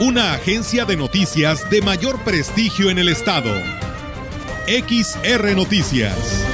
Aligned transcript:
Una 0.00 0.32
agencia 0.32 0.84
de 0.84 0.96
noticias 0.96 1.68
de 1.70 1.82
mayor 1.82 2.22
prestigio 2.22 2.88
en 2.88 3.00
el 3.00 3.08
estado. 3.08 3.50
XR 4.68 5.56
Noticias. 5.56 6.44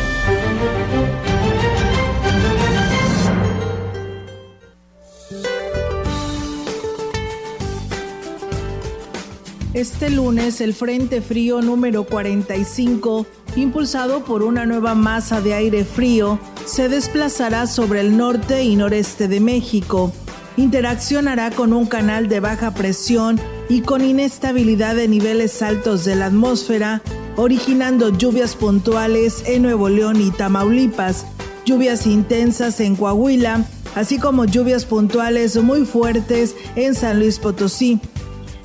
Este 9.74 10.08
lunes 10.08 10.62
el 10.62 10.72
Frente 10.72 11.20
Frío 11.20 11.60
número 11.60 12.04
45, 12.04 13.26
impulsado 13.56 14.24
por 14.24 14.42
una 14.42 14.64
nueva 14.64 14.94
masa 14.94 15.42
de 15.42 15.52
aire 15.52 15.84
frío, 15.84 16.38
se 16.64 16.88
desplazará 16.88 17.66
sobre 17.66 18.00
el 18.00 18.16
norte 18.16 18.64
y 18.64 18.74
noreste 18.74 19.28
de 19.28 19.40
México. 19.40 20.14
Interaccionará 20.56 21.50
con 21.50 21.72
un 21.72 21.86
canal 21.86 22.28
de 22.28 22.40
baja 22.40 22.74
presión 22.74 23.40
y 23.68 23.80
con 23.80 24.04
inestabilidad 24.04 24.94
de 24.94 25.08
niveles 25.08 25.62
altos 25.62 26.04
de 26.04 26.14
la 26.14 26.26
atmósfera, 26.26 27.02
originando 27.36 28.10
lluvias 28.10 28.54
puntuales 28.54 29.42
en 29.46 29.62
Nuevo 29.62 29.88
León 29.88 30.20
y 30.20 30.30
Tamaulipas, 30.30 31.26
lluvias 31.64 32.06
intensas 32.06 32.78
en 32.78 32.94
Coahuila, 32.94 33.64
así 33.96 34.18
como 34.18 34.44
lluvias 34.44 34.84
puntuales 34.84 35.60
muy 35.60 35.84
fuertes 35.84 36.54
en 36.76 36.94
San 36.94 37.18
Luis 37.18 37.40
Potosí. 37.40 38.00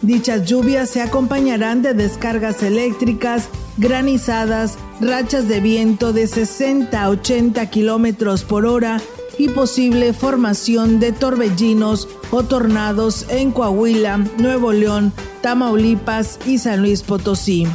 Dichas 0.04 0.46
lluvias 0.46 0.92
se 0.92 1.02
acompañarán 1.02 1.82
de 1.82 1.94
descargas 1.96 2.62
eléctricas, 2.62 3.50
granizadas, 3.78 4.78
rachas 5.02 5.48
de 5.48 5.60
viento 5.60 6.14
de 6.14 6.28
60 6.28 7.02
a 7.02 7.10
80 7.10 7.66
kilómetros 7.70 8.44
por 8.44 8.66
hora 8.66 9.02
y 9.40 9.48
posible 9.48 10.14
formación 10.14 11.00
de 11.00 11.14
torbellinos 11.14 12.10
o 12.30 12.44
tornados 12.44 13.26
en 13.30 13.52
Coahuila, 13.52 14.18
Nuevo 14.38 14.74
León, 14.74 15.14
Tamaulipas 15.42 16.40
y 16.46 16.58
San 16.58 16.82
Luis 16.82 17.02
Potosí. 17.02 17.66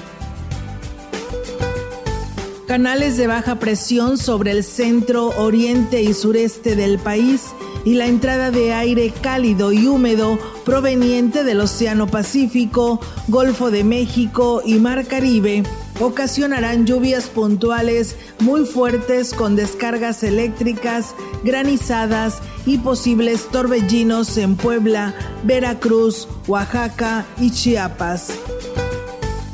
Canales 2.67 3.17
de 3.17 3.27
baja 3.27 3.59
presión 3.59 4.19
sobre 4.19 4.51
el 4.51 4.63
centro, 4.63 5.29
oriente 5.39 6.03
y 6.03 6.13
sureste 6.13 6.77
del 6.77 6.99
país 6.99 7.47
y 7.85 7.95
la 7.95 8.07
entrada 8.07 8.51
de 8.51 8.75
aire 8.75 9.13
cálido 9.23 9.73
y 9.73 9.87
húmedo 9.87 10.39
proveniente 10.67 11.45
del 11.45 11.61
Océano 11.61 12.09
Pacífico, 12.09 13.01
Golfo 13.29 13.71
de 13.71 13.85
México 13.85 14.61
y 14.65 14.75
Mar 14.75 15.07
Caribe 15.07 15.63
ocasionarán 16.01 16.87
lluvias 16.87 17.27
puntuales 17.27 18.17
muy 18.41 18.65
fuertes 18.65 19.33
con 19.33 19.57
descargas 19.57 20.23
eléctricas, 20.23 21.15
granizadas 21.45 22.41
y 22.67 22.79
posibles 22.79 23.49
torbellinos 23.49 24.37
en 24.37 24.57
Puebla, 24.57 25.15
Veracruz, 25.45 26.29
Oaxaca 26.47 27.27
y 27.39 27.51
Chiapas. 27.51 28.33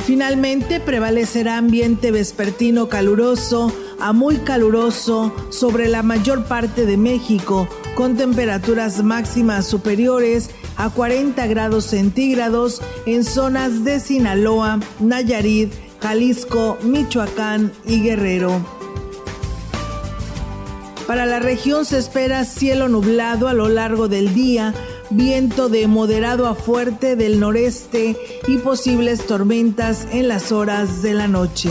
Finalmente 0.06 0.80
prevalecerá 0.80 1.58
ambiente 1.58 2.10
vespertino 2.10 2.88
caluroso 2.88 3.72
a 4.00 4.12
muy 4.12 4.38
caluroso 4.38 5.32
sobre 5.50 5.88
la 5.88 6.02
mayor 6.02 6.44
parte 6.46 6.86
de 6.86 6.96
México, 6.96 7.68
con 7.94 8.16
temperaturas 8.16 9.04
máximas 9.04 9.66
superiores 9.66 10.50
a 10.76 10.88
40 10.88 11.46
grados 11.46 11.84
centígrados 11.84 12.80
en 13.04 13.24
zonas 13.24 13.84
de 13.84 14.00
Sinaloa, 14.00 14.80
Nayarit, 14.98 15.72
Jalisco, 16.00 16.78
Michoacán 16.82 17.72
y 17.86 18.02
Guerrero. 18.02 18.64
Para 21.06 21.26
la 21.26 21.40
región 21.40 21.84
se 21.84 21.98
espera 21.98 22.44
cielo 22.44 22.88
nublado 22.88 23.48
a 23.48 23.52
lo 23.52 23.68
largo 23.68 24.06
del 24.06 24.32
día, 24.32 24.74
viento 25.10 25.68
de 25.68 25.88
moderado 25.88 26.46
a 26.46 26.54
fuerte 26.54 27.16
del 27.16 27.40
noreste 27.40 28.16
y 28.46 28.58
posibles 28.58 29.26
tormentas 29.26 30.06
en 30.12 30.28
las 30.28 30.52
horas 30.52 31.02
de 31.02 31.14
la 31.14 31.26
noche. 31.26 31.70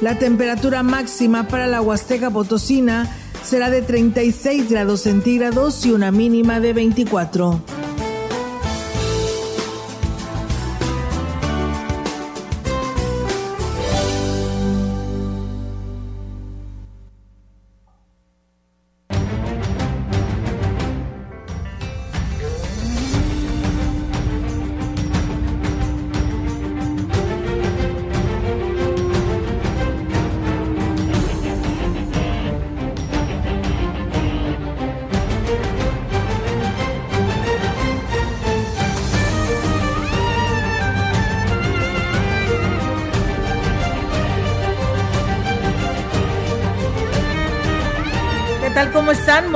La 0.00 0.18
temperatura 0.18 0.82
máxima 0.82 1.46
para 1.48 1.66
la 1.66 1.80
Huasteca 1.82 2.30
Potosina 2.30 3.14
será 3.42 3.70
de 3.70 3.82
36 3.82 4.70
grados 4.70 5.02
centígrados 5.02 5.84
y 5.84 5.92
una 5.92 6.10
mínima 6.10 6.60
de 6.60 6.72
24. 6.72 7.60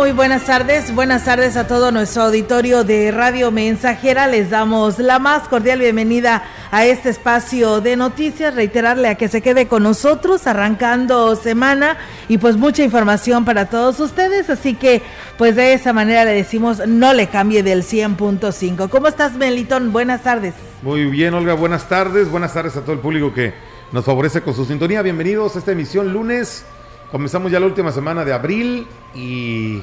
Muy 0.08 0.16
buenas 0.16 0.46
tardes, 0.46 0.94
buenas 0.94 1.26
tardes 1.26 1.58
a 1.58 1.66
todo 1.66 1.92
nuestro 1.92 2.22
auditorio 2.22 2.82
de 2.82 3.10
Radio 3.10 3.50
Mensajera. 3.50 4.26
Les 4.26 4.48
damos 4.48 4.98
la 4.98 5.18
más 5.18 5.48
cordial 5.48 5.80
bienvenida 5.80 6.44
a 6.70 6.86
este 6.86 7.10
espacio 7.10 7.82
de 7.82 7.94
noticias. 7.94 8.54
Reiterarle 8.54 9.08
a 9.08 9.16
que 9.16 9.28
se 9.28 9.42
quede 9.42 9.68
con 9.68 9.82
nosotros 9.82 10.46
arrancando 10.46 11.36
semana 11.36 11.98
y 12.26 12.38
pues 12.38 12.56
mucha 12.56 12.82
información 12.82 13.44
para 13.44 13.66
todos 13.66 14.00
ustedes. 14.00 14.48
Así 14.48 14.76
que 14.76 15.02
pues 15.36 15.56
de 15.56 15.74
esa 15.74 15.92
manera 15.92 16.24
le 16.24 16.32
decimos 16.32 16.80
no 16.86 17.12
le 17.12 17.26
cambie 17.26 17.62
del 17.62 17.82
100.5. 17.82 18.88
¿Cómo 18.88 19.08
estás, 19.08 19.34
Melitón? 19.34 19.92
Buenas 19.92 20.22
tardes. 20.22 20.54
Muy 20.80 21.04
bien, 21.04 21.34
Olga, 21.34 21.52
buenas 21.52 21.86
tardes. 21.86 22.30
Buenas 22.30 22.54
tardes 22.54 22.74
a 22.78 22.80
todo 22.80 22.94
el 22.94 23.00
público 23.00 23.34
que 23.34 23.52
nos 23.92 24.06
favorece 24.06 24.40
con 24.40 24.54
su 24.54 24.64
sintonía. 24.64 25.02
Bienvenidos 25.02 25.54
a 25.54 25.58
esta 25.58 25.72
emisión 25.72 26.14
lunes 26.14 26.64
Comenzamos 27.10 27.50
ya 27.50 27.58
la 27.58 27.64
última 27.64 27.90
semana 27.90 28.22
de 28.22 28.34
abril 28.34 28.86
y 29.14 29.82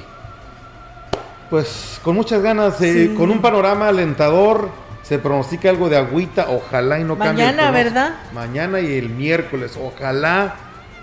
pues 1.49 1.99
con 2.03 2.15
muchas 2.15 2.41
ganas, 2.41 2.75
con 3.15 3.31
un 3.31 3.41
panorama 3.41 3.89
alentador, 3.89 4.69
se 5.03 5.19
pronostica 5.19 5.69
algo 5.69 5.87
de 5.87 5.97
agüita, 5.97 6.47
ojalá 6.49 6.99
y 6.99 7.03
no 7.03 7.17
cambie. 7.17 7.45
Mañana, 7.45 7.71
¿verdad? 7.71 8.15
Mañana 8.33 8.79
y 8.79 8.97
el 8.97 9.09
miércoles, 9.09 9.77
ojalá. 9.81 10.55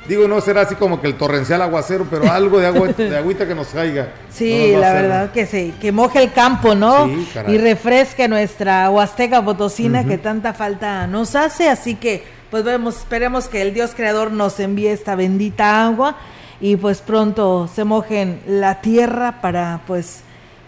Digo, 0.08 0.26
no 0.26 0.40
será 0.40 0.62
así 0.62 0.74
como 0.74 1.00
que 1.00 1.06
el 1.06 1.14
torrencial 1.14 1.62
aguacero, 1.62 2.06
pero 2.10 2.28
algo 2.32 2.58
de 2.58 2.66
agua, 2.66 2.88
de 2.88 3.16
agüita 3.16 3.46
que 3.46 3.54
nos 3.54 3.68
caiga. 3.68 4.08
Sí, 4.30 4.74
la 4.76 4.92
verdad 4.92 5.30
que 5.30 5.46
sí, 5.46 5.72
que 5.80 5.92
moje 5.92 6.20
el 6.20 6.32
campo, 6.32 6.74
¿no? 6.74 7.06
Sí, 7.06 7.28
y 7.46 7.58
refresque 7.58 8.26
nuestra 8.26 8.90
Huasteca 8.90 9.44
Potosina 9.44 10.04
que 10.04 10.18
tanta 10.18 10.52
falta 10.52 11.06
nos 11.06 11.36
hace, 11.36 11.68
así 11.68 11.94
que 11.94 12.24
pues 12.50 12.64
vemos, 12.64 12.96
esperemos 12.96 13.48
que 13.48 13.62
el 13.62 13.72
Dios 13.72 13.92
creador 13.94 14.32
nos 14.32 14.58
envíe 14.58 14.88
esta 14.88 15.14
bendita 15.14 15.86
agua 15.86 16.16
y 16.60 16.76
pues 16.76 17.00
pronto 17.00 17.70
se 17.72 17.84
mojen 17.84 18.40
la 18.46 18.80
tierra 18.80 19.40
para 19.40 19.80
pues 19.86 20.22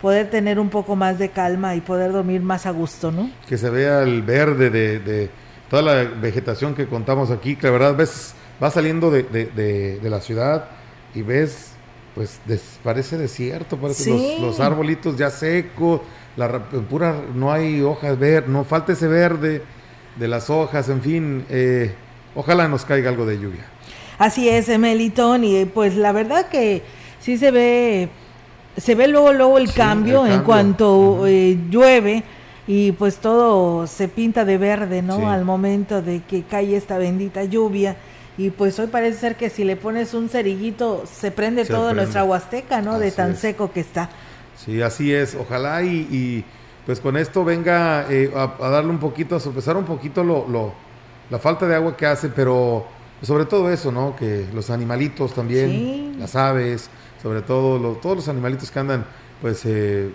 poder 0.04 0.28
tener 0.28 0.58
un 0.58 0.68
poco 0.68 0.96
más 0.96 1.18
de 1.18 1.30
calma 1.30 1.74
y 1.76 1.80
poder 1.80 2.12
dormir 2.12 2.42
más 2.42 2.66
a 2.66 2.72
gusto, 2.72 3.10
¿no? 3.10 3.30
Que 3.48 3.56
se 3.56 3.70
vea 3.70 4.02
el 4.02 4.20
verde 4.20 4.68
de, 4.68 5.30
toda 5.70 5.80
la 5.80 6.04
vegetación 6.04 6.74
que 6.74 6.86
contamos 6.86 7.30
aquí, 7.30 7.56
que 7.56 7.68
la 7.68 7.72
verdad 7.72 7.96
ves, 7.96 8.34
va 8.62 8.70
saliendo 8.70 9.10
de, 9.10 9.98
la 10.02 10.20
ciudad 10.20 10.66
y 11.14 11.22
ves, 11.22 11.70
pues 12.14 12.38
parece 12.82 13.16
desierto, 13.16 13.78
parece 13.78 14.10
los, 14.10 14.40
los, 14.40 14.60
arbolitos 14.60 15.16
ya 15.16 15.30
secos, 15.30 16.02
la 16.36 16.52
pura, 16.90 17.22
no 17.34 17.50
hay 17.50 17.80
hojas 17.80 18.18
verdes, 18.18 18.50
no 18.50 18.62
falta 18.64 18.92
ese 18.92 19.08
verde 19.08 19.62
de 20.16 20.28
las 20.28 20.50
hojas, 20.50 20.90
en 20.90 21.00
fin, 21.00 21.46
eh, 21.48 21.94
ojalá 22.34 22.68
nos 22.68 22.84
caiga 22.84 23.08
algo 23.08 23.24
de 23.24 23.38
lluvia. 23.38 23.64
Así 24.18 24.50
es, 24.50 24.68
Melitón, 24.78 25.44
y 25.44 25.64
pues 25.64 25.96
la 25.96 26.12
verdad 26.12 26.50
que 26.50 26.82
sí 27.20 27.38
se 27.38 27.50
ve, 27.50 28.10
se 28.76 28.94
ve 28.94 29.08
luego, 29.08 29.32
luego 29.32 29.58
el, 29.58 29.72
cambio, 29.72 30.26
en 30.26 30.42
cuanto 30.42 31.26
eh, 31.26 31.58
llueve. 31.70 32.22
y 32.66 32.92
pues 32.92 33.18
todo 33.18 33.86
se 33.86 34.08
pinta 34.08 34.44
de 34.44 34.58
verde, 34.58 35.02
¿no? 35.02 35.30
Al 35.30 35.44
momento 35.44 36.02
de 36.02 36.22
que 36.22 36.42
cae 36.42 36.76
esta 36.76 36.98
bendita 36.98 37.44
lluvia. 37.44 37.96
Y 38.36 38.50
pues 38.50 38.78
hoy 38.78 38.88
parece 38.88 39.18
ser 39.18 39.36
que 39.36 39.48
si 39.48 39.62
le 39.62 39.76
pones 39.76 40.12
un 40.12 40.28
cerillito 40.28 41.04
se 41.06 41.30
prende 41.30 41.64
todo 41.64 41.94
nuestra 41.94 42.24
huasteca, 42.24 42.82
¿no? 42.82 42.98
de 42.98 43.12
tan 43.12 43.36
seco 43.36 43.70
que 43.72 43.80
está. 43.80 44.10
Sí, 44.56 44.82
así 44.82 45.12
es. 45.12 45.36
Ojalá 45.36 45.82
y, 45.82 46.44
pues 46.84 47.00
con 47.00 47.16
esto 47.16 47.44
venga 47.44 48.06
eh, 48.10 48.30
a, 48.34 48.68
darle 48.68 48.90
un 48.90 48.98
poquito, 48.98 49.36
a 49.36 49.40
sopesar 49.40 49.76
un 49.76 49.84
poquito 49.84 50.24
lo, 50.24 50.48
lo, 50.48 50.72
la 51.30 51.38
falta 51.38 51.66
de 51.66 51.76
agua 51.76 51.96
que 51.96 52.06
hace, 52.06 52.28
pero 52.28 52.86
sobre 53.22 53.46
todo 53.46 53.70
eso, 53.70 53.90
¿no? 53.92 54.16
Que 54.16 54.46
los 54.52 54.68
animalitos 54.70 55.32
también, 55.32 56.03
las 56.18 56.36
aves, 56.36 56.88
sobre 57.22 57.42
todo 57.42 57.96
todos 57.96 58.16
los 58.16 58.28
animalitos 58.28 58.70
que 58.70 58.78
andan 58.78 59.04
pues 59.40 59.62
eh, 59.64 60.10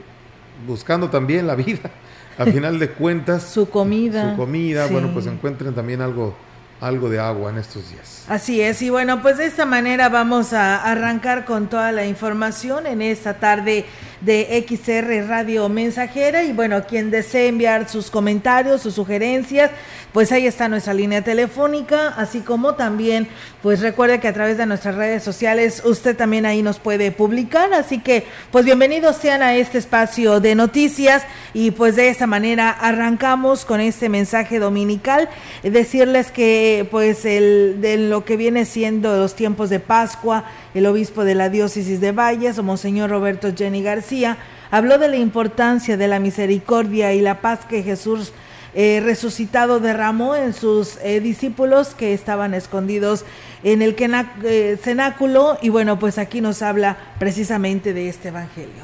buscando 0.68 1.10
también 1.10 1.48
la 1.48 1.56
vida, 1.56 1.92
al 2.38 2.52
final 2.54 2.80
de 2.80 2.90
cuentas. 2.90 3.44
su 3.44 3.70
comida. 3.70 4.32
Su 4.32 4.38
comida, 4.38 4.88
bueno, 4.88 5.12
pues 5.14 5.26
encuentren 5.28 5.74
también 5.74 6.02
algo 6.02 6.36
algo 6.82 7.10
de 7.10 7.20
agua 7.20 7.52
en 7.52 7.58
estos 7.58 7.92
días. 7.92 8.24
Así 8.28 8.62
es, 8.62 8.82
y 8.82 8.90
bueno, 8.90 9.22
pues 9.22 9.38
de 9.38 9.46
esta 9.46 9.66
manera 9.66 10.08
vamos 10.10 10.54
a 10.54 10.78
arrancar 10.82 11.46
con 11.46 11.68
toda 11.68 11.92
la 11.92 12.06
información 12.06 12.88
en 12.88 13.02
esta 13.02 13.36
tarde 13.36 13.86
de 14.22 14.66
XR 14.68 15.28
Radio 15.28 15.68
Mensajera 15.68 16.44
y 16.44 16.54
bueno, 16.54 16.86
quien 16.86 17.12
desee 17.12 17.48
enviar 17.48 17.90
sus 17.90 18.10
comentarios, 18.10 18.82
sus 18.82 18.94
sugerencias, 18.94 19.72
pues 20.14 20.32
ahí 20.32 20.48
está 20.48 20.68
nuestra 20.68 20.94
línea 20.94 21.24
telefónica, 21.24 22.10
así 22.10 22.40
como 22.40 22.76
también, 22.76 23.28
pues 23.62 23.80
recuerde 23.82 24.20
que 24.20 24.28
a 24.28 24.34
través 24.34 24.58
de 24.58 24.66
nuestras 24.66 24.96
redes 24.96 25.24
sociales 25.24 25.84
usted 25.86 26.16
también 26.16 26.46
ahí 26.46 26.62
nos 26.62 26.80
puede 26.80 27.12
publicar, 27.12 27.74
así 27.74 28.00
que 28.00 28.26
pues 28.52 28.66
bienvenidos 28.66 29.18
sean 29.18 29.44
a 29.44 29.56
este 29.56 29.78
espacio 29.78 30.40
de 30.40 30.56
noticias 30.56 31.24
y 31.54 31.72
pues 31.72 31.96
de 31.96 32.10
esta 32.10 32.26
manera 32.26 32.70
arrancamos 32.72 33.66
con 33.66 33.82
este 33.82 34.10
mensaje 34.10 34.60
dominical, 34.60 35.30
decirles 35.64 36.32
que 36.32 36.88
pues 36.90 37.26
el 37.26 37.78
de 37.82 37.98
lo 37.98 38.26
que 38.26 38.38
viene 38.38 38.66
siendo 38.66 39.16
los 39.18 39.36
tiempos 39.36 39.70
de 39.70 39.80
Pascua, 39.80 40.46
el 40.74 40.86
obispo 40.86 41.24
de 41.24 41.36
la 41.36 41.50
diócesis 41.50 42.02
de 42.02 42.12
Valles, 42.12 42.62
Monseñor 42.62 43.10
Roberto 43.10 43.50
Jenny 43.56 43.84
García, 43.84 44.38
habló 44.72 44.98
de 44.98 45.08
la 45.08 45.18
importancia 45.18 45.98
de 45.98 46.08
la 46.08 46.20
misericordia 46.20 47.14
y 47.14 47.22
la 47.22 47.42
paz 47.42 47.60
que 47.68 47.84
Jesús 47.84 48.34
eh, 48.74 49.02
resucitado 49.04 49.80
derramó 49.80 50.36
en 50.36 50.54
sus 50.54 50.98
eh, 50.98 51.20
discípulos 51.20 51.96
que 51.96 52.14
estaban 52.14 52.54
escondidos 52.54 53.26
en 53.64 53.82
el 53.82 53.96
eh, 54.00 54.78
cenáculo 54.82 55.58
y 55.62 55.70
bueno, 55.70 56.00
pues 56.00 56.18
aquí 56.18 56.42
nos 56.42 56.62
habla 56.62 57.16
precisamente 57.20 57.94
de 57.94 58.10
este 58.10 58.30
evangelio. 58.30 58.84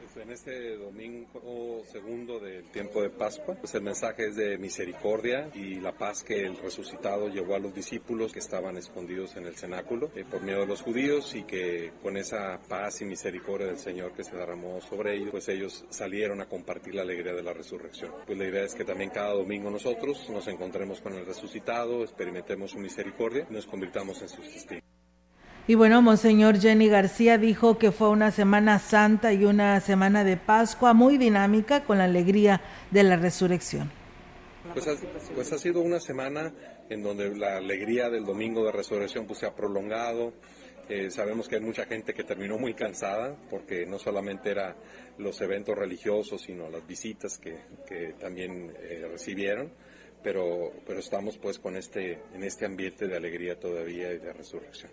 Pues 0.00 0.24
en 0.24 0.32
este 0.32 0.76
domingo 0.76 1.82
segundo 1.90 2.38
del 2.38 2.64
tiempo 2.80 3.02
de 3.02 3.10
Pascua, 3.10 3.56
pues 3.56 3.74
el 3.74 3.82
mensaje 3.82 4.28
es 4.28 4.36
de 4.36 4.56
misericordia 4.56 5.50
y 5.54 5.80
la 5.80 5.92
paz 5.92 6.22
que 6.22 6.46
el 6.46 6.56
resucitado 6.56 7.28
llevó 7.28 7.54
a 7.54 7.58
los 7.58 7.74
discípulos 7.74 8.32
que 8.32 8.38
estaban 8.38 8.78
escondidos 8.78 9.36
en 9.36 9.44
el 9.44 9.54
cenáculo 9.54 10.10
por 10.30 10.40
miedo 10.40 10.60
de 10.60 10.66
los 10.66 10.80
judíos 10.80 11.34
y 11.34 11.42
que 11.42 11.92
con 12.02 12.16
esa 12.16 12.58
paz 12.70 13.02
y 13.02 13.04
misericordia 13.04 13.66
del 13.66 13.76
Señor 13.76 14.12
que 14.12 14.24
se 14.24 14.34
derramó 14.34 14.80
sobre 14.80 15.14
ellos, 15.14 15.28
pues 15.30 15.46
ellos 15.50 15.84
salieron 15.90 16.40
a 16.40 16.46
compartir 16.46 16.94
la 16.94 17.02
alegría 17.02 17.34
de 17.34 17.42
la 17.42 17.52
resurrección. 17.52 18.12
Pues 18.24 18.38
la 18.38 18.46
idea 18.46 18.64
es 18.64 18.74
que 18.74 18.84
también 18.84 19.10
cada 19.10 19.34
domingo 19.34 19.70
nosotros 19.70 20.30
nos 20.30 20.48
encontremos 20.48 21.02
con 21.02 21.12
el 21.12 21.26
resucitado, 21.26 22.02
experimentemos 22.02 22.70
su 22.70 22.78
misericordia 22.78 23.46
y 23.50 23.52
nos 23.52 23.66
convirtamos 23.66 24.22
en 24.22 24.28
sus 24.30 24.50
testigos. 24.50 24.99
Y 25.66 25.74
bueno, 25.74 26.02
Monseñor 26.02 26.58
Jenny 26.58 26.88
García 26.88 27.38
dijo 27.38 27.78
que 27.78 27.92
fue 27.92 28.08
una 28.08 28.30
Semana 28.30 28.78
Santa 28.78 29.32
y 29.32 29.44
una 29.44 29.80
Semana 29.80 30.24
de 30.24 30.36
Pascua 30.36 30.94
muy 30.94 31.16
dinámica 31.16 31.84
con 31.84 31.98
la 31.98 32.04
alegría 32.04 32.60
de 32.90 33.02
la 33.04 33.16
resurrección. 33.16 33.90
Pues 34.72 34.86
ha, 34.88 34.94
pues 35.34 35.48
sido 35.60 35.80
una 35.80 36.00
semana 36.00 36.52
en 36.88 37.02
donde 37.02 37.34
la 37.34 37.56
alegría 37.56 38.10
del 38.10 38.24
domingo 38.24 38.64
de 38.64 38.72
resurrección 38.72 39.26
pues 39.26 39.40
se 39.40 39.46
ha 39.46 39.54
prolongado. 39.54 40.32
Eh, 40.88 41.10
sabemos 41.10 41.48
que 41.48 41.56
hay 41.56 41.60
mucha 41.60 41.86
gente 41.86 42.14
que 42.14 42.24
terminó 42.24 42.58
muy 42.58 42.74
cansada 42.74 43.36
porque 43.48 43.86
no 43.86 43.98
solamente 43.98 44.50
eran 44.50 44.74
los 45.18 45.40
eventos 45.40 45.76
religiosos, 45.76 46.42
sino 46.42 46.68
las 46.68 46.86
visitas 46.86 47.38
que, 47.38 47.58
que 47.86 48.14
también 48.18 48.72
eh, 48.80 49.06
recibieron. 49.10 49.72
Pero, 50.22 50.72
pero 50.86 51.00
estamos 51.00 51.38
pues 51.38 51.58
con 51.58 51.76
este, 51.76 52.20
en 52.34 52.42
este 52.42 52.66
ambiente 52.66 53.06
de 53.06 53.16
alegría 53.16 53.58
todavía 53.58 54.12
y 54.12 54.18
de 54.18 54.32
resurrección. 54.32 54.90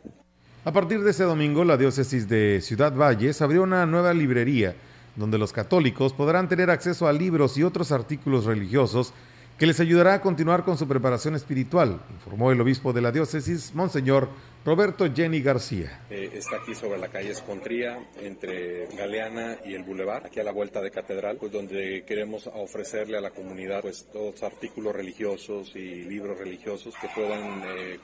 A 0.67 0.73
partir 0.73 1.01
de 1.01 1.11
ese 1.11 1.23
domingo, 1.23 1.63
la 1.63 1.77
diócesis 1.77 2.27
de 2.27 2.59
Ciudad 2.61 2.93
Valles 2.93 3.41
abrió 3.41 3.63
una 3.63 3.85
nueva 3.85 4.13
librería 4.13 4.75
donde 5.15 5.37
los 5.37 5.53
católicos 5.53 6.11
podrán 6.11 6.49
tener 6.49 6.69
acceso 6.69 7.07
a 7.07 7.13
libros 7.13 7.57
y 7.57 7.63
otros 7.63 7.93
artículos 7.93 8.43
religiosos 8.43 9.13
que 9.57 9.65
les 9.65 9.79
ayudará 9.79 10.15
a 10.15 10.21
continuar 10.21 10.65
con 10.65 10.77
su 10.77 10.85
preparación 10.85 11.35
espiritual, 11.35 12.01
informó 12.13 12.51
el 12.51 12.59
obispo 12.59 12.91
de 12.91 12.99
la 12.99 13.13
diócesis, 13.13 13.73
Monseñor 13.75 14.27
Roberto 14.67 15.09
Jenny 15.15 15.39
García. 15.39 16.01
Eh, 16.09 16.29
está 16.33 16.57
aquí 16.57 16.75
sobre 16.75 16.97
la 16.97 17.07
calle 17.07 17.31
Escontría, 17.31 18.05
entre 18.19 18.87
Galeana 18.97 19.59
y 19.63 19.73
el 19.75 19.83
Boulevard, 19.83 20.25
aquí 20.25 20.41
a 20.41 20.43
la 20.43 20.51
vuelta 20.51 20.81
de 20.81 20.91
Catedral, 20.91 21.37
pues 21.37 21.53
donde 21.53 22.03
queremos 22.05 22.47
ofrecerle 22.53 23.17
a 23.17 23.21
la 23.21 23.29
comunidad 23.29 23.79
pues 23.81 24.09
todos 24.11 24.43
artículos 24.43 24.93
religiosos 24.93 25.73
y 25.73 26.03
libros 26.03 26.37
religiosos 26.37 26.95
que 26.99 27.07
puedan 27.15 27.63
eh, 27.63 27.97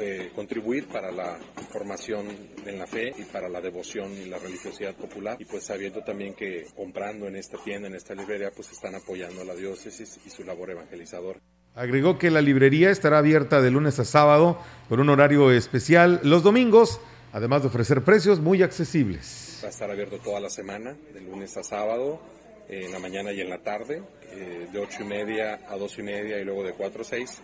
eh, 0.00 0.30
contribuir 0.34 0.88
para 0.88 1.12
la 1.12 1.38
formación 1.70 2.26
en 2.66 2.76
la 2.76 2.88
fe 2.88 3.14
y 3.16 3.22
para 3.22 3.48
la 3.48 3.60
devoción 3.60 4.12
y 4.14 4.24
la 4.24 4.40
religiosidad 4.40 4.96
popular. 4.96 5.36
Y 5.38 5.44
pues 5.44 5.62
sabiendo 5.62 6.02
también 6.02 6.34
que 6.34 6.66
comprando 6.74 7.28
en 7.28 7.36
esta 7.36 7.56
tienda, 7.56 7.86
en 7.86 7.94
esta 7.94 8.16
librería, 8.16 8.50
pues 8.50 8.72
están 8.72 8.96
apoyando 8.96 9.42
a 9.42 9.44
la 9.44 9.54
diócesis 9.54 10.18
y 10.26 10.30
su 10.30 10.42
labor 10.42 10.70
evangelizadora. 10.70 11.38
Agregó 11.78 12.18
que 12.18 12.32
la 12.32 12.40
librería 12.40 12.90
estará 12.90 13.18
abierta 13.18 13.62
de 13.62 13.70
lunes 13.70 14.00
a 14.00 14.04
sábado 14.04 14.58
por 14.88 14.98
un 14.98 15.10
horario 15.10 15.52
especial 15.52 16.18
los 16.24 16.42
domingos, 16.42 17.00
además 17.32 17.62
de 17.62 17.68
ofrecer 17.68 18.02
precios 18.02 18.40
muy 18.40 18.64
accesibles. 18.64 19.60
Va 19.62 19.68
a 19.68 19.70
estar 19.70 19.88
abierto 19.88 20.18
toda 20.18 20.40
la 20.40 20.50
semana, 20.50 20.96
de 21.14 21.20
lunes 21.20 21.56
a 21.56 21.62
sábado, 21.62 22.20
en 22.68 22.90
la 22.90 22.98
mañana 22.98 23.30
y 23.30 23.42
en 23.42 23.48
la 23.48 23.58
tarde, 23.58 24.02
eh, 24.32 24.66
de 24.72 24.78
ocho 24.80 25.04
y 25.04 25.06
media 25.06 25.60
a 25.68 25.76
dos 25.76 25.96
y 26.00 26.02
media 26.02 26.40
y 26.40 26.44
luego 26.44 26.64
de 26.64 26.72
cuatro 26.72 27.02
a 27.02 27.04
seis, 27.04 27.40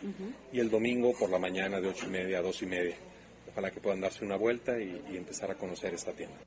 y 0.52 0.58
el 0.58 0.68
domingo 0.68 1.12
por 1.16 1.30
la 1.30 1.38
mañana 1.38 1.80
de 1.80 1.90
ocho 1.90 2.06
y 2.06 2.10
media 2.10 2.38
a 2.38 2.42
dos 2.42 2.60
y 2.60 2.66
media. 2.66 2.96
Ojalá 3.52 3.70
que 3.70 3.78
puedan 3.78 4.00
darse 4.00 4.24
una 4.24 4.34
vuelta 4.34 4.76
y 4.80 5.16
empezar 5.16 5.52
a 5.52 5.54
conocer 5.54 5.94
esta 5.94 6.10
tienda. 6.10 6.38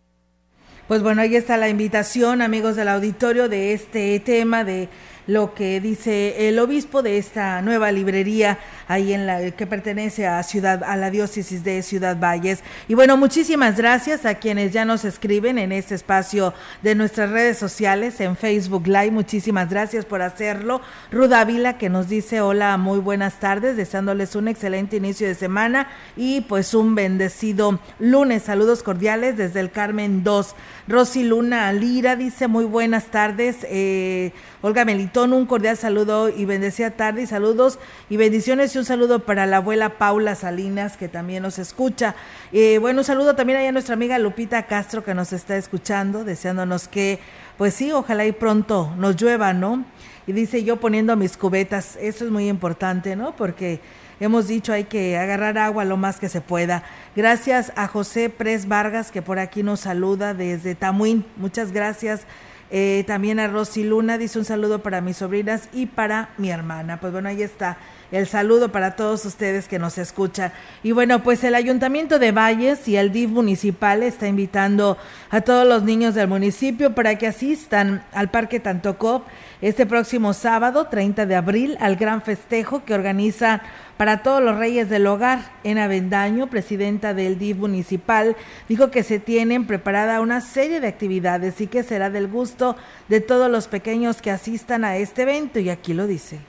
Pues 0.88 1.04
bueno, 1.04 1.22
ahí 1.22 1.36
está 1.36 1.58
la 1.58 1.68
invitación, 1.68 2.42
amigos 2.42 2.78
del 2.78 2.88
auditorio, 2.88 3.50
de 3.50 3.74
este 3.74 4.18
tema 4.22 4.64
de 4.64 4.88
lo 5.28 5.54
que 5.54 5.80
dice 5.82 6.48
el 6.48 6.58
obispo 6.58 7.02
de 7.02 7.18
esta 7.18 7.62
nueva 7.62 7.92
librería 7.92 8.58
ahí 8.88 9.14
en 9.14 9.28
la 9.28 9.52
que 9.52 9.68
pertenece 9.68 10.26
a 10.26 10.42
ciudad 10.44 10.84
a 10.84 10.96
la 10.96 11.12
diócesis 11.12 11.64
de 11.64 11.84
Ciudad 11.84 12.18
Valles. 12.18 12.64
Y 12.88 12.94
bueno, 12.94 13.18
muchísimas 13.18 13.78
gracias 13.78 14.26
a 14.26 14.36
quienes 14.36 14.72
ya 14.72 14.86
nos 14.86 15.04
escriben 15.04 15.58
en 15.58 15.74
este 15.74 15.96
espacio 15.96 16.54
de 16.82 16.96
nuestras 16.96 17.30
redes 17.30 17.58
sociales 17.58 18.20
en 18.22 18.38
Facebook 18.38 18.88
Live. 18.88 19.12
Muchísimas 19.12 19.70
gracias 19.70 20.06
por 20.06 20.22
hacerlo. 20.22 20.82
Ruth 21.12 21.34
Ávila 21.34 21.78
que 21.78 21.90
nos 21.90 22.08
dice 22.08 22.42
hola, 22.42 22.78
muy 22.78 23.00
buenas 23.00 23.40
tardes, 23.40 23.76
deseándoles 23.76 24.36
un 24.36 24.48
excelente 24.48 24.96
inicio 24.96 25.28
de 25.28 25.36
semana 25.36 25.90
y 26.16 26.42
pues 26.42 26.74
un 26.74 26.96
bendecido 26.96 27.80
lunes. 28.00 28.44
Saludos 28.44 28.82
cordiales 28.82 29.36
desde 29.36 29.60
el 29.60 29.72
Carmen 29.72 30.24
2. 30.24 30.56
Rosy 30.88 31.24
Luna 31.24 31.72
Lira 31.74 32.16
dice 32.16 32.48
muy 32.48 32.64
buenas 32.64 33.08
tardes. 33.08 33.58
Eh, 33.70 34.32
Olga 34.62 34.86
Melitón, 35.18 35.34
un 35.34 35.48
cordial 35.48 35.76
saludo 35.78 36.30
y 36.30 36.46
bendecida 36.46 36.92
tarde 36.92 37.24
y 37.24 37.26
saludos 37.26 37.80
y 38.08 38.18
bendiciones 38.18 38.76
y 38.76 38.78
un 38.78 38.86
saludo 38.86 39.26
para 39.26 39.48
la 39.48 39.58
abuela 39.58 39.98
Paula 39.98 40.36
Salinas 40.36 40.96
que 40.96 41.08
también 41.08 41.42
nos 41.42 41.58
escucha. 41.58 42.14
Eh, 42.52 42.78
bueno, 42.78 43.00
un 43.00 43.04
saludo 43.04 43.36
también 43.36 43.58
a 43.58 43.72
nuestra 43.72 43.96
amiga 43.96 44.20
Lupita 44.20 44.68
Castro 44.68 45.04
que 45.04 45.16
nos 45.16 45.34
está 45.34 45.58
escuchando, 45.58 46.24
deseándonos 46.24 46.88
que, 46.88 47.20
pues 47.58 47.74
sí, 47.74 47.92
ojalá 47.92 48.28
y 48.28 48.32
pronto 48.32 48.94
nos 48.96 49.20
llueva, 49.20 49.54
¿no? 49.54 49.86
Y 50.28 50.34
dice 50.34 50.64
yo 50.64 50.78
poniendo 50.78 51.16
mis 51.16 51.36
cubetas, 51.36 51.98
eso 52.00 52.24
es 52.24 52.30
muy 52.30 52.48
importante, 52.48 53.16
¿no? 53.16 53.36
Porque 53.36 53.80
hemos 54.20 54.48
dicho 54.48 54.72
hay 54.72 54.84
que 54.84 55.18
agarrar 55.18 55.58
agua 55.58 55.84
lo 55.84 55.98
más 55.98 56.20
que 56.20 56.30
se 56.30 56.42
pueda. 56.42 56.84
Gracias 57.16 57.74
a 57.76 57.88
José 57.88 58.30
Pres 58.30 58.68
Vargas 58.68 59.12
que 59.12 59.24
por 59.24 59.40
aquí 59.40 59.64
nos 59.64 59.80
saluda 59.80 60.36
desde 60.36 60.76
Tamuín. 60.76 61.26
Muchas 61.38 61.72
gracias 61.72 62.28
eh, 62.70 63.04
también 63.08 63.40
a 63.40 63.48
Rosy 63.48 63.84
Luna 63.84 64.18
dice 64.18 64.40
un 64.40 64.46
saludo 64.46 64.80
para 64.84 65.02
mis 65.02 65.18
sobrinas 65.18 65.70
y 65.74 65.86
para 65.86 66.30
mi 66.38 66.50
hermana. 66.50 67.00
Pues 67.00 67.14
bueno, 67.14 67.30
ahí 67.30 67.42
está 67.42 67.78
el 68.12 68.28
saludo 68.28 68.72
para 68.72 68.96
todos 68.96 69.26
ustedes 69.26 69.68
que 69.68 69.80
nos 69.80 69.98
escuchan. 69.98 70.52
Y 70.84 70.92
bueno, 70.92 71.24
pues 71.24 71.44
el 71.44 71.56
Ayuntamiento 71.56 72.20
de 72.20 72.32
Valles 72.32 72.88
y 72.88 72.98
el 72.98 73.12
DIF 73.12 73.30
municipal 73.30 74.04
está 74.04 74.28
invitando 74.28 74.98
a 75.30 75.42
todos 75.42 75.68
los 75.68 75.84
niños 75.84 76.16
del 76.16 76.28
municipio 76.28 76.96
para 76.96 77.18
que 77.18 77.28
asistan 77.28 78.04
al 78.14 78.30
Parque 78.30 78.60
Tantocop 78.60 79.26
este 79.62 79.86
próximo 79.86 80.34
sábado, 80.34 80.88
30 80.88 81.26
de 81.26 81.36
abril, 81.36 81.78
al 81.80 81.96
gran 81.96 82.22
festejo 82.22 82.86
que 82.86 82.94
organiza 82.94 83.62
para 83.98 84.24
todos 84.24 84.42
los 84.42 84.58
reyes 84.58 84.90
del 84.90 85.08
hogar. 85.08 85.40
En 85.64 85.78
Avendaño, 85.78 86.48
presidenta 86.48 87.14
del 87.14 87.38
DIF 87.38 87.58
municipal, 87.58 88.36
dijo 88.70 88.92
que 88.92 89.04
se 89.04 89.20
tienen 89.20 89.68
preparada 89.68 90.22
una 90.22 90.42
serie 90.42 90.80
de 90.80 90.88
actividades 90.88 91.60
y 91.60 91.68
que 91.68 91.84
será 91.84 92.10
del 92.10 92.28
gusto 92.28 92.78
de 93.10 93.20
todos 93.20 93.52
los 93.52 93.68
pequeños 93.68 94.22
que 94.22 94.32
asistan 94.32 94.86
a 94.86 94.98
este 94.98 95.24
evento 95.24 95.60
y 95.60 95.70
aquí 95.70 95.94
lo 95.94 96.08
dice. 96.08 96.40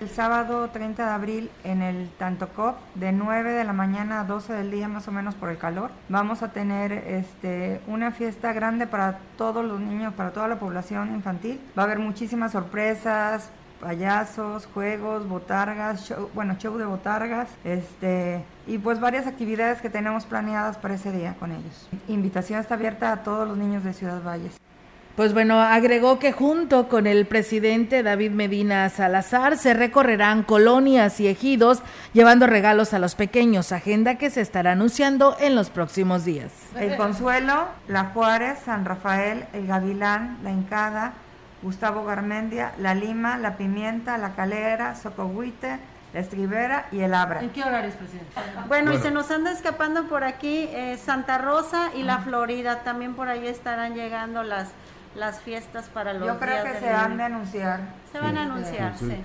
El 0.00 0.08
sábado 0.08 0.70
30 0.70 1.04
de 1.04 1.10
abril 1.10 1.50
en 1.62 1.82
el 1.82 2.08
Tantocop, 2.18 2.76
de 2.94 3.12
9 3.12 3.52
de 3.52 3.64
la 3.64 3.74
mañana 3.74 4.20
a 4.20 4.24
12 4.24 4.54
del 4.54 4.70
día 4.70 4.88
más 4.88 5.06
o 5.08 5.12
menos 5.12 5.34
por 5.34 5.50
el 5.50 5.58
calor, 5.58 5.90
vamos 6.08 6.42
a 6.42 6.52
tener 6.52 6.90
este, 6.90 7.82
una 7.86 8.10
fiesta 8.10 8.54
grande 8.54 8.86
para 8.86 9.18
todos 9.36 9.62
los 9.62 9.78
niños, 9.78 10.14
para 10.14 10.30
toda 10.30 10.48
la 10.48 10.58
población 10.58 11.14
infantil. 11.14 11.60
Va 11.78 11.82
a 11.82 11.84
haber 11.84 11.98
muchísimas 11.98 12.52
sorpresas, 12.52 13.50
payasos, 13.80 14.68
juegos, 14.72 15.28
botargas, 15.28 16.14
bueno, 16.34 16.56
show 16.58 16.76
de 16.76 16.84
botargas, 16.84 17.48
este, 17.64 18.44
y 18.66 18.78
pues 18.78 19.00
varias 19.00 19.26
actividades 19.26 19.80
que 19.80 19.90
tenemos 19.90 20.26
planeadas 20.26 20.76
para 20.76 20.94
ese 20.94 21.10
día 21.12 21.34
con 21.40 21.52
ellos. 21.52 21.88
Invitación 22.08 22.60
está 22.60 22.74
abierta 22.74 23.12
a 23.12 23.22
todos 23.22 23.48
los 23.48 23.56
niños 23.56 23.82
de 23.82 23.92
Ciudad 23.92 24.22
Valles. 24.22 24.60
Pues 25.16 25.34
bueno, 25.34 25.60
agregó 25.60 26.18
que 26.18 26.32
junto 26.32 26.88
con 26.88 27.06
el 27.06 27.26
presidente 27.26 28.02
David 28.02 28.30
Medina 28.30 28.88
Salazar 28.88 29.58
se 29.58 29.74
recorrerán 29.74 30.44
colonias 30.44 31.20
y 31.20 31.28
ejidos 31.28 31.82
llevando 32.12 32.46
regalos 32.46 32.94
a 32.94 32.98
los 32.98 33.16
pequeños, 33.16 33.72
agenda 33.72 34.14
que 34.14 34.30
se 34.30 34.40
estará 34.40 34.72
anunciando 34.72 35.36
en 35.40 35.56
los 35.56 35.68
próximos 35.68 36.24
días. 36.24 36.52
El 36.74 36.96
Consuelo, 36.96 37.66
La 37.88 38.04
Juárez, 38.06 38.60
San 38.64 38.84
Rafael, 38.84 39.44
El 39.52 39.66
Gavilán, 39.66 40.38
La 40.42 40.52
Hincada, 40.52 41.12
Gustavo 41.62 42.04
Garmendia, 42.04 42.72
La 42.78 42.94
Lima, 42.94 43.36
La 43.38 43.56
Pimienta, 43.56 44.16
La 44.18 44.34
Calera, 44.34 44.94
Socohuite, 44.94 45.78
La 46.14 46.20
Estribera 46.20 46.88
y 46.90 47.00
El 47.00 47.12
Abra. 47.12 47.40
¿En 47.42 47.50
qué 47.50 47.62
horarios, 47.62 47.94
presidente? 47.94 48.32
Bueno, 48.66 48.92
y 48.92 48.98
se 48.98 49.10
nos 49.10 49.30
anda 49.30 49.52
escapando 49.52 50.08
por 50.08 50.24
aquí 50.24 50.68
eh, 50.70 50.98
Santa 51.02 51.38
Rosa 51.38 51.90
y 51.94 52.02
La 52.02 52.18
Florida. 52.20 52.82
También 52.82 53.14
por 53.14 53.28
ahí 53.28 53.46
estarán 53.46 53.94
llegando 53.94 54.42
las, 54.42 54.70
las 55.14 55.40
fiestas 55.40 55.88
para 55.88 56.14
los 56.14 56.26
Yo 56.26 56.38
creo 56.38 56.64
que 56.64 56.78
se 56.80 56.90
van 56.90 57.20
a 57.20 57.26
anunciar. 57.26 57.80
Se 58.10 58.18
van 58.18 58.38
a 58.38 58.44
anunciar, 58.44 58.94
sí. 58.98 59.22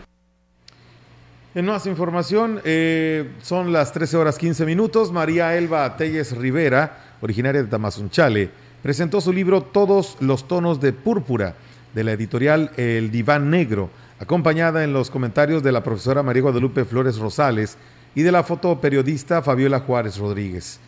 En 1.56 1.66
más 1.66 1.86
información, 1.86 2.60
eh, 2.66 3.34
son 3.42 3.72
las 3.72 3.94
13 3.94 4.18
horas 4.18 4.38
15 4.38 4.66
minutos. 4.66 5.14
María 5.14 5.56
Elba 5.56 5.96
Telles 5.96 6.36
Rivera, 6.36 6.98
originaria 7.22 7.64
de 7.64 7.70
Tamazunchale, 7.70 8.50
presentó 8.84 9.22
su 9.22 9.32
libro 9.32 9.64
Todos 9.64 10.18
los 10.20 10.50
tonos 10.50 10.82
de 10.82 10.92
púrpura 10.92 11.56
de 11.96 12.04
la 12.04 12.12
editorial 12.12 12.72
El 12.76 13.10
Diván 13.10 13.50
Negro, 13.50 13.90
acompañada 14.20 14.84
en 14.84 14.92
los 14.92 15.10
comentarios 15.10 15.64
de 15.64 15.72
la 15.72 15.82
profesora 15.82 16.24
María 16.24 16.42
Guadalupe 16.44 16.84
Flores 16.84 17.18
Rosales 17.18 17.78
y 18.14 18.22
de 18.22 18.34
la 18.34 18.44
fotoperiodista 18.44 19.42
Fabiola 19.42 19.80
Juárez 19.80 20.18
Rodríguez. 20.18 20.80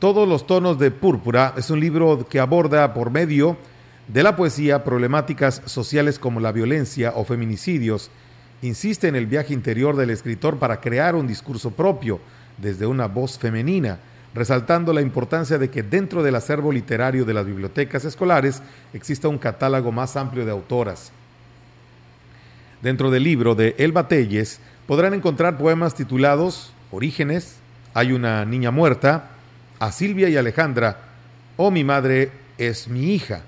Todos 0.00 0.28
los 0.28 0.46
tonos 0.46 0.78
de 0.78 0.90
púrpura 0.90 1.54
es 1.56 1.70
un 1.70 1.78
libro 1.78 2.26
que 2.28 2.40
aborda 2.40 2.92
por 2.92 3.10
medio 3.12 3.56
de 4.08 4.24
la 4.24 4.34
poesía 4.34 4.82
problemáticas 4.82 5.62
sociales 5.66 6.18
como 6.18 6.40
la 6.40 6.50
violencia 6.50 7.12
o 7.14 7.24
feminicidios. 7.24 8.10
Insiste 8.60 9.06
en 9.06 9.14
el 9.14 9.26
viaje 9.26 9.54
interior 9.54 9.94
del 9.94 10.10
escritor 10.10 10.58
para 10.58 10.80
crear 10.80 11.14
un 11.14 11.28
discurso 11.28 11.70
propio 11.70 12.18
desde 12.58 12.86
una 12.86 13.06
voz 13.06 13.38
femenina 13.38 14.00
resaltando 14.34 14.92
la 14.92 15.00
importancia 15.00 15.58
de 15.58 15.70
que 15.70 15.82
dentro 15.82 16.22
del 16.22 16.36
acervo 16.36 16.72
literario 16.72 17.24
de 17.24 17.34
las 17.34 17.46
bibliotecas 17.46 18.04
escolares 18.04 18.62
exista 18.92 19.28
un 19.28 19.38
catálogo 19.38 19.90
más 19.92 20.16
amplio 20.16 20.44
de 20.44 20.52
autoras. 20.52 21.12
Dentro 22.82 23.10
del 23.10 23.24
libro 23.24 23.54
de 23.54 23.74
Elba 23.78 24.08
Telles 24.08 24.60
podrán 24.86 25.14
encontrar 25.14 25.58
poemas 25.58 25.94
titulados 25.94 26.72
Orígenes, 26.90 27.56
Hay 27.92 28.12
una 28.12 28.44
niña 28.44 28.70
muerta, 28.70 29.30
A 29.78 29.92
Silvia 29.92 30.28
y 30.28 30.36
Alejandra, 30.36 30.98
o 31.56 31.70
Mi 31.70 31.84
madre 31.84 32.30
es 32.56 32.88
mi 32.88 33.12
hija. 33.12 33.42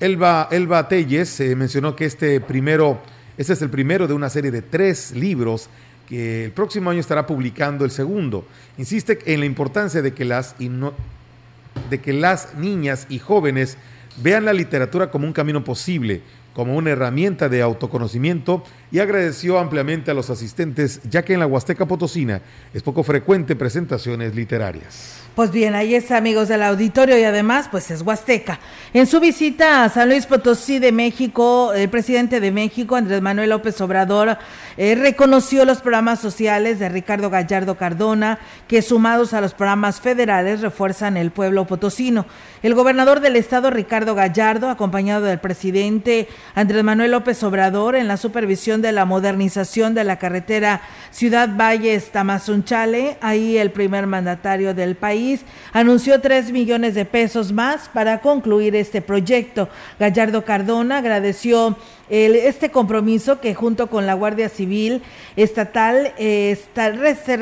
Elba, 0.00 0.48
Elba 0.50 0.88
Telles 0.88 1.28
se 1.28 1.56
mencionó 1.56 1.96
que 1.96 2.04
este 2.04 2.40
primero, 2.40 3.00
este 3.36 3.54
es 3.54 3.62
el 3.62 3.70
primero 3.70 4.06
de 4.06 4.14
una 4.14 4.30
serie 4.30 4.50
de 4.50 4.62
tres 4.62 5.12
libros 5.12 5.68
que 6.08 6.46
el 6.46 6.52
próximo 6.52 6.90
año 6.90 7.00
estará 7.00 7.26
publicando 7.26 7.84
el 7.84 7.90
segundo. 7.90 8.46
Insiste 8.78 9.18
en 9.26 9.40
la 9.40 9.46
importancia 9.46 10.00
de 10.00 10.14
que 10.14 10.24
las, 10.24 10.54
de 10.58 12.00
que 12.00 12.12
las 12.14 12.54
niñas 12.54 13.06
y 13.10 13.18
jóvenes 13.18 13.76
vean 14.22 14.46
la 14.46 14.54
literatura 14.54 15.10
como 15.10 15.26
un 15.26 15.34
camino 15.34 15.62
posible, 15.64 16.22
como 16.58 16.74
una 16.74 16.90
herramienta 16.90 17.48
de 17.48 17.62
autoconocimiento 17.62 18.64
y 18.90 18.98
agradeció 18.98 19.60
ampliamente 19.60 20.10
a 20.10 20.14
los 20.14 20.28
asistentes, 20.28 21.00
ya 21.08 21.24
que 21.24 21.34
en 21.34 21.38
la 21.38 21.46
Huasteca 21.46 21.86
Potosina 21.86 22.42
es 22.74 22.82
poco 22.82 23.04
frecuente 23.04 23.54
presentaciones 23.54 24.34
literarias. 24.34 25.20
Pues 25.36 25.52
bien, 25.52 25.76
ahí 25.76 25.94
está, 25.94 26.16
amigos 26.16 26.48
del 26.48 26.64
auditorio, 26.64 27.16
y 27.16 27.22
además, 27.22 27.68
pues 27.70 27.92
es 27.92 28.02
Huasteca. 28.02 28.58
En 28.92 29.06
su 29.06 29.20
visita 29.20 29.84
a 29.84 29.88
San 29.88 30.08
Luis 30.08 30.26
Potosí 30.26 30.80
de 30.80 30.90
México, 30.90 31.72
el 31.72 31.88
presidente 31.88 32.40
de 32.40 32.50
México, 32.50 32.96
Andrés 32.96 33.22
Manuel 33.22 33.50
López 33.50 33.80
Obrador, 33.80 34.36
eh, 34.76 34.96
reconoció 34.96 35.64
los 35.64 35.80
programas 35.80 36.18
sociales 36.18 36.80
de 36.80 36.88
Ricardo 36.88 37.30
Gallardo 37.30 37.76
Cardona, 37.76 38.40
que 38.66 38.82
sumados 38.82 39.32
a 39.32 39.40
los 39.40 39.54
programas 39.54 40.00
federales 40.00 40.60
refuerzan 40.60 41.16
el 41.16 41.30
pueblo 41.30 41.68
potosino. 41.68 42.26
El 42.64 42.74
gobernador 42.74 43.20
del 43.20 43.36
estado, 43.36 43.70
Ricardo 43.70 44.16
Gallardo, 44.16 44.68
acompañado 44.68 45.24
del 45.24 45.38
presidente 45.38 46.26
Andrés 46.54 46.82
Manuel 46.82 47.12
López 47.12 47.42
Obrador, 47.42 47.94
en 47.94 48.08
la 48.08 48.16
supervisión 48.16 48.82
de 48.82 48.92
la 48.92 49.04
modernización 49.04 49.94
de 49.94 50.04
la 50.04 50.18
carretera 50.18 50.80
Ciudad 51.10 51.48
Valles 51.56 52.10
Tamazunchale, 52.10 53.18
ahí 53.20 53.58
el 53.58 53.70
primer 53.70 54.06
mandatario 54.06 54.74
del 54.74 54.96
país, 54.96 55.42
anunció 55.72 56.20
3 56.20 56.52
millones 56.52 56.94
de 56.94 57.04
pesos 57.04 57.52
más 57.52 57.88
para 57.88 58.20
concluir 58.20 58.74
este 58.76 59.02
proyecto. 59.02 59.68
Gallardo 59.98 60.44
Cardona 60.44 60.98
agradeció 60.98 61.76
este 62.08 62.70
compromiso 62.70 63.40
que 63.40 63.54
junto 63.54 63.88
con 63.88 64.06
la 64.06 64.14
Guardia 64.14 64.48
Civil 64.48 65.02
Estatal 65.36 66.14
eh, 66.18 66.58
se 66.74 67.36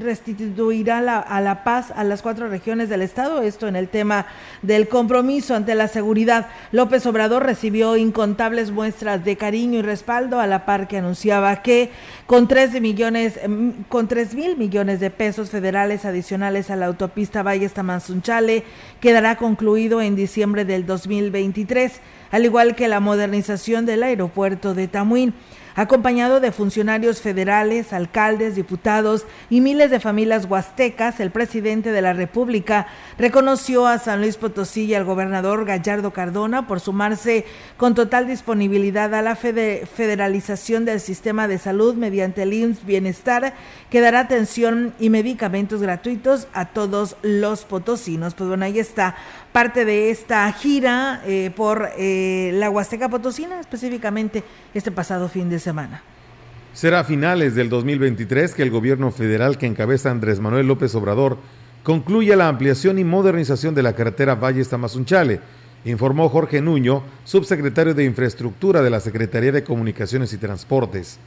restituirá 0.00 1.18
a 1.20 1.40
la 1.40 1.64
paz 1.64 1.90
a 1.94 2.04
las 2.04 2.22
cuatro 2.22 2.48
regiones 2.48 2.88
del 2.88 3.02
Estado, 3.02 3.42
esto 3.42 3.66
en 3.66 3.76
el 3.76 3.88
tema 3.88 4.26
del 4.62 4.88
compromiso 4.88 5.54
ante 5.54 5.74
la 5.74 5.88
seguridad. 5.88 6.48
López 6.72 7.06
Obrador 7.06 7.44
recibió 7.44 7.96
incontables 7.96 8.70
muestras 8.70 9.24
de 9.24 9.36
cariño 9.36 9.80
y 9.80 9.82
respaldo 9.82 10.40
a 10.40 10.46
la 10.46 10.64
par 10.64 10.88
que 10.88 10.98
anunciaba 10.98 11.62
que 11.62 11.90
con 12.26 12.48
tres 12.48 12.80
millones, 12.80 13.40
mm, 13.46 13.70
con 13.88 14.08
tres 14.08 14.34
mil 14.34 14.56
millones 14.56 15.00
de 15.00 15.10
pesos 15.10 15.50
federales 15.50 16.04
adicionales 16.04 16.70
a 16.70 16.76
la 16.76 16.86
autopista 16.86 17.42
Valles 17.42 17.72
Tamazunchale 17.72 18.64
quedará 19.00 19.36
concluido 19.36 20.00
en 20.00 20.16
diciembre 20.16 20.64
del 20.64 20.86
2023 20.86 22.00
al 22.30 22.44
igual 22.44 22.74
que 22.74 22.88
la 22.88 23.00
modernización 23.00 23.86
del 23.86 24.02
aeropuerto 24.02 24.74
de 24.74 24.88
Tamuín 24.88 25.34
acompañado 25.78 26.40
de 26.40 26.50
funcionarios 26.50 27.20
federales, 27.20 27.92
alcaldes, 27.92 28.56
diputados 28.56 29.26
y 29.48 29.60
miles 29.60 29.92
de 29.92 30.00
familias 30.00 30.44
huastecas, 30.46 31.20
el 31.20 31.30
presidente 31.30 31.92
de 31.92 32.02
la 32.02 32.12
República 32.14 32.88
reconoció 33.16 33.86
a 33.86 34.00
San 34.00 34.20
Luis 34.20 34.36
Potosí 34.38 34.86
y 34.86 34.94
al 34.94 35.04
gobernador 35.04 35.64
Gallardo 35.64 36.12
Cardona 36.12 36.66
por 36.66 36.80
sumarse 36.80 37.44
con 37.76 37.94
total 37.94 38.26
disponibilidad 38.26 39.14
a 39.14 39.22
la 39.22 39.36
federalización 39.36 40.84
del 40.84 40.98
sistema 40.98 41.46
de 41.46 41.58
salud 41.58 41.94
mediante 41.94 42.42
el 42.42 42.54
IMSS 42.54 42.84
Bienestar, 42.84 43.54
que 43.88 44.00
dará 44.00 44.18
atención 44.18 44.94
y 44.98 45.10
medicamentos 45.10 45.80
gratuitos 45.80 46.48
a 46.54 46.64
todos 46.64 47.14
los 47.22 47.64
potosinos. 47.64 48.34
Pues 48.34 48.48
bueno, 48.48 48.64
ahí 48.64 48.80
está 48.80 49.14
parte 49.52 49.84
de 49.84 50.10
esta 50.10 50.50
gira 50.52 51.22
eh, 51.26 51.50
por 51.54 51.90
eh, 51.96 52.50
la 52.54 52.70
Huasteca 52.70 53.08
Potosina, 53.08 53.60
específicamente 53.60 54.44
este 54.74 54.90
pasado 54.90 55.28
fin 55.28 55.48
de 55.48 55.58
semana. 55.58 56.02
Será 56.74 57.00
a 57.00 57.04
finales 57.04 57.54
del 57.54 57.68
2023 57.68 58.54
que 58.54 58.62
el 58.62 58.70
gobierno 58.70 59.10
federal 59.10 59.58
que 59.58 59.66
encabeza 59.66 60.10
Andrés 60.10 60.38
Manuel 60.38 60.68
López 60.68 60.94
Obrador 60.94 61.38
concluya 61.82 62.36
la 62.36 62.48
ampliación 62.48 62.98
y 62.98 63.04
modernización 63.04 63.74
de 63.74 63.82
la 63.82 63.94
carretera 63.94 64.34
Valles 64.34 64.68
Tamazunchale, 64.68 65.40
informó 65.84 66.28
Jorge 66.28 66.60
Nuño, 66.60 67.02
subsecretario 67.24 67.94
de 67.94 68.04
Infraestructura 68.04 68.82
de 68.82 68.90
la 68.90 69.00
Secretaría 69.00 69.52
de 69.52 69.64
Comunicaciones 69.64 70.32
y 70.32 70.38
Transportes. 70.38 71.18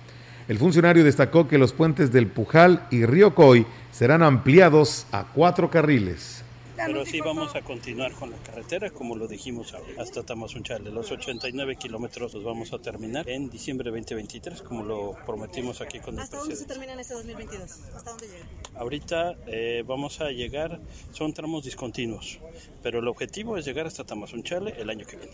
El 0.48 0.58
funcionario 0.58 1.04
destacó 1.04 1.48
que 1.48 1.58
los 1.58 1.74
puentes 1.74 2.12
del 2.12 2.28
Pujal 2.28 2.86
y 2.92 3.06
Río 3.06 3.34
Coy 3.34 3.66
serán 3.92 4.22
ampliados 4.22 5.08
a 5.12 5.26
cuatro 5.34 5.70
carriles 5.70 6.41
Pero 6.86 7.06
sí 7.06 7.20
vamos 7.20 7.56
a 7.56 7.62
continuar 7.62 8.12
con 8.14 8.32
la 8.32 8.38
carretera 8.38 8.90
como 8.90 9.16
lo 9.16 9.28
dijimos 9.28 9.74
hasta 10.00 10.24
Tamazunchale. 10.24 10.92
Los 10.92 11.12
89 11.12 11.76
kilómetros 11.76 12.34
los 12.34 12.44
vamos 12.44 12.74
a 12.74 12.80
terminar 12.80 13.30
en 13.30 13.50
diciembre 13.50 13.92
2023 13.92 14.62
como 14.62 14.84
lo 14.84 15.16
prometimos 15.26 15.82
aquí 15.82 16.00
con 16.00 16.16
el 16.16 16.22
¿Hasta 16.22 16.38
dónde 16.38 16.56
se 16.56 16.66
termina 16.66 16.94
en 16.94 17.00
este 17.00 17.14
2022? 17.14 17.72
¿Hasta 17.96 18.10
dónde 18.12 18.28
llega? 18.28 18.46
Ahorita 18.76 19.36
eh, 19.48 19.84
vamos 19.86 20.22
a 20.22 20.30
llegar, 20.32 20.80
son 21.12 21.34
tramos 21.34 21.64
discontinuos, 21.64 22.40
pero 22.82 23.00
el 23.00 23.08
objetivo 23.08 23.58
es 23.58 23.66
llegar 23.66 23.88
hasta 23.88 24.04
Tamazunchale 24.04 24.74
el 24.80 24.90
año 24.90 25.06
que 25.06 25.18
viene. 25.18 25.34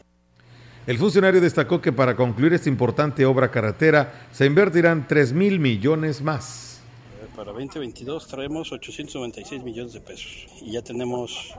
El 0.86 0.98
funcionario 0.98 1.42
destacó 1.42 1.82
que 1.82 1.92
para 1.92 2.16
concluir 2.16 2.54
esta 2.54 2.70
importante 2.70 3.26
obra 3.26 3.52
carretera 3.52 4.28
se 4.32 4.46
invertirán 4.46 5.06
3 5.06 5.34
mil 5.34 5.60
millones 5.60 6.22
más. 6.22 6.67
Para 7.38 7.52
2022 7.52 8.26
traemos 8.26 8.72
896 8.72 9.64
millones 9.64 9.94
de 9.94 10.02
pesos 10.02 10.48
y 10.60 10.72
ya 10.72 10.82
tenemos 10.82 11.54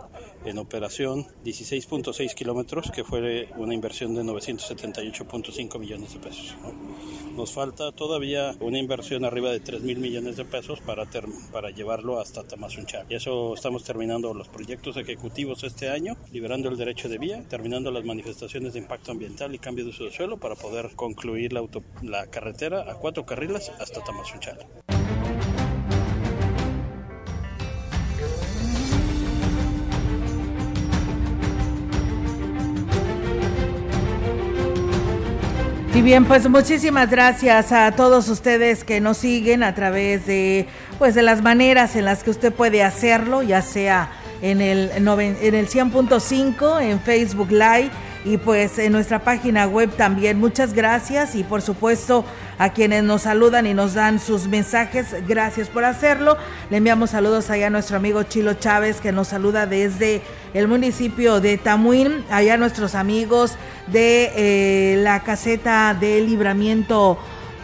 en 0.44 0.58
operación 0.58 1.24
16.6 1.44 2.34
kilómetros, 2.34 2.90
que 2.90 3.04
fue 3.04 3.48
una 3.56 3.74
inversión 3.74 4.12
de 4.16 4.24
978.5 4.24 5.78
millones 5.78 6.14
de 6.14 6.18
pesos. 6.18 6.56
Nos 7.36 7.52
falta 7.52 7.92
todavía 7.92 8.56
una 8.58 8.80
inversión 8.80 9.24
arriba 9.24 9.52
de 9.52 9.60
3 9.60 9.82
mil 9.82 9.98
millones 9.98 10.36
de 10.36 10.44
pesos 10.44 10.80
para, 10.80 11.04
para 11.52 11.70
llevarlo 11.70 12.18
hasta 12.18 12.42
Tamazunchal. 12.42 13.06
Y 13.08 13.14
eso 13.14 13.54
estamos 13.54 13.84
terminando 13.84 14.34
los 14.34 14.48
proyectos 14.48 14.96
ejecutivos 14.96 15.62
este 15.62 15.90
año, 15.90 16.16
liberando 16.32 16.68
el 16.70 16.76
derecho 16.76 17.08
de 17.08 17.18
vía, 17.18 17.44
terminando 17.48 17.92
las 17.92 18.04
manifestaciones 18.04 18.72
de 18.72 18.80
impacto 18.80 19.12
ambiental 19.12 19.54
y 19.54 19.60
cambio 19.60 19.84
de 19.84 19.90
uso 19.90 20.02
de 20.02 20.10
suelo 20.10 20.38
para 20.38 20.56
poder 20.56 20.90
concluir 20.96 21.52
la, 21.52 21.62
la 22.02 22.26
carretera 22.26 22.90
a 22.90 22.96
cuatro 22.96 23.24
carriles 23.24 23.70
hasta 23.78 24.02
Tamazunchal. 24.02 24.66
Y 35.98 36.02
bien, 36.02 36.26
pues 36.26 36.48
muchísimas 36.48 37.10
gracias 37.10 37.72
a 37.72 37.90
todos 37.90 38.28
ustedes 38.28 38.84
que 38.84 39.00
nos 39.00 39.16
siguen 39.16 39.64
a 39.64 39.74
través 39.74 40.26
de 40.26 40.68
pues 40.96 41.16
de 41.16 41.22
las 41.22 41.42
maneras 41.42 41.96
en 41.96 42.04
las 42.04 42.22
que 42.22 42.30
usted 42.30 42.52
puede 42.52 42.84
hacerlo, 42.84 43.42
ya 43.42 43.62
sea 43.62 44.08
en 44.40 44.60
el 44.60 44.92
en 44.92 45.08
el 45.08 45.68
100.5 45.68 46.82
en 46.82 47.00
Facebook 47.00 47.50
Live 47.50 47.90
y 48.28 48.36
pues 48.36 48.78
en 48.78 48.92
nuestra 48.92 49.20
página 49.20 49.66
web 49.66 49.90
también. 49.96 50.38
Muchas 50.38 50.74
gracias 50.74 51.34
y 51.34 51.44
por 51.44 51.62
supuesto 51.62 52.26
a 52.58 52.70
quienes 52.74 53.02
nos 53.02 53.22
saludan 53.22 53.66
y 53.66 53.72
nos 53.72 53.94
dan 53.94 54.20
sus 54.20 54.48
mensajes, 54.48 55.26
gracias 55.26 55.68
por 55.68 55.84
hacerlo. 55.84 56.36
Le 56.68 56.76
enviamos 56.76 57.10
saludos 57.10 57.48
allá 57.48 57.68
a 57.68 57.70
nuestro 57.70 57.96
amigo 57.96 58.22
Chilo 58.24 58.52
Chávez 58.52 59.00
que 59.00 59.12
nos 59.12 59.28
saluda 59.28 59.66
desde 59.66 60.20
el 60.52 60.68
municipio 60.68 61.40
de 61.40 61.56
Tamuín, 61.56 62.22
allá 62.30 62.58
nuestros 62.58 62.94
amigos 62.94 63.54
de 63.86 64.30
eh, 64.36 64.96
la 64.98 65.20
caseta 65.20 65.96
de 65.98 66.20
libramiento. 66.20 67.18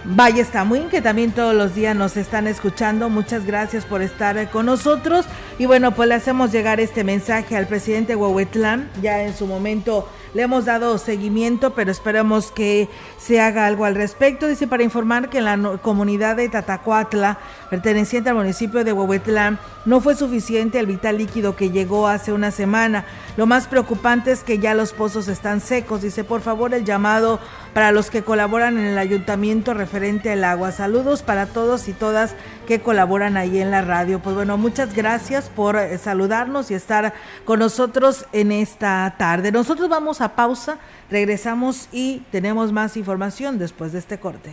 Valle 0.06 0.44
Tamuín, 0.44 0.90
que 0.90 1.00
también 1.00 1.33
todos 1.33 1.54
los 1.54 1.75
días 1.75 1.97
nos 1.97 2.18
están 2.18 2.47
escuchando. 2.47 3.09
Muchas 3.09 3.47
gracias 3.47 3.87
por 3.87 4.02
estar 4.02 4.50
con 4.50 4.66
nosotros. 4.66 5.25
Y 5.59 5.64
bueno, 5.64 5.94
pues 5.94 6.11
le 6.11 6.14
hacemos 6.14 6.52
llegar 6.52 6.78
este 6.78 7.04
mensaje 7.04 7.56
al 7.56 7.66
presidente 7.66 8.14
Huehuetlán. 8.14 8.90
Ya 9.00 9.23
en 9.23 9.35
su 9.35 9.47
momento 9.47 10.06
le 10.35 10.43
hemos 10.43 10.64
dado 10.64 10.99
seguimiento, 10.99 11.71
pero 11.71 11.91
esperamos 11.91 12.50
que 12.50 12.88
se 13.19 13.41
haga 13.41 13.67
algo 13.67 13.85
al 13.85 13.95
respecto. 13.95 14.47
Dice 14.47 14.67
para 14.67 14.83
informar 14.83 15.31
que 15.31 15.38
en 15.38 15.45
la 15.45 15.79
comunidad 15.79 16.37
de 16.37 16.49
Tatacuatla, 16.49 17.38
perteneciente 17.71 18.31
al 18.31 18.37
municipio 18.37 18.85
de 18.85 18.93
Huehuetlán, 18.93 19.59
no 19.85 20.00
fue 20.00 20.17
suficiente 20.17 20.79
el 20.81 20.87
vital 20.87 21.19
líquido 21.19 21.57
que 21.57 21.71
llegó 21.71 22.09
hace 22.09 22.33
una 22.33 22.50
semana. 22.50 23.07
Lo 23.37 23.47
más 23.47 23.69
preocupante 23.69 24.33
es 24.33 24.43
que 24.43 24.59
ya 24.59 24.75
los 24.75 24.93
pozos 24.93 25.29
están 25.29 25.61
secos. 25.61 26.03
Dice, 26.03 26.25
por 26.25 26.41
favor, 26.41 26.75
el 26.75 26.85
llamado 26.85 27.38
para 27.75 27.90
los 27.90 28.09
que 28.09 28.23
colaboran 28.23 28.78
en 28.78 28.85
el 28.85 28.99
ayuntamiento 28.99 29.75
referente 29.75 30.31
al 30.31 30.45
agua. 30.45 30.73
Saludos 30.73 31.23
para 31.23 31.47
todos 31.47 31.88
y 31.88 31.93
todas 31.93 32.35
que 32.66 32.81
colaboran 32.81 33.37
ahí 33.37 33.59
en 33.59 33.71
la 33.71 33.83
radio. 33.83 34.21
Pues 34.21 34.37
bueno, 34.37 34.57
muchas 34.57 34.95
gracias 34.95 35.50
por 35.50 35.76
eh, 35.76 35.99
saludarnos 35.99 36.71
y 36.71 36.75
estar 36.75 37.12
con 37.45 37.59
nosotros 37.59 38.26
en 38.33 38.52
esta 38.52 39.14
tarde. 39.19 39.52
Nosotros 39.52 39.88
vamos 39.88 40.21
a 40.21 40.37
pausa, 40.37 40.78
regresamos 41.11 41.88
y 41.93 42.23
tenemos 42.31 42.73
más 42.73 42.97
información 42.97 43.59
después 43.59 43.93
de 43.93 43.99
este 43.99 44.19
corte. 44.19 44.52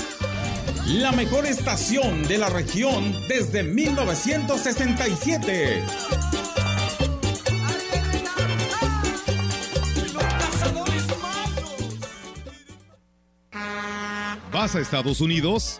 La 0.87 1.11
mejor 1.11 1.45
estación 1.45 2.27
de 2.27 2.37
la 2.37 2.49
región 2.49 3.13
desde 3.27 3.63
1967. 3.63 5.83
¿Vas 14.51 14.75
a 14.75 14.79
Estados 14.79 15.21
Unidos? 15.21 15.79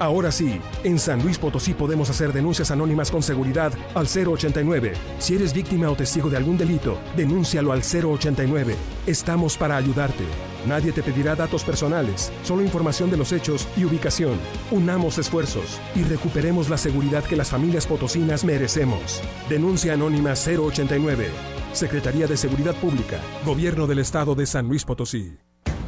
Ahora 0.00 0.30
sí, 0.30 0.60
en 0.84 0.96
San 0.98 1.22
Luis 1.22 1.38
Potosí 1.38 1.74
podemos 1.74 2.08
hacer 2.08 2.32
denuncias 2.32 2.70
anónimas 2.70 3.10
con 3.10 3.20
seguridad 3.20 3.72
al 3.96 4.06
089. 4.06 4.92
Si 5.18 5.34
eres 5.34 5.52
víctima 5.52 5.90
o 5.90 5.96
testigo 5.96 6.30
de 6.30 6.36
algún 6.36 6.56
delito, 6.56 6.98
denúncialo 7.16 7.72
al 7.72 7.82
089. 7.82 8.76
Estamos 9.08 9.56
para 9.58 9.76
ayudarte. 9.76 10.22
Nadie 10.68 10.92
te 10.92 11.02
pedirá 11.02 11.34
datos 11.34 11.64
personales, 11.64 12.30
solo 12.44 12.62
información 12.62 13.10
de 13.10 13.16
los 13.16 13.32
hechos 13.32 13.66
y 13.76 13.84
ubicación. 13.84 14.38
Unamos 14.70 15.18
esfuerzos 15.18 15.80
y 15.96 16.04
recuperemos 16.04 16.68
la 16.68 16.78
seguridad 16.78 17.24
que 17.24 17.36
las 17.36 17.50
familias 17.50 17.86
potosinas 17.86 18.44
merecemos. 18.44 19.20
Denuncia 19.48 19.94
anónima 19.94 20.34
089. 20.34 21.26
Secretaría 21.72 22.28
de 22.28 22.36
Seguridad 22.36 22.74
Pública, 22.76 23.20
Gobierno 23.44 23.88
del 23.88 23.98
Estado 23.98 24.36
de 24.36 24.46
San 24.46 24.68
Luis 24.68 24.84
Potosí. 24.84 25.36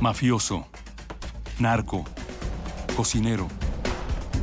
Mafioso, 0.00 0.66
narco, 1.58 2.04
cocinero 2.96 3.48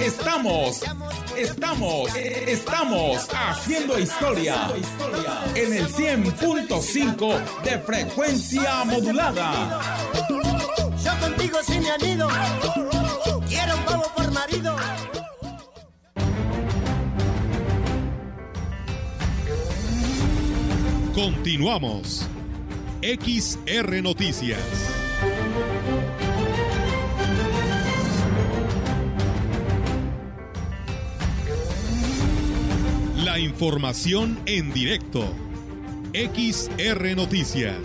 Estamos, 0.00 0.82
estamos, 1.36 2.14
estamos 2.16 3.28
haciendo 3.34 3.98
historia 3.98 4.70
en 5.54 5.72
el 5.72 5.88
100.5 5.88 7.62
de 7.62 7.78
frecuencia 7.80 8.84
modulada. 8.84 9.80
Yo 11.02 11.20
contigo 11.20 11.58
sí 11.66 11.80
me 11.80 11.90
anido, 11.90 12.28
quiero 13.48 13.76
un 13.76 13.84
pavo 13.84 14.04
por 14.16 14.30
marido. 14.32 14.76
Continuamos. 21.14 22.26
XR 23.02 24.02
Noticias. 24.02 24.93
Información 33.38 34.40
en 34.46 34.72
directo. 34.72 35.24
XR 36.12 37.16
Noticias. 37.16 37.76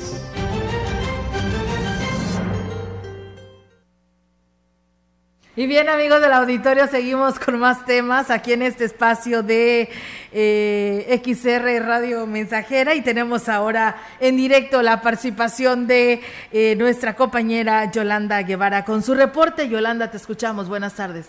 Y 5.56 5.66
bien 5.66 5.90
amigos 5.90 6.22
del 6.22 6.34
auditorio, 6.34 6.88
seguimos 6.88 7.40
con 7.40 7.60
más 7.60 7.84
temas 7.86 8.30
aquí 8.30 8.54
en 8.54 8.62
este 8.62 8.86
espacio 8.86 9.42
de 9.42 9.90
eh, 10.32 11.22
XR 11.26 11.86
Radio 11.86 12.28
Mensajera 12.28 12.94
y 12.94 13.02
tenemos 13.02 13.50
ahora 13.50 13.98
en 14.20 14.38
directo 14.38 14.84
la 14.84 15.02
participación 15.02 15.88
de 15.88 16.22
eh, 16.52 16.76
nuestra 16.78 17.16
compañera 17.16 17.92
Yolanda 17.92 18.42
Guevara 18.44 18.86
con 18.86 19.02
su 19.02 19.16
reporte. 19.16 19.68
Yolanda, 19.68 20.12
te 20.12 20.18
escuchamos. 20.18 20.70
Buenas 20.70 20.94
tardes. 20.94 21.28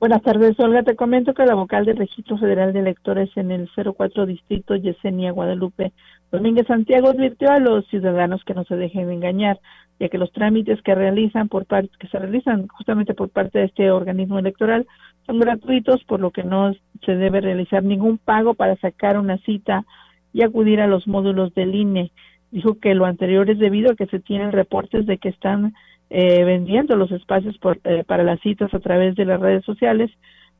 Buenas 0.00 0.22
tardes, 0.22 0.58
Olga. 0.58 0.82
Te 0.82 0.96
comento 0.96 1.34
que 1.34 1.44
la 1.44 1.54
vocal 1.54 1.84
del 1.84 1.98
Registro 1.98 2.38
Federal 2.38 2.72
de 2.72 2.78
Electores 2.78 3.28
en 3.36 3.50
el 3.50 3.68
04 3.68 4.24
Distrito, 4.24 4.74
Yesenia 4.74 5.30
Guadalupe 5.30 5.92
Domínguez 6.32 6.66
Santiago, 6.66 7.10
advirtió 7.10 7.50
a 7.50 7.58
los 7.58 7.86
ciudadanos 7.88 8.42
que 8.44 8.54
no 8.54 8.64
se 8.64 8.76
dejen 8.76 9.10
engañar, 9.10 9.60
ya 9.98 10.08
que 10.08 10.16
los 10.16 10.32
trámites 10.32 10.80
que 10.80 10.94
realizan 10.94 11.50
por 11.50 11.66
parte, 11.66 11.90
que 11.98 12.08
se 12.08 12.18
realizan 12.18 12.66
justamente 12.68 13.12
por 13.12 13.28
parte 13.28 13.58
de 13.58 13.66
este 13.66 13.90
organismo 13.90 14.38
electoral 14.38 14.86
son 15.26 15.38
gratuitos, 15.38 16.02
por 16.04 16.18
lo 16.18 16.30
que 16.30 16.44
no 16.44 16.72
se 17.04 17.16
debe 17.16 17.42
realizar 17.42 17.84
ningún 17.84 18.16
pago 18.16 18.54
para 18.54 18.76
sacar 18.76 19.18
una 19.18 19.36
cita 19.36 19.84
y 20.32 20.44
acudir 20.44 20.80
a 20.80 20.86
los 20.86 21.06
módulos 21.06 21.52
del 21.52 21.74
INE. 21.74 22.10
Dijo 22.50 22.78
que 22.80 22.94
lo 22.94 23.04
anterior 23.04 23.50
es 23.50 23.58
debido 23.58 23.92
a 23.92 23.96
que 23.96 24.06
se 24.06 24.18
tienen 24.18 24.52
reportes 24.52 25.04
de 25.04 25.18
que 25.18 25.28
están 25.28 25.74
eh, 26.10 26.44
vendiendo 26.44 26.96
los 26.96 27.12
espacios 27.12 27.56
eh, 27.84 28.04
para 28.04 28.24
las 28.24 28.40
citas 28.40 28.74
a 28.74 28.80
través 28.80 29.14
de 29.14 29.24
las 29.24 29.40
redes 29.40 29.64
sociales. 29.64 30.10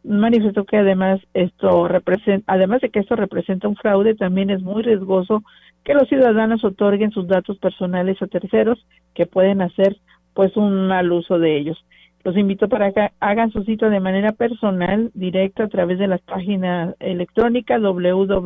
Manifestó 0.04 0.64
que 0.64 0.78
además 0.78 1.20
esto 1.34 1.88
representa, 1.88 2.50
además 2.52 2.80
de 2.80 2.90
que 2.90 3.00
esto 3.00 3.16
representa 3.16 3.68
un 3.68 3.76
fraude, 3.76 4.14
también 4.14 4.48
es 4.50 4.62
muy 4.62 4.82
riesgoso 4.82 5.42
que 5.84 5.94
los 5.94 6.08
ciudadanos 6.08 6.64
otorguen 6.64 7.10
sus 7.10 7.26
datos 7.26 7.58
personales 7.58 8.22
a 8.22 8.28
terceros 8.28 8.86
que 9.14 9.26
pueden 9.26 9.60
hacer 9.60 9.96
pues 10.34 10.56
un 10.56 10.86
mal 10.86 11.10
uso 11.10 11.38
de 11.38 11.56
ellos. 11.58 11.84
Los 12.22 12.36
invito 12.36 12.68
para 12.68 12.92
que 12.92 13.08
hagan 13.18 13.50
su 13.50 13.64
cita 13.64 13.88
de 13.90 13.98
manera 13.98 14.32
personal, 14.32 15.10
directa 15.14 15.64
a 15.64 15.68
través 15.68 15.98
de 15.98 16.06
la 16.06 16.18
página 16.18 16.94
electrónica 17.00 17.78
www.ine.mx 17.78 18.38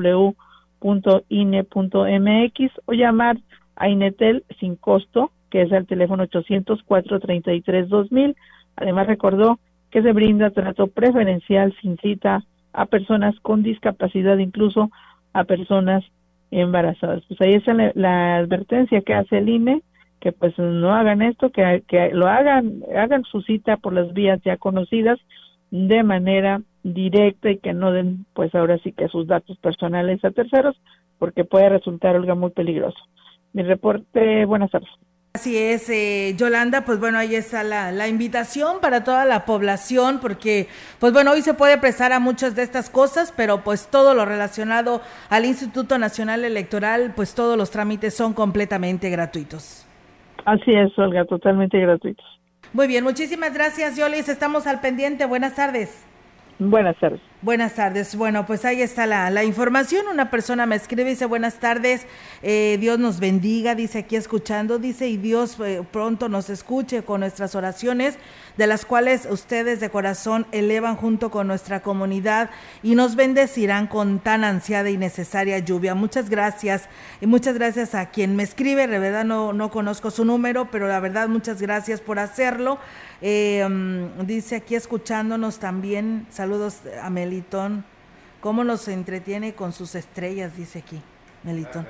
o 2.87 2.93
llamar 2.93 3.37
a 3.77 3.89
Inetel 3.89 4.45
sin 4.61 4.77
costo 4.77 5.33
que 5.55 5.63
es 5.63 5.71
el 5.71 5.87
teléfono 5.87 6.27
800-433-2000. 6.27 8.35
Además, 8.75 9.07
recordó 9.07 9.61
que 9.93 10.03
se 10.03 10.13
brinda 10.13 10.51
trato 10.51 10.89
preferencial 10.89 11.73
sin 11.81 11.97
cita 11.99 12.43
a 12.73 12.87
personas 12.87 13.39
con 13.39 13.63
discapacidad, 13.63 14.39
incluso 14.39 14.91
a 15.33 15.45
personas 15.45 16.03
embarazadas. 16.51 17.23
Pues 17.29 17.41
ahí 17.41 17.55
está 17.55 17.73
la, 17.95 18.39
advertencia 18.39 19.03
que 19.03 19.15
hace 19.15 19.39
el 19.39 19.49
INE, 19.49 19.83
que 20.19 20.33
pues 20.33 20.59
no 20.59 20.93
hagan 20.93 21.23
esto, 21.23 21.51
que, 21.51 21.85
que 21.87 22.11
lo 22.13 22.27
hagan, 22.27 22.83
hagan 22.93 23.23
su 23.23 23.41
cita 23.43 23.77
por 23.77 23.93
las 23.93 24.13
vías 24.13 24.41
ya 24.45 24.57
conocidas 24.57 25.21
de 25.71 26.03
manera 26.03 26.63
directa 26.83 27.53
y 27.53 27.59
que 27.59 27.75
no 27.75 27.93
den 27.93 28.27
pues 28.35 28.53
ahora 28.57 28.79
sí 28.79 28.91
que 28.91 29.07
sus 29.07 29.29
datos 29.29 29.57
personales 29.59 30.25
a 30.25 30.33
terceros, 30.33 30.75
porque 31.21 31.45
puede 31.45 31.69
resultar 31.69 32.17
algo 32.17 32.35
muy 32.35 32.51
peligroso. 32.51 32.99
Mi 33.53 33.63
reporte, 33.63 34.47
buenas 34.47 34.73
tardes. 34.73 34.91
Así 35.37 35.59
es, 35.59 35.91
eh, 35.91 36.37
Yolanda, 36.37 36.85
pues 36.85 37.01
bueno, 37.01 37.19
ahí 37.19 37.35
está 37.35 37.65
la, 37.65 37.91
la, 37.91 38.07
invitación 38.07 38.81
para 38.81 39.03
toda 39.03 39.25
la 39.25 39.45
población, 39.45 40.21
porque 40.21 40.69
pues 41.01 41.13
bueno, 41.13 41.33
hoy 41.33 41.43
se 41.43 41.55
puede 41.55 41.77
prestar 41.77 42.13
a 42.13 42.21
muchas 42.21 42.55
de 42.55 42.63
estas 42.63 42.89
cosas, 42.89 43.35
pero 43.37 43.65
pues 43.65 43.89
todo 43.91 44.15
lo 44.15 44.25
relacionado 44.27 45.01
al 45.31 45.45
Instituto 45.45 45.99
Nacional 45.99 46.45
Electoral, 46.45 47.15
pues 47.17 47.35
todos 47.35 47.59
los 47.59 47.73
trámites 47.73 48.15
son 48.15 48.33
completamente 48.33 49.11
gratuitos. 49.11 49.85
Así 50.45 50.73
es, 50.73 50.97
Olga, 51.01 51.25
totalmente 51.25 51.81
gratuitos. 51.81 52.25
Muy 52.73 52.87
bien, 52.87 53.03
muchísimas 53.03 53.53
gracias, 53.55 53.97
Yolis, 53.97 54.29
estamos 54.29 54.69
al 54.69 54.81
pendiente, 54.81 55.27
buenas 55.27 55.57
tardes. 55.57 56.07
Buenas 56.61 56.97
tardes. 56.99 57.21
Buenas 57.45 57.75
tardes. 57.75 58.17
Bueno, 58.17 58.47
pues 58.47 58.65
ahí 58.65 58.81
está 58.81 59.05
la, 59.05 59.45
información. 59.45 60.07
Una 60.09 60.31
persona 60.31 60.65
me 60.65 60.77
escribe 60.77 61.03
y 61.03 61.13
dice, 61.13 61.27
buenas 61.27 61.57
tardes, 61.61 62.07
eh, 62.43 62.79
Dios 62.81 62.99
nos 62.99 63.21
bendiga, 63.21 63.75
dice 63.75 63.99
aquí 63.99 64.17
escuchando, 64.17 64.79
dice, 64.79 65.09
y 65.09 65.19
Dios 65.19 65.59
eh, 65.63 65.83
pronto 65.93 66.31
nos 66.31 66.49
escuche 66.49 67.03
con 67.03 67.21
nuestras 67.21 67.55
oraciones, 67.55 68.15
de 68.57 68.67
las 68.67 68.87
cuales 68.87 69.29
ustedes 69.31 69.79
de 69.81 69.91
corazón 69.91 70.47
elevan 70.53 70.97
junto 70.97 71.31
con 71.31 71.47
nuestra 71.47 71.83
comunidad 71.83 72.49
y 72.83 72.95
nos 72.95 73.15
bendecirán 73.15 73.89
con 73.89 74.21
tan 74.21 74.43
ansiada 74.43 74.89
y 74.89 74.97
necesaria 74.97 75.59
lluvia. 75.59 75.95
Muchas 75.95 76.31
gracias. 76.31 76.89
Y 77.21 77.27
muchas 77.27 77.57
gracias 77.57 77.95
a 77.95 78.07
quien 78.07 78.37
me 78.37 78.43
escribe, 78.43 78.87
de 78.87 78.99
verdad 78.99 79.27
no, 79.27 79.53
no 79.53 79.71
conozco 79.71 80.11
su 80.11 80.25
número, 80.25 80.71
pero 80.71 80.89
la 80.89 80.99
verdad 80.99 81.29
muchas 81.29 81.61
gracias 81.61 82.01
por 82.01 82.19
hacerlo. 82.19 82.79
Eh, 83.21 83.67
mm, 83.69 84.27
dice 84.27 84.57
aquí 84.57 84.75
escuchándonos 84.75 85.59
también, 85.59 86.27
saludos 86.31 86.81
a 87.03 87.09
Melitón, 87.35 87.85
cómo 88.41 88.63
nos 88.63 88.87
entretiene 88.87 89.55
con 89.55 89.73
sus 89.73 89.97
estrellas, 89.97 90.57
dice 90.57 90.79
aquí, 90.79 91.03
Melitón. 91.43 91.85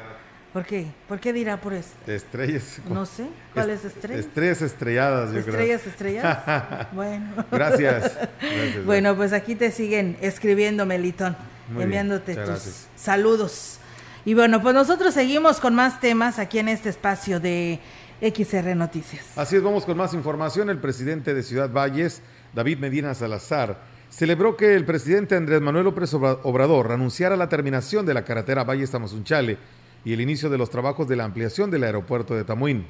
¿Por 0.54 0.64
qué? 0.64 0.86
¿Por 1.06 1.20
qué 1.20 1.34
dirá 1.34 1.60
por 1.60 1.74
eso? 1.74 1.90
estrellas. 2.06 2.80
No 2.88 3.04
sé. 3.04 3.26
¿Cuáles 3.52 3.84
estrellas? 3.84 4.24
Estrellas 4.24 4.62
estrelladas, 4.62 5.32
yo 5.32 5.40
¿Estrellas 5.40 5.82
creo. 5.82 5.92
estrelladas? 5.92 6.88
bueno. 6.92 7.44
Gracias. 7.50 8.18
Bueno, 8.86 9.14
pues 9.16 9.34
aquí 9.34 9.54
te 9.54 9.70
siguen 9.70 10.16
escribiendo, 10.22 10.86
Melitón, 10.86 11.36
enviándote 11.78 12.36
tus 12.36 12.86
saludos. 12.96 13.78
Y 14.24 14.32
bueno, 14.32 14.62
pues 14.62 14.74
nosotros 14.74 15.12
seguimos 15.12 15.60
con 15.60 15.74
más 15.74 16.00
temas 16.00 16.38
aquí 16.38 16.58
en 16.58 16.68
este 16.68 16.88
espacio 16.88 17.38
de 17.38 17.80
XR 18.22 18.74
Noticias. 18.74 19.36
Así 19.36 19.56
es, 19.56 19.62
vamos 19.62 19.84
con 19.84 19.96
más 19.98 20.14
información. 20.14 20.70
El 20.70 20.78
presidente 20.78 21.34
de 21.34 21.42
Ciudad 21.42 21.70
Valles, 21.70 22.22
David 22.54 22.78
Medina 22.78 23.12
Salazar, 23.14 23.92
celebró 24.14 24.56
que 24.56 24.76
el 24.76 24.84
presidente 24.84 25.34
Andrés 25.34 25.60
Manuel 25.60 25.86
López 25.86 26.14
Obrador 26.14 26.92
anunciara 26.92 27.36
la 27.36 27.48
terminación 27.48 28.06
de 28.06 28.14
la 28.14 28.24
carretera 28.24 28.62
Valles 28.62 28.92
Tamazunchale 28.92 29.58
y 30.04 30.12
el 30.12 30.20
inicio 30.20 30.48
de 30.48 30.58
los 30.58 30.70
trabajos 30.70 31.08
de 31.08 31.16
la 31.16 31.24
ampliación 31.24 31.68
del 31.70 31.82
aeropuerto 31.82 32.34
de 32.34 32.44
Tamuín. 32.44 32.86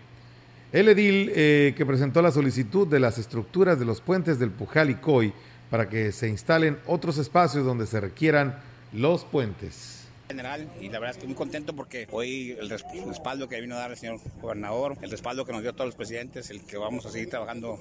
El 0.71 0.89
edil 0.89 1.33
eh, 1.35 1.73
que 1.77 1.87
presentó 1.87 2.21
la 2.21 2.31
solicitud 2.31 2.87
de 2.87 3.01
las 3.01 3.17
estructuras 3.17 3.79
de 3.79 3.87
los 3.87 4.03
puentes 4.03 4.39
del 4.39 4.51
Pujal 4.51 4.91
y 4.91 4.97
Coy 4.97 5.33
para 5.71 5.89
que 5.89 6.13
se 6.13 6.29
instalen 6.29 6.79
otros 6.87 7.17
espacios 7.17 7.65
donde 7.65 7.87
se 7.87 8.01
requieran 8.01 8.59
los 8.93 9.25
puentes 9.25 9.94
general 10.29 10.69
y 10.81 10.89
la 10.89 10.99
verdad 10.99 11.17
es 11.17 11.21
que 11.21 11.27
muy 11.27 11.37
contento 11.37 11.75
porque 11.75 12.07
hoy 12.11 12.57
el 12.59 12.69
respaldo 12.69 13.49
que 13.49 13.61
vino 13.61 13.75
a 13.77 13.79
dar 13.79 13.91
el 13.91 13.97
señor 13.97 14.21
gobernador, 14.41 14.97
el 15.03 15.11
respaldo 15.11 15.45
que 15.45 15.53
nos 15.53 15.63
dio 15.63 15.73
todos 15.73 15.87
los 15.87 15.95
presidentes, 15.95 16.51
el 16.51 16.65
que 16.65 16.77
vamos 16.77 17.07
a 17.07 17.11
seguir 17.11 17.31
trabajando 17.31 17.79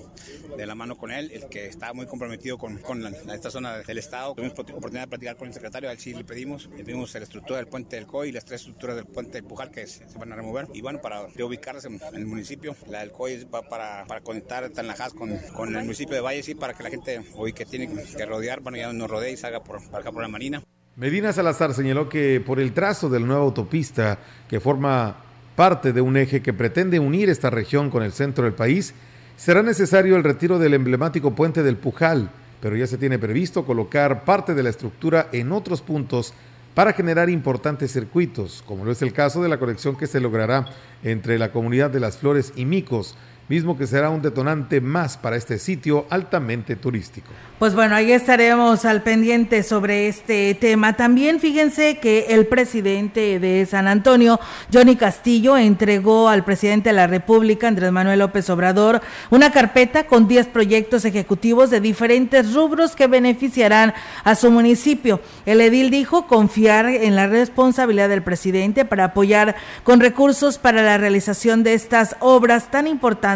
de 0.57 0.65
la 0.65 0.75
mano 0.75 0.97
con 0.97 1.11
él, 1.11 1.31
el 1.31 1.47
que 1.47 1.67
está 1.67 1.93
muy 1.93 2.05
comprometido 2.05 2.57
con, 2.57 2.77
con 2.79 3.05
esta 3.05 3.49
zona 3.49 3.79
del 3.79 3.97
estado. 3.97 4.35
Tuvimos 4.35 4.57
oportunidad 4.57 5.03
de 5.03 5.07
platicar 5.07 5.37
con 5.37 5.47
el 5.47 5.53
secretario, 5.53 5.89
a 5.89 5.91
él 5.91 5.99
sí 5.99 6.13
le 6.13 6.23
pedimos, 6.23 6.69
le 6.75 6.83
pedimos 6.83 7.13
la 7.13 7.21
estructura 7.21 7.57
del 7.57 7.67
puente 7.67 7.95
del 7.95 8.07
COI 8.07 8.29
y 8.29 8.31
las 8.31 8.45
tres 8.45 8.61
estructuras 8.61 8.95
del 8.95 9.05
puente 9.05 9.33
del 9.33 9.43
Pujal 9.43 9.71
que 9.71 9.87
se, 9.87 10.05
van 10.17 10.31
a 10.31 10.35
remover 10.35 10.67
y 10.73 10.81
bueno, 10.81 11.01
para 11.01 11.27
ubicarse 11.43 11.87
en, 11.87 11.99
el 12.13 12.25
municipio, 12.25 12.75
la 12.89 12.99
del 12.99 13.11
COI 13.11 13.45
va 13.45 13.61
para, 13.63 14.05
para 14.05 14.21
conectar 14.21 14.69
Tanlajas 14.69 15.13
con, 15.13 15.37
con 15.53 15.75
el 15.75 15.83
municipio 15.83 16.15
de 16.15 16.21
Valles 16.21 16.47
y 16.49 16.55
para 16.55 16.73
que 16.73 16.83
la 16.83 16.89
gente 16.89 17.21
hoy 17.35 17.53
que 17.53 17.65
tiene 17.65 17.89
que 18.15 18.25
rodear, 18.25 18.61
bueno 18.61 18.77
ya 18.77 18.91
nos 18.91 19.09
rodee 19.09 19.31
y 19.31 19.37
salga 19.37 19.63
por, 19.63 19.77
acá 19.93 20.11
por 20.11 20.21
la 20.21 20.27
marina. 20.27 20.63
Medina 20.95 21.33
Salazar 21.33 21.73
señaló 21.73 22.07
que 22.07 22.39
por 22.39 22.59
el 22.59 22.71
trazo 22.71 23.09
de 23.09 23.19
la 23.19 23.25
nueva 23.25 23.41
autopista 23.41 24.19
que 24.47 24.59
forma 24.59 25.15
parte 25.55 25.91
de 25.91 26.01
un 26.01 26.17
eje 26.17 26.43
que 26.43 26.53
pretende 26.53 26.99
unir 26.99 27.31
esta 27.31 27.49
región 27.49 27.89
con 27.89 28.03
el 28.03 28.11
centro 28.11 28.43
del 28.43 28.53
país, 28.53 28.93
será 29.35 29.63
necesario 29.63 30.15
el 30.15 30.23
retiro 30.23 30.59
del 30.59 30.75
emblemático 30.75 31.33
puente 31.33 31.63
del 31.63 31.77
Pujal, 31.77 32.29
pero 32.61 32.75
ya 32.75 32.85
se 32.85 32.99
tiene 32.99 33.17
previsto 33.17 33.65
colocar 33.65 34.23
parte 34.23 34.53
de 34.53 34.61
la 34.61 34.69
estructura 34.69 35.29
en 35.31 35.51
otros 35.51 35.81
puntos 35.81 36.35
para 36.75 36.93
generar 36.93 37.27
importantes 37.27 37.91
circuitos, 37.91 38.63
como 38.67 38.85
lo 38.85 38.91
es 38.91 39.01
el 39.01 39.13
caso 39.13 39.41
de 39.41 39.49
la 39.49 39.57
conexión 39.57 39.95
que 39.95 40.05
se 40.05 40.19
logrará 40.19 40.67
entre 41.03 41.39
la 41.39 41.51
comunidad 41.51 41.89
de 41.89 42.01
las 42.01 42.17
Flores 42.17 42.53
y 42.55 42.65
Micos, 42.65 43.15
mismo 43.49 43.77
que 43.77 43.87
será 43.87 44.09
un 44.09 44.21
detonante 44.21 44.79
más 44.79 45.17
para 45.17 45.35
este 45.35 45.59
sitio 45.59 46.05
altamente 46.09 46.75
turístico. 46.75 47.27
Pues 47.59 47.75
bueno, 47.75 47.95
ahí 47.95 48.11
estaremos 48.11 48.83
al 48.85 49.03
pendiente 49.03 49.63
sobre 49.63 50.07
este 50.07 50.53
tema. 50.55 50.93
También 50.93 51.39
fíjense 51.39 51.97
que 51.97 52.27
el 52.29 52.45
presidente 52.47 53.39
de 53.39 53.65
San 53.65 53.87
Antonio, 53.87 54.39
Johnny 54.73 54.95
Castillo, 54.95 55.57
entregó 55.57 56.29
al 56.29 56.43
presidente 56.43 56.89
de 56.89 56.93
la 56.93 57.07
República, 57.07 57.67
Andrés 57.67 57.91
Manuel 57.91 58.19
López 58.19 58.49
Obrador, 58.49 59.01
una 59.29 59.51
carpeta 59.51 60.07
con 60.07 60.27
10 60.27 60.47
proyectos 60.47 61.05
ejecutivos 61.05 61.69
de 61.69 61.79
diferentes 61.79 62.53
rubros 62.53 62.95
que 62.95 63.07
beneficiarán 63.07 63.93
a 64.23 64.35
su 64.35 64.51
municipio. 64.51 65.21
El 65.45 65.61
edil 65.61 65.89
dijo 65.89 66.27
confiar 66.27 66.87
en 66.87 67.15
la 67.15 67.27
responsabilidad 67.27 68.09
del 68.09 68.23
presidente 68.23 68.83
para 68.83 69.05
apoyar 69.05 69.55
con 69.83 69.99
recursos 69.99 70.57
para 70.57 70.81
la 70.81 70.97
realización 70.97 71.63
de 71.63 71.73
estas 71.73 72.15
obras 72.19 72.71
tan 72.71 72.87
importantes 72.87 73.32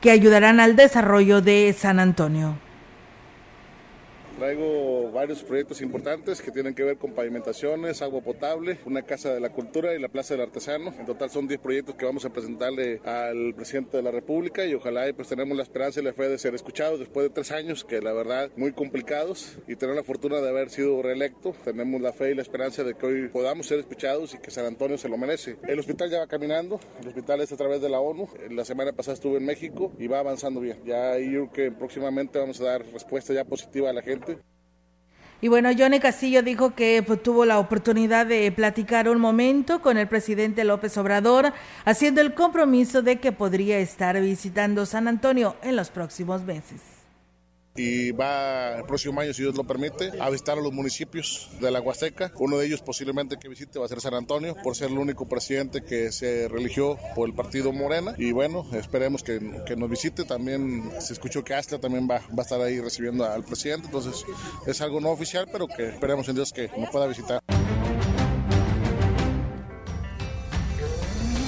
que 0.00 0.10
ayudarán 0.10 0.60
al 0.60 0.76
desarrollo 0.76 1.40
de 1.40 1.74
San 1.78 1.98
Antonio 1.98 2.56
Traigo 4.44 5.10
varios 5.10 5.42
proyectos 5.42 5.80
importantes 5.80 6.42
que 6.42 6.50
tienen 6.50 6.74
que 6.74 6.84
ver 6.84 6.98
con 6.98 7.14
pavimentaciones, 7.14 8.02
agua 8.02 8.20
potable, 8.20 8.78
una 8.84 9.00
casa 9.00 9.32
de 9.32 9.40
la 9.40 9.48
cultura 9.48 9.94
y 9.94 9.98
la 9.98 10.08
plaza 10.08 10.34
del 10.34 10.42
artesano. 10.42 10.92
En 10.98 11.06
total 11.06 11.30
son 11.30 11.48
10 11.48 11.58
proyectos 11.60 11.94
que 11.94 12.04
vamos 12.04 12.26
a 12.26 12.30
presentarle 12.30 13.00
al 13.06 13.54
presidente 13.54 13.96
de 13.96 14.02
la 14.02 14.10
República 14.10 14.66
y 14.66 14.74
ojalá 14.74 15.10
pues 15.16 15.28
tenemos 15.28 15.56
la 15.56 15.62
esperanza 15.62 16.00
y 16.00 16.04
la 16.04 16.12
fe 16.12 16.28
de 16.28 16.36
ser 16.36 16.54
escuchados 16.54 16.98
después 16.98 17.26
de 17.26 17.30
tres 17.30 17.52
años 17.52 17.86
que 17.86 18.02
la 18.02 18.12
verdad 18.12 18.50
muy 18.54 18.72
complicados 18.72 19.56
y 19.66 19.76
tener 19.76 19.96
la 19.96 20.04
fortuna 20.04 20.42
de 20.42 20.48
haber 20.50 20.68
sido 20.68 21.00
reelecto. 21.00 21.54
Tenemos 21.64 22.02
la 22.02 22.12
fe 22.12 22.32
y 22.32 22.34
la 22.34 22.42
esperanza 22.42 22.84
de 22.84 22.92
que 22.96 23.06
hoy 23.06 23.28
podamos 23.28 23.66
ser 23.66 23.78
escuchados 23.78 24.34
y 24.34 24.38
que 24.40 24.50
San 24.50 24.66
Antonio 24.66 24.98
se 24.98 25.08
lo 25.08 25.16
merece. 25.16 25.56
El 25.66 25.78
hospital 25.78 26.10
ya 26.10 26.18
va 26.18 26.26
caminando, 26.26 26.78
el 27.00 27.08
hospital 27.08 27.40
es 27.40 27.50
a 27.50 27.56
través 27.56 27.80
de 27.80 27.88
la 27.88 28.00
ONU. 28.00 28.28
La 28.50 28.66
semana 28.66 28.92
pasada 28.92 29.14
estuve 29.14 29.38
en 29.38 29.46
México 29.46 29.90
y 29.98 30.06
va 30.06 30.18
avanzando 30.18 30.60
bien. 30.60 30.82
Ya 30.84 31.18
yo 31.18 31.48
creo 31.48 31.50
que 31.50 31.72
próximamente 31.72 32.38
vamos 32.38 32.60
a 32.60 32.64
dar 32.64 32.84
respuesta 32.92 33.32
ya 33.32 33.46
positiva 33.46 33.88
a 33.88 33.94
la 33.94 34.02
gente. 34.02 34.33
Y 35.44 35.48
bueno, 35.48 35.68
Johnny 35.78 36.00
Castillo 36.00 36.42
dijo 36.42 36.74
que 36.74 37.04
pues, 37.06 37.22
tuvo 37.22 37.44
la 37.44 37.58
oportunidad 37.58 38.24
de 38.24 38.50
platicar 38.50 39.10
un 39.10 39.20
momento 39.20 39.82
con 39.82 39.98
el 39.98 40.08
presidente 40.08 40.64
López 40.64 40.96
Obrador, 40.96 41.52
haciendo 41.84 42.22
el 42.22 42.32
compromiso 42.32 43.02
de 43.02 43.20
que 43.20 43.30
podría 43.30 43.76
estar 43.76 44.18
visitando 44.18 44.86
San 44.86 45.06
Antonio 45.06 45.54
en 45.62 45.76
los 45.76 45.90
próximos 45.90 46.44
meses 46.44 46.93
y 47.76 48.12
va 48.12 48.76
el 48.76 48.84
próximo 48.84 49.20
año, 49.20 49.32
si 49.32 49.42
Dios 49.42 49.56
lo 49.56 49.64
permite, 49.64 50.12
a 50.20 50.30
visitar 50.30 50.58
a 50.58 50.60
los 50.60 50.72
municipios 50.72 51.48
de 51.60 51.70
la 51.70 51.80
Huasteca. 51.80 52.32
Uno 52.38 52.58
de 52.58 52.66
ellos 52.66 52.82
posiblemente 52.82 53.38
que 53.38 53.48
visite 53.48 53.78
va 53.78 53.86
a 53.86 53.88
ser 53.88 54.00
San 54.00 54.14
Antonio, 54.14 54.56
por 54.62 54.76
ser 54.76 54.90
el 54.90 54.98
único 54.98 55.26
presidente 55.28 55.82
que 55.82 56.12
se 56.12 56.48
religió 56.48 56.98
por 57.14 57.28
el 57.28 57.34
partido 57.34 57.72
Morena. 57.72 58.14
Y 58.18 58.32
bueno, 58.32 58.66
esperemos 58.72 59.22
que, 59.22 59.62
que 59.66 59.76
nos 59.76 59.90
visite. 59.90 60.24
También 60.24 60.90
se 61.00 61.12
escuchó 61.12 61.42
que 61.44 61.54
Astla 61.54 61.78
también 61.78 62.08
va, 62.08 62.20
va 62.30 62.38
a 62.38 62.42
estar 62.42 62.60
ahí 62.60 62.80
recibiendo 62.80 63.24
al 63.24 63.44
presidente. 63.44 63.86
Entonces 63.86 64.24
es 64.66 64.80
algo 64.80 65.00
no 65.00 65.10
oficial, 65.10 65.46
pero 65.50 65.66
que 65.66 65.88
esperemos 65.88 66.28
en 66.28 66.36
Dios 66.36 66.52
que 66.52 66.70
nos 66.76 66.90
pueda 66.90 67.06
visitar. 67.06 67.40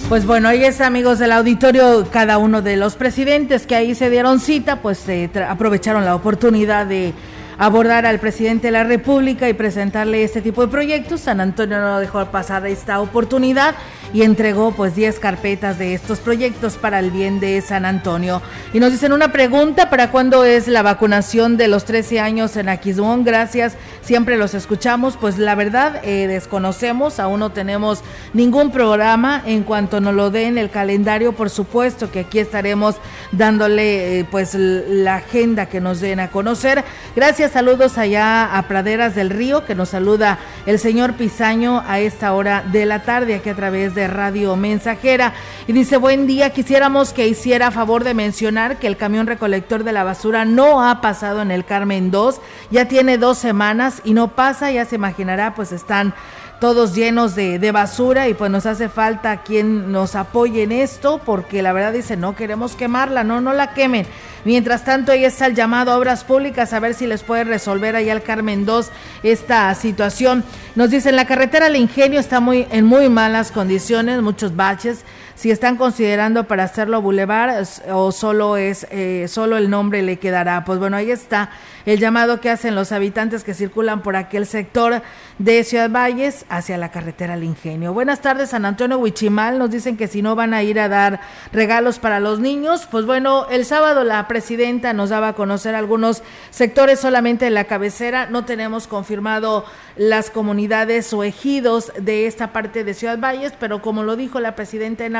Pues 0.08 0.24
bueno, 0.24 0.46
ahí 0.46 0.64
es 0.64 0.80
amigos 0.80 1.18
del 1.18 1.32
auditorio, 1.32 2.06
cada 2.12 2.38
uno 2.38 2.62
de 2.62 2.76
los 2.76 2.94
presidentes 2.94 3.66
que 3.66 3.74
ahí 3.74 3.92
se 3.96 4.08
dieron 4.08 4.38
cita, 4.38 4.80
pues 4.80 5.08
eh, 5.08 5.28
aprovecharon 5.48 6.04
la 6.04 6.14
oportunidad 6.14 6.86
de 6.86 7.12
abordar 7.58 8.06
al 8.06 8.20
presidente 8.20 8.68
de 8.68 8.72
la 8.72 8.84
República 8.84 9.48
y 9.48 9.54
presentarle 9.54 10.22
este 10.22 10.42
tipo 10.42 10.62
de 10.62 10.68
proyectos. 10.68 11.22
San 11.22 11.40
Antonio 11.40 11.80
no 11.80 11.98
dejó 11.98 12.24
pasar 12.26 12.66
esta 12.66 13.00
oportunidad 13.00 13.74
y 14.12 14.22
entregó 14.22 14.72
pues 14.72 14.94
10 14.94 15.18
carpetas 15.18 15.78
de 15.78 15.94
estos 15.94 16.20
proyectos 16.20 16.76
para 16.76 17.00
el 17.00 17.10
bien 17.10 17.40
de 17.40 17.60
San 17.60 17.84
Antonio. 17.84 18.42
Y 18.72 18.80
nos 18.80 18.92
dicen 18.92 19.12
una 19.12 19.32
pregunta, 19.32 19.90
¿para 19.90 20.10
cuándo 20.10 20.44
es 20.44 20.68
la 20.68 20.82
vacunación 20.82 21.56
de 21.56 21.68
los 21.68 21.84
13 21.84 22.20
años 22.20 22.56
en 22.56 22.68
Aquismón? 22.68 23.24
Gracias, 23.24 23.76
siempre 24.06 24.36
los 24.36 24.54
escuchamos. 24.54 25.16
Pues 25.16 25.36
la 25.36 25.54
verdad, 25.54 26.00
eh, 26.04 26.28
desconocemos, 26.28 27.18
aún 27.18 27.40
no 27.40 27.50
tenemos 27.50 28.02
ningún 28.32 28.70
programa. 28.70 29.42
En 29.44 29.64
cuanto 29.64 30.00
nos 30.00 30.14
lo 30.14 30.30
den 30.30 30.58
el 30.58 30.70
calendario, 30.70 31.32
por 31.32 31.50
supuesto 31.50 32.10
que 32.10 32.20
aquí 32.20 32.38
estaremos 32.38 32.94
dándole 33.32 34.20
eh, 34.20 34.24
pues 34.30 34.54
la 34.54 35.16
agenda 35.16 35.66
que 35.66 35.80
nos 35.80 36.00
den 36.00 36.20
a 36.20 36.30
conocer. 36.30 36.84
Gracias, 37.16 37.52
saludos 37.52 37.98
allá 37.98 38.56
a 38.56 38.62
Praderas 38.68 39.14
del 39.14 39.30
Río, 39.30 39.66
que 39.66 39.74
nos 39.74 39.88
saluda 39.88 40.38
el 40.66 40.78
señor 40.78 41.14
Pizaño 41.14 41.82
a 41.86 41.98
esta 41.98 42.32
hora 42.32 42.62
de 42.62 42.86
la 42.86 43.02
tarde, 43.02 43.34
aquí 43.34 43.48
a 43.48 43.56
través 43.56 43.94
de 43.94 44.06
Radio 44.06 44.54
Mensajera. 44.54 45.32
Y 45.66 45.72
dice, 45.72 45.96
buen 45.96 46.28
día, 46.28 46.50
quisiéramos 46.50 47.12
que 47.12 47.26
hiciera 47.26 47.72
favor 47.72 48.04
de 48.04 48.14
mencionar 48.14 48.76
que 48.76 48.86
el 48.86 48.96
camión 48.96 49.26
recolector 49.26 49.82
de 49.82 49.92
la 49.92 50.04
basura 50.04 50.44
no 50.44 50.88
ha 50.88 51.00
pasado 51.00 51.42
en 51.42 51.50
el 51.50 51.64
Carmen 51.64 52.12
2, 52.12 52.40
ya 52.70 52.86
tiene 52.86 53.18
dos 53.18 53.38
semanas 53.38 53.95
y 54.04 54.14
no 54.14 54.28
pasa, 54.28 54.70
ya 54.70 54.84
se 54.84 54.96
imaginará, 54.96 55.54
pues 55.54 55.72
están 55.72 56.14
todos 56.60 56.94
llenos 56.94 57.34
de, 57.34 57.70
basura 57.70 58.28
y 58.28 58.34
pues 58.34 58.50
nos 58.50 58.64
hace 58.64 58.88
falta 58.88 59.42
quien 59.42 59.92
nos 59.92 60.14
apoye 60.14 60.62
en 60.62 60.72
esto 60.72 61.20
porque 61.24 61.60
la 61.60 61.72
verdad 61.72 61.92
dice 61.92 62.16
no 62.16 62.34
queremos 62.34 62.76
quemarla, 62.76 63.24
no, 63.24 63.40
no 63.40 63.52
la 63.52 63.74
quemen. 63.74 64.06
Mientras 64.44 64.84
tanto, 64.84 65.10
ahí 65.10 65.24
está 65.24 65.46
el 65.46 65.56
llamado 65.56 65.90
a 65.90 65.98
obras 65.98 66.22
públicas 66.22 66.72
a 66.72 66.78
ver 66.78 66.94
si 66.94 67.08
les 67.08 67.24
puede 67.24 67.42
resolver 67.42 67.96
allá 67.96 68.12
al 68.12 68.22
Carmen 68.22 68.64
2 68.64 68.90
esta 69.24 69.74
situación. 69.74 70.44
Nos 70.76 70.90
dicen 70.90 71.16
la 71.16 71.26
carretera 71.26 71.66
al 71.66 71.74
Ingenio 71.74 72.20
está 72.20 72.38
muy 72.38 72.66
en 72.70 72.84
muy 72.84 73.08
malas 73.08 73.50
condiciones, 73.50 74.22
muchos 74.22 74.54
baches 74.54 75.04
si 75.34 75.50
están 75.50 75.76
considerando 75.76 76.44
para 76.44 76.64
hacerlo 76.64 77.02
bulevar 77.02 77.62
o 77.92 78.10
solo 78.10 78.56
es 78.56 78.86
eh, 78.90 79.26
solo 79.28 79.58
el 79.58 79.68
nombre 79.68 80.02
le 80.02 80.18
quedará. 80.18 80.64
Pues 80.64 80.78
bueno, 80.78 80.96
ahí 80.96 81.10
está 81.10 81.50
el 81.86 82.00
llamado 82.00 82.40
que 82.40 82.50
hacen 82.50 82.74
los 82.74 82.90
habitantes 82.90 83.44
que 83.44 83.54
circulan 83.54 84.02
por 84.02 84.16
aquel 84.16 84.44
sector 84.44 85.02
de 85.38 85.62
Ciudad 85.62 85.88
Valles 85.88 86.44
hacia 86.48 86.76
la 86.76 86.90
carretera 86.90 87.34
al 87.34 87.44
Ingenio. 87.44 87.92
Buenas 87.92 88.20
tardes, 88.20 88.50
San 88.50 88.64
Antonio 88.64 88.98
Huichimal. 88.98 89.58
Nos 89.58 89.70
dicen 89.70 89.96
que 89.96 90.08
si 90.08 90.20
no 90.20 90.34
van 90.34 90.52
a 90.52 90.64
ir 90.64 90.80
a 90.80 90.88
dar 90.88 91.20
regalos 91.52 92.00
para 92.00 92.18
los 92.18 92.40
niños, 92.40 92.88
pues 92.90 93.06
bueno, 93.06 93.46
el 93.50 93.64
sábado 93.64 94.02
la 94.02 94.26
presidenta 94.26 94.92
nos 94.92 95.10
daba 95.10 95.28
a 95.28 95.32
conocer 95.34 95.76
algunos 95.76 96.24
sectores 96.50 96.98
solamente 96.98 97.46
en 97.46 97.54
la 97.54 97.64
cabecera. 97.64 98.26
No 98.26 98.44
tenemos 98.44 98.88
confirmado 98.88 99.64
las 99.96 100.30
comunidades 100.30 101.12
o 101.12 101.22
ejidos 101.22 101.92
de 102.00 102.26
esta 102.26 102.52
parte 102.52 102.82
de 102.82 102.94
Ciudad 102.94 103.18
Valles, 103.18 103.52
pero 103.60 103.80
como 103.80 104.02
lo 104.02 104.16
dijo 104.16 104.40
la 104.40 104.56
presidenta 104.56 105.06
en 105.06 105.16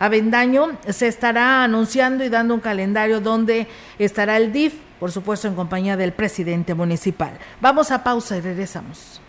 Avendaño, 0.00 0.78
se 0.88 1.06
estará 1.06 1.62
anunciando 1.62 2.24
y 2.24 2.28
dando 2.28 2.54
un 2.54 2.60
calendario 2.60 3.20
donde 3.20 3.68
estará 3.98 4.36
el 4.36 4.52
DIF, 4.52 4.74
por 4.98 5.12
supuesto 5.12 5.48
en 5.48 5.54
compañía 5.54 5.96
del 5.96 6.12
presidente 6.12 6.74
municipal. 6.74 7.38
Vamos 7.60 7.90
a 7.90 8.04
pausa 8.04 8.36
y 8.36 8.40
regresamos. 8.40 9.20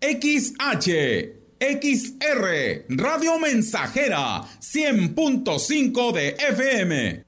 XH 0.04 1.44
XR, 1.64 2.86
Radio 2.90 3.40
Mensajera, 3.40 4.42
100.5 4.60 6.12
de 6.12 6.36
FM. 6.50 7.24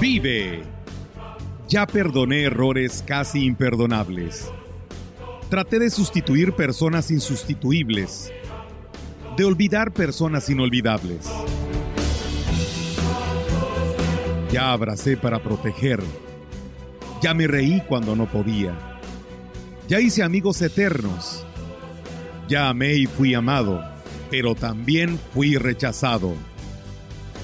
Vive. 0.00 0.62
Ya 1.68 1.84
perdoné 1.84 2.44
errores 2.44 3.02
casi 3.04 3.44
imperdonables. 3.44 4.52
Traté 5.50 5.80
de 5.80 5.90
sustituir 5.90 6.52
personas 6.52 7.10
insustituibles, 7.10 8.32
de 9.36 9.44
olvidar 9.44 9.92
personas 9.92 10.48
inolvidables. 10.48 11.28
Ya 14.52 14.70
abracé 14.70 15.16
para 15.16 15.42
proteger. 15.42 16.00
Ya 17.20 17.34
me 17.34 17.48
reí 17.48 17.82
cuando 17.88 18.14
no 18.14 18.30
podía 18.30 18.91
ya 19.92 20.00
hice 20.00 20.22
amigos 20.22 20.62
eternos. 20.62 21.44
Ya 22.48 22.70
amé 22.70 22.94
y 22.94 23.04
fui 23.04 23.34
amado, 23.34 23.84
pero 24.30 24.54
también 24.54 25.20
fui 25.34 25.56
rechazado. 25.56 26.32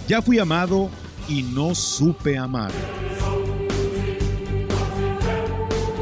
Ya 0.08 0.22
fui 0.22 0.38
amado 0.38 0.88
y 1.28 1.42
no 1.42 1.74
supe 1.74 2.38
amar. 2.38 2.70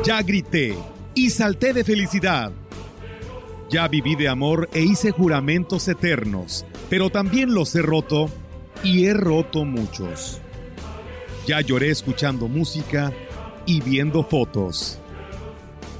Ya 0.04 0.22
grité 0.22 0.78
y 1.16 1.30
salté 1.30 1.72
de 1.72 1.82
felicidad. 1.82 2.52
Ya 3.68 3.88
viví 3.88 4.14
de 4.14 4.28
amor 4.28 4.68
e 4.72 4.82
hice 4.82 5.10
juramentos 5.10 5.88
eternos, 5.88 6.64
pero 6.88 7.10
también 7.10 7.54
los 7.54 7.74
he 7.74 7.82
roto 7.82 8.30
y 8.84 9.06
he 9.06 9.14
roto 9.14 9.64
muchos. 9.64 10.40
Ya 11.44 11.60
lloré 11.60 11.90
escuchando 11.90 12.46
música 12.46 13.12
y 13.66 13.80
viendo 13.80 14.22
fotos. 14.22 15.00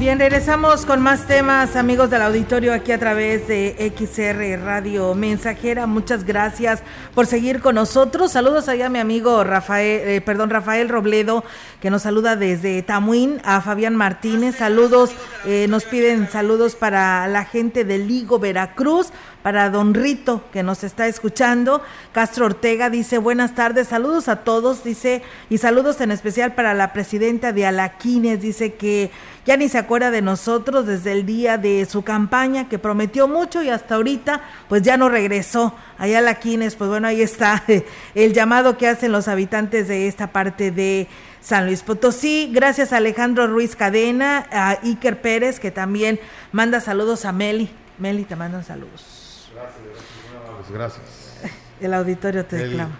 Bien, 0.00 0.18
regresamos 0.18 0.86
con 0.86 1.02
más 1.02 1.26
temas, 1.26 1.76
amigos 1.76 2.08
del 2.08 2.22
auditorio, 2.22 2.72
aquí 2.72 2.90
a 2.90 2.98
través 2.98 3.46
de 3.46 3.92
XR 3.94 4.64
Radio 4.64 5.14
Mensajera. 5.14 5.86
Muchas 5.86 6.24
gracias 6.24 6.82
por 7.14 7.26
seguir 7.26 7.60
con 7.60 7.74
nosotros. 7.74 8.32
Saludos 8.32 8.70
allá 8.70 8.86
a 8.86 8.88
mi 8.88 8.98
amigo 8.98 9.44
Rafael, 9.44 10.00
eh, 10.08 10.20
perdón, 10.22 10.48
Rafael 10.48 10.88
Robledo, 10.88 11.44
que 11.80 11.90
nos 11.90 12.02
saluda 12.02 12.36
desde 12.36 12.82
Tamuín, 12.82 13.40
a 13.44 13.60
Fabián 13.60 13.96
Martínez. 13.96 14.56
Saludos, 14.56 15.12
eh, 15.46 15.66
nos 15.68 15.84
piden 15.84 16.28
saludos 16.30 16.76
para 16.76 17.26
la 17.26 17.44
gente 17.44 17.84
de 17.84 17.98
Ligo, 17.98 18.38
Veracruz 18.38 19.12
para 19.42 19.70
Don 19.70 19.94
Rito, 19.94 20.44
que 20.52 20.62
nos 20.62 20.84
está 20.84 21.06
escuchando. 21.06 21.82
Castro 22.12 22.46
Ortega 22.46 22.90
dice, 22.90 23.18
buenas 23.18 23.54
tardes, 23.54 23.88
saludos 23.88 24.28
a 24.28 24.36
todos, 24.44 24.84
dice, 24.84 25.22
y 25.48 25.58
saludos 25.58 26.00
en 26.00 26.10
especial 26.10 26.54
para 26.54 26.74
la 26.74 26.92
presidenta 26.92 27.52
de 27.52 27.64
Alaquines, 27.64 28.42
dice 28.42 28.74
que 28.74 29.10
ya 29.46 29.56
ni 29.56 29.68
se 29.68 29.78
acuerda 29.78 30.10
de 30.10 30.20
nosotros 30.20 30.86
desde 30.86 31.12
el 31.12 31.24
día 31.24 31.56
de 31.56 31.86
su 31.86 32.02
campaña, 32.02 32.68
que 32.68 32.78
prometió 32.78 33.28
mucho 33.28 33.62
y 33.62 33.70
hasta 33.70 33.94
ahorita, 33.94 34.42
pues 34.68 34.82
ya 34.82 34.98
no 34.98 35.08
regresó 35.08 35.74
allá 35.96 36.18
Alaquines, 36.18 36.76
pues 36.76 36.90
bueno, 36.90 37.08
ahí 37.08 37.22
está 37.22 37.64
el 38.14 38.34
llamado 38.34 38.76
que 38.76 38.88
hacen 38.88 39.12
los 39.12 39.28
habitantes 39.28 39.88
de 39.88 40.06
esta 40.08 40.32
parte 40.32 40.70
de... 40.70 41.08
San 41.40 41.66
Luis 41.66 41.82
Potosí. 41.82 42.50
Gracias 42.52 42.92
a 42.92 42.98
Alejandro 42.98 43.46
Ruiz 43.46 43.76
Cadena, 43.76 44.46
a 44.52 44.78
Iker 44.82 45.20
Pérez, 45.20 45.60
que 45.60 45.70
también 45.70 46.20
manda 46.52 46.80
saludos 46.80 47.24
a 47.24 47.32
Meli. 47.32 47.70
Meli, 47.98 48.24
te 48.24 48.36
mandan 48.36 48.64
saludos. 48.64 49.50
Gracias, 49.54 50.70
gracias. 50.72 51.52
El 51.80 51.94
auditorio 51.94 52.44
te 52.44 52.56
El- 52.56 52.70
reclama. 52.70 52.98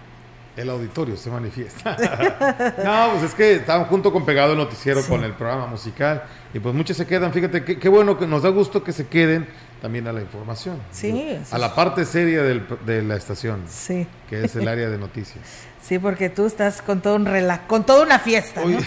El 0.57 0.69
auditorio 0.69 1.15
se 1.15 1.29
manifiesta. 1.29 1.95
no, 2.83 3.11
pues 3.13 3.23
es 3.23 3.33
que 3.35 3.53
estaban 3.55 3.85
junto 3.85 4.11
con 4.11 4.25
pegado 4.25 4.51
el 4.51 4.57
noticiero 4.57 5.01
con 5.03 5.23
el 5.23 5.31
programa 5.33 5.65
musical 5.65 6.23
y 6.53 6.59
pues 6.59 6.75
muchos 6.75 6.97
se 6.97 7.07
quedan. 7.07 7.31
Fíjate 7.31 7.63
qué 7.63 7.79
qué 7.79 7.87
bueno 7.87 8.17
que 8.19 8.27
nos 8.27 8.43
da 8.43 8.49
gusto 8.49 8.83
que 8.83 8.91
se 8.91 9.07
queden 9.07 9.47
también 9.81 10.07
a 10.07 10.13
la 10.13 10.21
información. 10.21 10.77
Sí, 10.91 11.37
A 11.51 11.57
la 11.57 11.73
parte 11.75 12.05
seria 12.05 12.43
del- 12.43 12.65
de 12.85 13.01
la 13.01 13.15
estación. 13.15 13.61
Sí. 13.67 14.07
Que 14.29 14.45
es 14.45 14.55
el 14.55 14.67
área 14.67 14.89
de 14.89 14.97
noticias. 14.97 15.43
Sí, 15.81 15.97
porque 15.99 16.29
tú 16.29 16.45
estás 16.45 16.81
con 16.81 17.01
todo 17.01 17.15
un 17.15 17.25
rela 17.25 17.65
con 17.67 17.83
toda 17.85 18.03
una 18.03 18.19
fiesta, 18.19 18.61
¿no? 18.63 18.77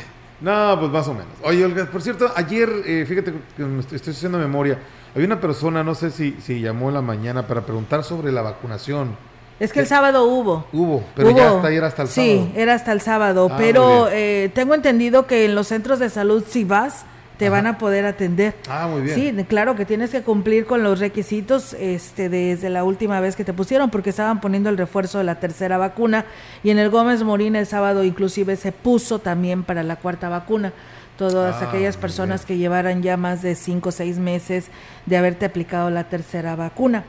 No, 0.40 0.78
pues 0.78 0.92
más 0.92 1.08
o 1.08 1.12
menos. 1.12 1.28
Oye, 1.42 1.64
Olga, 1.64 1.86
por 1.86 2.02
cierto, 2.02 2.30
ayer, 2.36 2.68
eh, 2.86 3.04
fíjate 3.08 3.32
que 3.56 3.62
me 3.64 3.80
estoy, 3.80 3.98
haciendo 4.12 4.38
memoria. 4.38 4.78
Había 5.14 5.26
una 5.26 5.40
persona, 5.40 5.82
no 5.82 5.94
sé 5.94 6.10
si, 6.10 6.36
si 6.42 6.60
llamó 6.60 6.88
en 6.88 6.94
la 6.94 7.02
mañana 7.02 7.46
para 7.46 7.62
preguntar 7.62 8.04
sobre 8.04 8.30
la 8.32 8.42
vacunación. 8.42 9.16
Es 9.60 9.72
que 9.72 9.80
el 9.80 9.86
sábado 9.86 10.24
hubo. 10.24 10.66
Hubo, 10.72 11.04
pero 11.14 11.30
ya 11.30 11.50
hasta 11.50 11.68
ayer 11.68 11.84
hasta 11.84 12.02
el 12.02 12.08
sí, 12.08 12.36
sábado. 12.36 12.52
era 12.56 12.74
hasta 12.74 12.92
el 12.92 13.00
sábado. 13.00 13.48
Ah, 13.50 13.54
pero 13.56 14.08
eh, 14.10 14.50
tengo 14.54 14.74
entendido 14.74 15.26
que 15.26 15.44
en 15.44 15.54
los 15.54 15.68
centros 15.68 16.00
de 16.00 16.10
salud, 16.10 16.44
si 16.46 16.64
vas, 16.64 17.06
te 17.38 17.48
van 17.48 17.66
a 17.66 17.78
poder 17.78 18.06
atender. 18.06 18.54
Ah, 18.68 18.86
muy 18.90 19.02
bien. 19.02 19.14
Sí, 19.38 19.44
claro 19.44 19.74
que 19.74 19.84
tienes 19.84 20.10
que 20.10 20.22
cumplir 20.22 20.66
con 20.66 20.82
los 20.82 21.00
requisitos 21.00 21.74
este, 21.74 22.28
desde 22.28 22.70
la 22.70 22.84
última 22.84 23.18
vez 23.20 23.34
que 23.36 23.44
te 23.44 23.52
pusieron, 23.52 23.90
porque 23.90 24.10
estaban 24.10 24.40
poniendo 24.40 24.70
el 24.70 24.78
refuerzo 24.78 25.18
de 25.18 25.24
la 25.24 25.34
tercera 25.40 25.76
vacuna. 25.78 26.24
Y 26.62 26.70
en 26.70 26.78
el 26.78 26.90
Gómez 26.90 27.22
Morín 27.24 27.56
el 27.56 27.66
sábado 27.66 28.04
inclusive 28.04 28.56
se 28.56 28.70
puso 28.72 29.18
también 29.18 29.64
para 29.64 29.82
la 29.82 29.96
cuarta 29.96 30.28
vacuna. 30.28 30.72
Todas 31.18 31.62
Ah, 31.62 31.68
aquellas 31.68 31.96
personas 31.96 32.44
que 32.44 32.56
llevaran 32.56 33.02
ya 33.02 33.16
más 33.16 33.40
de 33.42 33.54
cinco 33.54 33.90
o 33.90 33.92
seis 33.92 34.18
meses 34.18 34.66
de 35.06 35.16
haberte 35.16 35.44
aplicado 35.46 35.90
la 35.90 36.04
tercera 36.04 36.56
vacuna. 36.56 37.04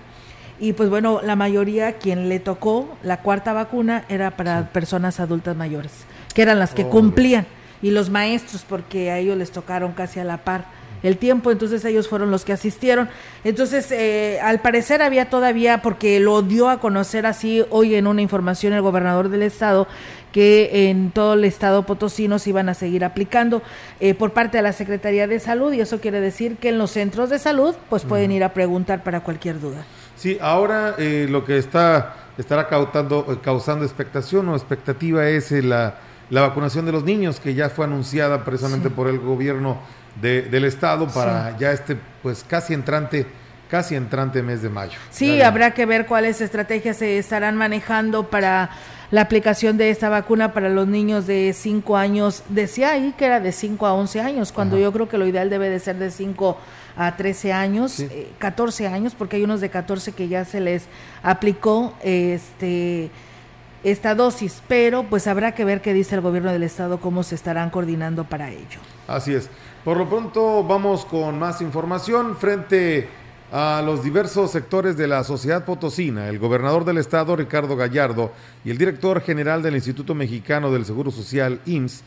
Y 0.59 0.73
pues 0.73 0.89
bueno, 0.89 1.21
la 1.23 1.35
mayoría 1.35 1.93
quien 1.93 2.29
le 2.29 2.39
tocó 2.39 2.97
la 3.03 3.17
cuarta 3.17 3.51
vacuna 3.51 4.05
era 4.07 4.31
para 4.31 4.69
personas 4.69 5.19
adultas 5.19 5.55
mayores, 5.55 5.91
que 6.33 6.43
eran 6.43 6.59
las 6.59 6.73
que 6.73 6.83
Oh, 6.83 6.89
cumplían. 6.89 7.45
Y 7.85 7.91
los 7.91 8.09
maestros, 8.09 8.65
porque 8.67 9.11
a 9.11 9.19
ellos 9.19 9.37
les 9.37 9.51
tocaron 9.51 9.91
casi 9.91 10.19
a 10.19 10.23
la 10.23 10.37
par 10.37 10.65
el 11.03 11.17
tiempo, 11.17 11.51
entonces 11.51 11.85
ellos 11.85 12.07
fueron 12.07 12.31
los 12.31 12.43
que 12.45 12.53
asistieron. 12.53 13.09
Entonces, 13.43 13.91
eh, 13.91 14.39
al 14.41 14.59
parecer 14.61 15.03
había 15.03 15.29
todavía, 15.29 15.83
porque 15.83 16.19
lo 16.19 16.41
dio 16.41 16.67
a 16.67 16.79
conocer 16.79 17.27
así 17.27 17.63
hoy 17.69 17.93
en 17.93 18.07
una 18.07 18.23
información 18.23 18.73
el 18.73 18.81
gobernador 18.81 19.29
del 19.29 19.43
estado, 19.43 19.87
que 20.31 20.89
en 20.89 21.11
todo 21.11 21.35
el 21.35 21.45
estado 21.45 21.83
potosino 21.83 22.39
se 22.39 22.49
iban 22.49 22.69
a 22.69 22.73
seguir 22.73 23.05
aplicando 23.05 23.61
eh, 23.99 24.15
por 24.15 24.33
parte 24.33 24.57
de 24.57 24.63
la 24.63 24.73
Secretaría 24.73 25.27
de 25.27 25.39
Salud 25.39 25.71
y 25.71 25.79
eso 25.79 26.01
quiere 26.01 26.19
decir 26.21 26.57
que 26.57 26.69
en 26.69 26.79
los 26.79 26.89
centros 26.89 27.29
de 27.29 27.37
salud 27.37 27.75
pues 27.89 28.03
pueden 28.03 28.31
ir 28.31 28.43
a 28.43 28.53
preguntar 28.53 29.03
para 29.03 29.21
cualquier 29.21 29.61
duda. 29.61 29.85
Sí, 30.17 30.37
ahora 30.41 30.95
eh, 30.97 31.27
lo 31.29 31.45
que 31.45 31.57
está 31.57 32.15
estará 32.37 32.67
causando, 32.67 33.25
eh, 33.29 33.37
causando 33.41 33.85
expectación 33.85 34.49
o 34.49 34.55
expectativa 34.55 35.25
es 35.29 35.51
la, 35.51 35.99
la, 36.29 36.41
vacunación 36.41 36.85
de 36.85 36.91
los 36.91 37.03
niños 37.03 37.39
que 37.39 37.53
ya 37.53 37.69
fue 37.69 37.85
anunciada 37.85 38.43
precisamente 38.43 38.89
por 38.89 39.07
el 39.07 39.19
gobierno 39.19 39.77
de, 40.21 40.43
del 40.43 40.65
estado 40.65 41.07
para 41.07 41.57
ya 41.57 41.71
este 41.71 41.97
pues 42.21 42.43
casi 42.47 42.73
entrante 42.73 43.25
casi 43.69 43.95
entrante 43.95 44.41
mes 44.43 44.61
de 44.61 44.69
mayo. 44.69 44.97
Sí, 45.09 45.41
habrá 45.41 45.71
que 45.71 45.85
ver 45.85 46.05
cuáles 46.05 46.39
estrategias 46.41 46.97
se 46.97 47.17
estarán 47.17 47.57
manejando 47.57 48.29
para 48.29 48.69
la 49.11 49.21
aplicación 49.21 49.77
de 49.77 49.89
esta 49.89 50.09
vacuna 50.09 50.53
para 50.53 50.69
los 50.69 50.87
niños 50.87 51.27
de 51.27 51.53
5 51.53 51.97
años. 51.97 52.43
Decía 52.49 52.91
ahí 52.91 53.13
que 53.17 53.25
era 53.25 53.39
de 53.39 53.51
5 53.51 53.85
a 53.85 53.93
11 53.93 54.21
años, 54.21 54.51
cuando 54.51 54.77
yo 54.77 54.91
creo 54.91 55.09
que 55.09 55.17
lo 55.17 55.27
ideal 55.27 55.49
debe 55.49 55.69
de 55.69 55.79
ser 55.79 55.97
de 55.97 56.11
5 56.11 56.57
a 56.97 57.15
13 57.15 57.53
años, 57.53 58.03
14 58.39 58.83
eh, 58.83 58.87
años, 58.87 59.15
porque 59.15 59.37
hay 59.37 59.43
unos 59.43 59.61
de 59.61 59.69
14 59.69 60.13
que 60.13 60.27
ya 60.27 60.45
se 60.45 60.59
les 60.59 60.87
aplicó 61.23 61.93
este 62.01 63.11
esta 63.85 64.15
dosis, 64.15 64.63
pero 64.67 65.03
pues 65.03 65.27
habrá 65.27 65.53
que 65.53 65.63
ver 65.63 65.79
qué 65.79 65.93
dice 65.93 66.15
el 66.15 66.21
gobierno 66.21 66.51
del 66.51 66.63
estado, 66.63 66.99
cómo 66.99 67.21
se 67.21 67.35
estarán 67.35 67.69
coordinando 67.69 68.23
para 68.23 68.49
ello. 68.49 68.79
Así 69.07 69.31
es. 69.31 69.47
Por 69.83 69.97
lo 69.97 70.09
pronto 70.09 70.63
vamos 70.63 71.05
con 71.05 71.37
más 71.37 71.61
información 71.61 72.35
frente 72.35 73.07
a 73.51 73.83
los 73.85 74.03
diversos 74.03 74.49
sectores 74.49 74.97
de 74.97 75.05
la 75.05 75.23
sociedad 75.23 75.65
potosina, 75.65 76.29
el 76.29 76.39
gobernador 76.39 76.83
del 76.83 76.97
estado 76.97 77.35
Ricardo 77.35 77.75
Gallardo 77.75 78.31
y 78.63 78.71
el 78.71 78.79
director 78.79 79.21
general 79.21 79.61
del 79.61 79.75
Instituto 79.75 80.15
Mexicano 80.15 80.71
del 80.71 80.83
Seguro 80.83 81.11
Social 81.11 81.61
IMSS, 81.67 82.03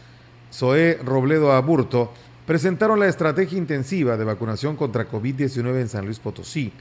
Zoé 0.53 0.99
Robledo 1.05 1.53
Aburto, 1.53 2.13
presentaron 2.45 2.99
la 2.99 3.07
estrategia 3.07 3.57
intensiva 3.57 4.17
de 4.17 4.25
vacunación 4.25 4.75
contra 4.75 5.09
COVID-19 5.09 5.81
en 5.81 5.89
San 5.89 6.07
Luis 6.07 6.19
Potosí, 6.19 6.73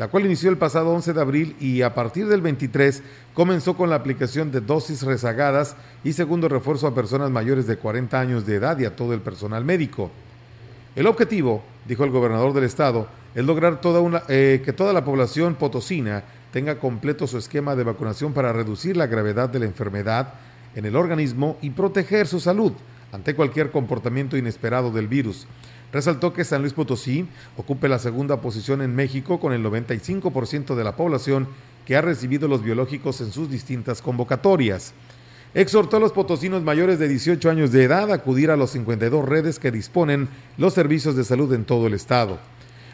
la 0.00 0.08
cual 0.08 0.24
inició 0.24 0.48
el 0.48 0.56
pasado 0.56 0.94
11 0.94 1.12
de 1.12 1.20
abril 1.20 1.56
y 1.60 1.82
a 1.82 1.92
partir 1.92 2.26
del 2.26 2.40
23 2.40 3.02
comenzó 3.34 3.76
con 3.76 3.90
la 3.90 3.96
aplicación 3.96 4.50
de 4.50 4.62
dosis 4.62 5.02
rezagadas 5.02 5.76
y 6.02 6.14
segundo 6.14 6.48
refuerzo 6.48 6.86
a 6.86 6.94
personas 6.94 7.30
mayores 7.30 7.66
de 7.66 7.76
40 7.76 8.18
años 8.18 8.46
de 8.46 8.54
edad 8.54 8.78
y 8.78 8.86
a 8.86 8.96
todo 8.96 9.12
el 9.12 9.20
personal 9.20 9.62
médico. 9.62 10.10
El 10.96 11.06
objetivo, 11.06 11.62
dijo 11.86 12.04
el 12.04 12.12
gobernador 12.12 12.54
del 12.54 12.64
estado, 12.64 13.08
es 13.34 13.44
lograr 13.44 13.78
eh, 14.28 14.62
que 14.64 14.72
toda 14.72 14.94
la 14.94 15.04
población 15.04 15.54
potosina 15.56 16.24
tenga 16.50 16.78
completo 16.78 17.26
su 17.26 17.36
esquema 17.36 17.76
de 17.76 17.84
vacunación 17.84 18.32
para 18.32 18.54
reducir 18.54 18.96
la 18.96 19.06
gravedad 19.06 19.50
de 19.50 19.58
la 19.58 19.66
enfermedad 19.66 20.32
en 20.76 20.86
el 20.86 20.96
organismo 20.96 21.58
y 21.60 21.68
proteger 21.68 22.26
su 22.26 22.40
salud 22.40 22.72
ante 23.12 23.34
cualquier 23.34 23.70
comportamiento 23.70 24.38
inesperado 24.38 24.90
del 24.92 25.08
virus. 25.08 25.46
Resaltó 25.92 26.32
que 26.32 26.44
San 26.44 26.60
Luis 26.60 26.72
Potosí 26.72 27.26
ocupe 27.56 27.88
la 27.88 27.98
segunda 27.98 28.40
posición 28.40 28.80
en 28.82 28.94
México 28.94 29.40
con 29.40 29.52
el 29.52 29.64
95% 29.64 30.74
de 30.74 30.84
la 30.84 30.94
población 30.96 31.48
que 31.84 31.96
ha 31.96 32.00
recibido 32.00 32.46
los 32.46 32.62
biológicos 32.62 33.20
en 33.20 33.32
sus 33.32 33.50
distintas 33.50 34.00
convocatorias. 34.00 34.94
Exhortó 35.52 35.96
a 35.96 36.00
los 36.00 36.12
potosinos 36.12 36.62
mayores 36.62 37.00
de 37.00 37.08
18 37.08 37.50
años 37.50 37.72
de 37.72 37.82
edad 37.82 38.12
a 38.12 38.14
acudir 38.14 38.52
a 38.52 38.56
los 38.56 38.70
52 38.70 39.28
redes 39.28 39.58
que 39.58 39.72
disponen 39.72 40.28
los 40.58 40.74
servicios 40.74 41.16
de 41.16 41.24
salud 41.24 41.52
en 41.52 41.64
todo 41.64 41.88
el 41.88 41.94
estado. 41.94 42.38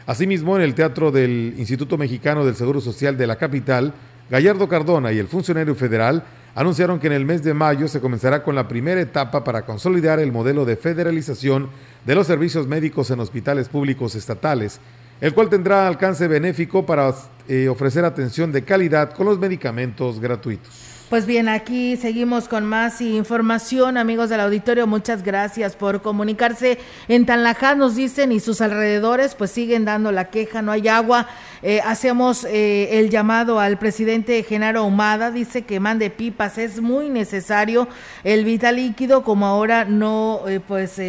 Asimismo, 0.07 0.55
en 0.55 0.63
el 0.63 0.73
Teatro 0.73 1.11
del 1.11 1.53
Instituto 1.57 1.97
Mexicano 1.99 2.45
del 2.45 2.55
Seguro 2.55 2.81
Social 2.81 3.15
de 3.15 3.27
la 3.27 3.35
capital, 3.35 3.93
Gallardo 4.31 4.67
Cardona 4.67 5.11
y 5.11 5.19
el 5.19 5.27
funcionario 5.27 5.75
federal 5.75 6.23
anunciaron 6.55 6.99
que 6.99 7.05
en 7.05 7.13
el 7.13 7.25
mes 7.25 7.43
de 7.43 7.53
mayo 7.53 7.87
se 7.87 8.01
comenzará 8.01 8.41
con 8.41 8.55
la 8.55 8.67
primera 8.67 8.99
etapa 8.99 9.43
para 9.43 9.63
consolidar 9.63 10.19
el 10.19 10.31
modelo 10.31 10.65
de 10.65 10.77
federalización 10.77 11.69
de 12.05 12.15
los 12.15 12.27
servicios 12.27 12.67
médicos 12.67 13.11
en 13.11 13.19
hospitales 13.19 13.69
públicos 13.69 14.15
estatales, 14.15 14.79
el 15.21 15.33
cual 15.33 15.49
tendrá 15.49 15.87
alcance 15.87 16.27
benéfico 16.27 16.85
para 16.85 17.13
eh, 17.47 17.67
ofrecer 17.69 18.05
atención 18.05 18.51
de 18.51 18.63
calidad 18.63 19.13
con 19.13 19.25
los 19.25 19.39
medicamentos 19.39 20.19
gratuitos. 20.19 20.87
Pues 21.09 21.25
bien, 21.25 21.47
aquí 21.47 21.95
seguimos 21.95 22.49
con 22.49 22.65
más 22.65 22.99
información, 22.99 23.95
amigos 23.95 24.29
del 24.29 24.41
auditorio. 24.41 24.87
Muchas 24.87 25.23
gracias 25.23 25.73
por 25.77 26.01
comunicarse. 26.01 26.79
En 27.07 27.25
Tanlajá 27.25 27.75
nos 27.75 27.95
dicen 27.95 28.33
y 28.33 28.41
sus 28.41 28.59
alrededores, 28.59 29.33
pues 29.33 29.51
siguen 29.51 29.85
dando 29.85 30.11
la 30.11 30.29
queja, 30.29 30.61
no 30.61 30.73
hay 30.73 30.89
agua. 30.89 31.29
Eh, 31.61 31.79
hacemos 31.85 32.43
eh, 32.43 32.99
el 32.99 33.09
llamado 33.09 33.61
al 33.61 33.79
presidente 33.79 34.43
Genaro 34.43 34.83
Humada, 34.83 35.31
dice 35.31 35.61
que 35.61 35.79
mande 35.79 36.09
pipas, 36.09 36.57
es 36.57 36.81
muy 36.81 37.09
necesario 37.09 37.87
el 38.25 38.43
vital 38.43 38.75
líquido, 38.75 39.23
como 39.23 39.45
ahora 39.45 39.85
no, 39.85 40.41
pues 40.67 40.99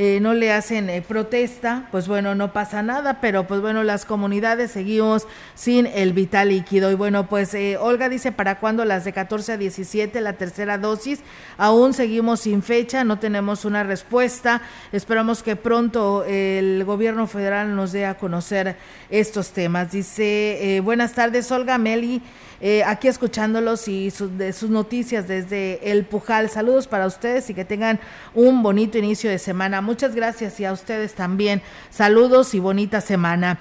eh, 0.00 0.20
no 0.20 0.32
le 0.32 0.52
hacen 0.52 0.88
eh, 0.90 1.02
protesta, 1.02 1.88
pues 1.90 2.06
bueno, 2.06 2.36
no 2.36 2.52
pasa 2.52 2.84
nada, 2.84 3.20
pero 3.20 3.48
pues 3.48 3.60
bueno, 3.60 3.82
las 3.82 4.04
comunidades 4.04 4.70
seguimos 4.70 5.26
sin 5.56 5.86
el 5.86 6.12
vital 6.12 6.50
líquido. 6.50 6.92
Y 6.92 6.94
bueno, 6.94 7.28
pues 7.28 7.52
eh, 7.54 7.76
Olga 7.78 8.08
dice, 8.08 8.30
¿para 8.30 8.60
cuándo 8.60 8.84
las 8.84 9.04
de 9.04 9.12
14 9.12 9.54
a 9.54 9.56
17, 9.56 10.20
la 10.20 10.34
tercera 10.34 10.78
dosis? 10.78 11.18
Aún 11.56 11.94
seguimos 11.94 12.38
sin 12.38 12.62
fecha, 12.62 13.02
no 13.02 13.18
tenemos 13.18 13.64
una 13.64 13.82
respuesta. 13.82 14.62
Esperamos 14.92 15.42
que 15.42 15.56
pronto 15.56 16.22
el 16.24 16.84
gobierno 16.84 17.26
federal 17.26 17.74
nos 17.74 17.90
dé 17.90 18.06
a 18.06 18.18
conocer 18.18 18.76
estos 19.10 19.50
temas. 19.50 19.90
Dice, 19.90 20.80
buenas 20.84 21.14
tardes, 21.14 21.50
Olga 21.50 21.76
Meli. 21.76 22.22
Eh, 22.60 22.82
aquí 22.84 23.06
escuchándolos 23.06 23.86
y 23.86 24.10
de 24.36 24.52
sus 24.52 24.68
noticias 24.68 25.28
desde 25.28 25.92
el 25.92 26.04
Pujal. 26.04 26.50
Saludos 26.50 26.88
para 26.88 27.06
ustedes 27.06 27.48
y 27.50 27.54
que 27.54 27.64
tengan 27.64 28.00
un 28.34 28.62
bonito 28.62 28.98
inicio 28.98 29.30
de 29.30 29.38
semana. 29.38 29.80
Muchas 29.80 30.14
gracias 30.14 30.58
y 30.58 30.64
a 30.64 30.72
ustedes 30.72 31.14
también. 31.14 31.62
Saludos 31.90 32.54
y 32.54 32.58
bonita 32.58 33.00
semana. 33.00 33.58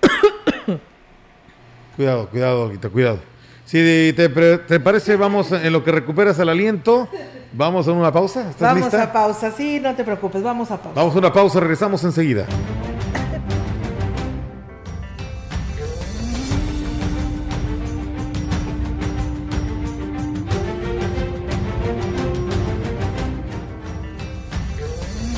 cuidado, 1.96 2.28
cuidado, 2.30 2.72
cuidado. 2.90 3.20
Si 3.66 4.12
te, 4.16 4.28
te, 4.28 4.80
parece, 4.80 5.14
vamos 5.16 5.52
en 5.52 5.72
lo 5.72 5.84
que 5.84 5.92
recuperas 5.92 6.38
el 6.38 6.48
aliento. 6.48 7.08
Vamos 7.52 7.86
a 7.86 7.92
una 7.92 8.10
pausa. 8.10 8.50
¿Estás 8.50 8.74
vamos 8.74 8.94
a 8.94 9.12
pausa, 9.12 9.52
sí, 9.52 9.78
no 9.80 9.94
te 9.94 10.02
preocupes, 10.02 10.42
vamos 10.42 10.70
a 10.70 10.76
pausa. 10.76 10.98
Vamos 10.98 11.14
a 11.14 11.18
una 11.18 11.32
pausa, 11.32 11.60
regresamos 11.60 12.02
enseguida. 12.02 12.46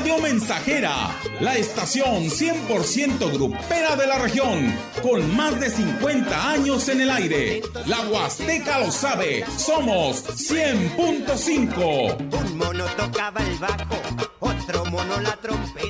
Radio 0.00 0.16
Mensajera, 0.16 1.14
la 1.40 1.56
estación 1.56 2.30
100% 2.30 3.32
grupera 3.34 3.96
de 3.96 4.06
la 4.06 4.18
región, 4.18 4.74
con 5.02 5.36
más 5.36 5.60
de 5.60 5.68
50 5.68 6.52
años 6.52 6.88
en 6.88 7.02
el 7.02 7.10
aire. 7.10 7.60
La 7.84 8.00
Huasteca 8.08 8.78
lo 8.80 8.90
sabe, 8.90 9.44
somos 9.58 10.24
100.5. 10.24 12.16
Un 12.34 12.56
mono 12.56 12.86
tocaba 12.96 13.42
el 13.42 13.58
bajo, 13.58 14.00
otro 14.38 14.86
mono 14.86 15.20
la 15.20 15.36
trompeta 15.36 15.89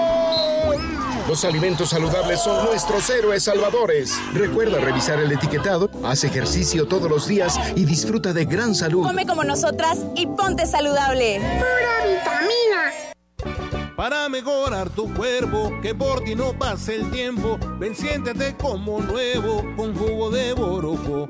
Los 1.31 1.45
alimentos 1.45 1.91
saludables 1.91 2.41
son 2.41 2.65
nuestros 2.65 3.09
héroes 3.09 3.43
salvadores. 3.43 4.19
Recuerda 4.33 4.81
revisar 4.81 5.17
el 5.17 5.31
etiquetado, 5.31 5.89
haz 6.03 6.25
ejercicio 6.25 6.89
todos 6.89 7.09
los 7.09 7.25
días 7.25 7.57
y 7.73 7.85
disfruta 7.85 8.33
de 8.33 8.43
gran 8.43 8.75
salud. 8.75 9.03
Come 9.07 9.25
como 9.25 9.45
nosotras 9.45 9.99
y 10.13 10.27
ponte 10.27 10.65
saludable. 10.65 11.39
Pura 11.39 12.05
vitamina. 12.05 13.95
Para 13.95 14.27
mejorar 14.27 14.89
tu 14.89 15.13
cuerpo, 15.13 15.71
que 15.81 15.95
por 15.95 16.21
ti 16.25 16.35
no 16.35 16.51
pase 16.51 16.95
el 16.95 17.09
tiempo, 17.11 17.57
ven 17.79 17.95
siéntete 17.95 18.57
como 18.57 18.99
nuevo 18.99 19.63
con 19.77 19.95
jugo 19.95 20.31
de 20.31 20.51
borojo. 20.51 21.29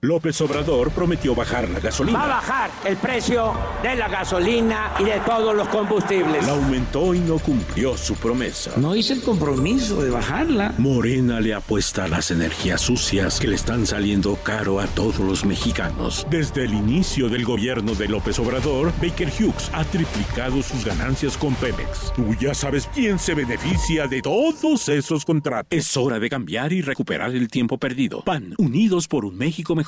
López 0.00 0.40
Obrador 0.42 0.92
prometió 0.92 1.34
bajar 1.34 1.68
la 1.68 1.80
gasolina. 1.80 2.20
Va 2.20 2.24
a 2.24 2.28
bajar 2.28 2.70
el 2.84 2.96
precio 2.98 3.52
de 3.82 3.96
la 3.96 4.06
gasolina 4.06 4.92
y 5.00 5.02
de 5.02 5.18
todos 5.26 5.56
los 5.56 5.66
combustibles. 5.66 6.46
La 6.46 6.52
aumentó 6.52 7.14
y 7.14 7.18
no 7.18 7.40
cumplió 7.40 7.96
su 7.96 8.14
promesa. 8.14 8.70
No 8.76 8.94
hice 8.94 9.14
el 9.14 9.22
compromiso 9.22 10.00
de 10.00 10.10
bajarla. 10.10 10.72
Morena 10.78 11.40
le 11.40 11.52
apuesta 11.52 12.04
a 12.04 12.08
las 12.08 12.30
energías 12.30 12.80
sucias 12.80 13.40
que 13.40 13.48
le 13.48 13.56
están 13.56 13.88
saliendo 13.88 14.36
caro 14.36 14.78
a 14.78 14.86
todos 14.86 15.18
los 15.18 15.44
mexicanos. 15.44 16.24
Desde 16.30 16.62
el 16.62 16.74
inicio 16.74 17.28
del 17.28 17.44
gobierno 17.44 17.96
de 17.96 18.06
López 18.06 18.38
Obrador, 18.38 18.92
Baker 19.02 19.32
Hughes 19.36 19.68
ha 19.72 19.82
triplicado 19.82 20.62
sus 20.62 20.84
ganancias 20.84 21.36
con 21.36 21.56
Pemex. 21.56 22.12
Tú 22.14 22.36
ya 22.40 22.54
sabes 22.54 22.88
quién 22.94 23.18
se 23.18 23.34
beneficia 23.34 24.06
de 24.06 24.22
todos 24.22 24.88
esos 24.90 25.24
contratos. 25.24 25.76
Es 25.76 25.96
hora 25.96 26.20
de 26.20 26.30
cambiar 26.30 26.72
y 26.72 26.82
recuperar 26.82 27.32
el 27.32 27.48
tiempo 27.48 27.78
perdido. 27.78 28.22
PAN, 28.22 28.54
unidos 28.58 29.08
por 29.08 29.24
un 29.24 29.36
México 29.36 29.74
mejor. 29.74 29.87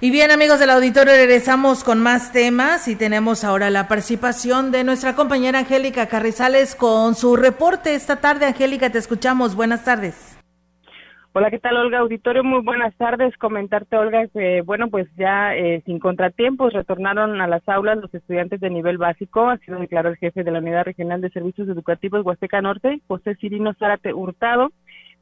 Y 0.00 0.10
bien 0.10 0.30
amigos 0.32 0.58
del 0.58 0.70
auditorio, 0.70 1.14
regresamos 1.14 1.84
con 1.84 2.02
más 2.02 2.32
temas 2.32 2.88
y 2.88 2.96
tenemos 2.96 3.44
ahora 3.44 3.70
la 3.70 3.86
participación 3.86 4.72
de 4.72 4.82
nuestra 4.82 5.14
compañera 5.14 5.60
Angélica 5.60 6.08
Carrizales 6.08 6.74
con 6.74 7.14
su 7.14 7.36
reporte 7.36 7.94
esta 7.94 8.16
tarde. 8.16 8.44
Angélica, 8.44 8.90
te 8.90 8.98
escuchamos. 8.98 9.54
Buenas 9.54 9.84
tardes. 9.84 10.36
Hola, 11.32 11.50
¿qué 11.50 11.58
tal 11.58 11.76
Olga 11.76 11.98
Auditorio? 11.98 12.44
Muy 12.44 12.60
buenas 12.62 12.94
tardes. 12.96 13.36
Comentarte 13.38 13.96
Olga 13.96 14.26
que, 14.28 14.62
bueno, 14.62 14.88
pues 14.88 15.08
ya 15.16 15.56
eh, 15.56 15.82
sin 15.86 16.00
contratiempos 16.00 16.72
retornaron 16.72 17.40
a 17.40 17.46
las 17.46 17.66
aulas 17.68 17.98
los 17.98 18.12
estudiantes 18.14 18.60
de 18.60 18.70
nivel 18.70 18.98
básico, 18.98 19.48
así 19.48 19.70
lo 19.70 19.80
declaró 19.80 20.10
el 20.10 20.16
jefe 20.16 20.44
de 20.44 20.50
la 20.50 20.58
Unidad 20.58 20.84
Regional 20.84 21.20
de 21.20 21.30
Servicios 21.30 21.68
Educativos 21.68 22.24
Huasteca 22.24 22.60
Norte, 22.60 23.00
José 23.08 23.36
Cirino 23.36 23.74
Zárate 23.74 24.12
Hurtado, 24.12 24.70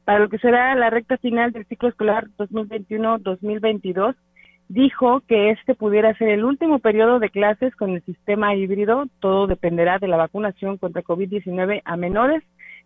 para 0.03 0.19
lo 0.19 0.29
que 0.29 0.37
será 0.39 0.75
la 0.75 0.89
recta 0.89 1.17
final 1.17 1.51
del 1.51 1.65
ciclo 1.65 1.89
escolar 1.89 2.27
2021-2022 2.37 4.15
dijo 4.73 5.21
que 5.27 5.51
este 5.51 5.75
pudiera 5.75 6.17
ser 6.17 6.29
el 6.29 6.43
último 6.43 6.79
periodo 6.79 7.19
de 7.19 7.29
clases 7.29 7.75
con 7.75 7.91
el 7.91 8.03
sistema 8.05 8.55
híbrido. 8.55 9.05
Todo 9.19 9.45
dependerá 9.45 9.99
de 9.99 10.07
la 10.07 10.17
vacunación 10.17 10.77
contra 10.77 11.03
COVID-19 11.03 11.83
a 11.85 11.95
menores. 11.95 12.43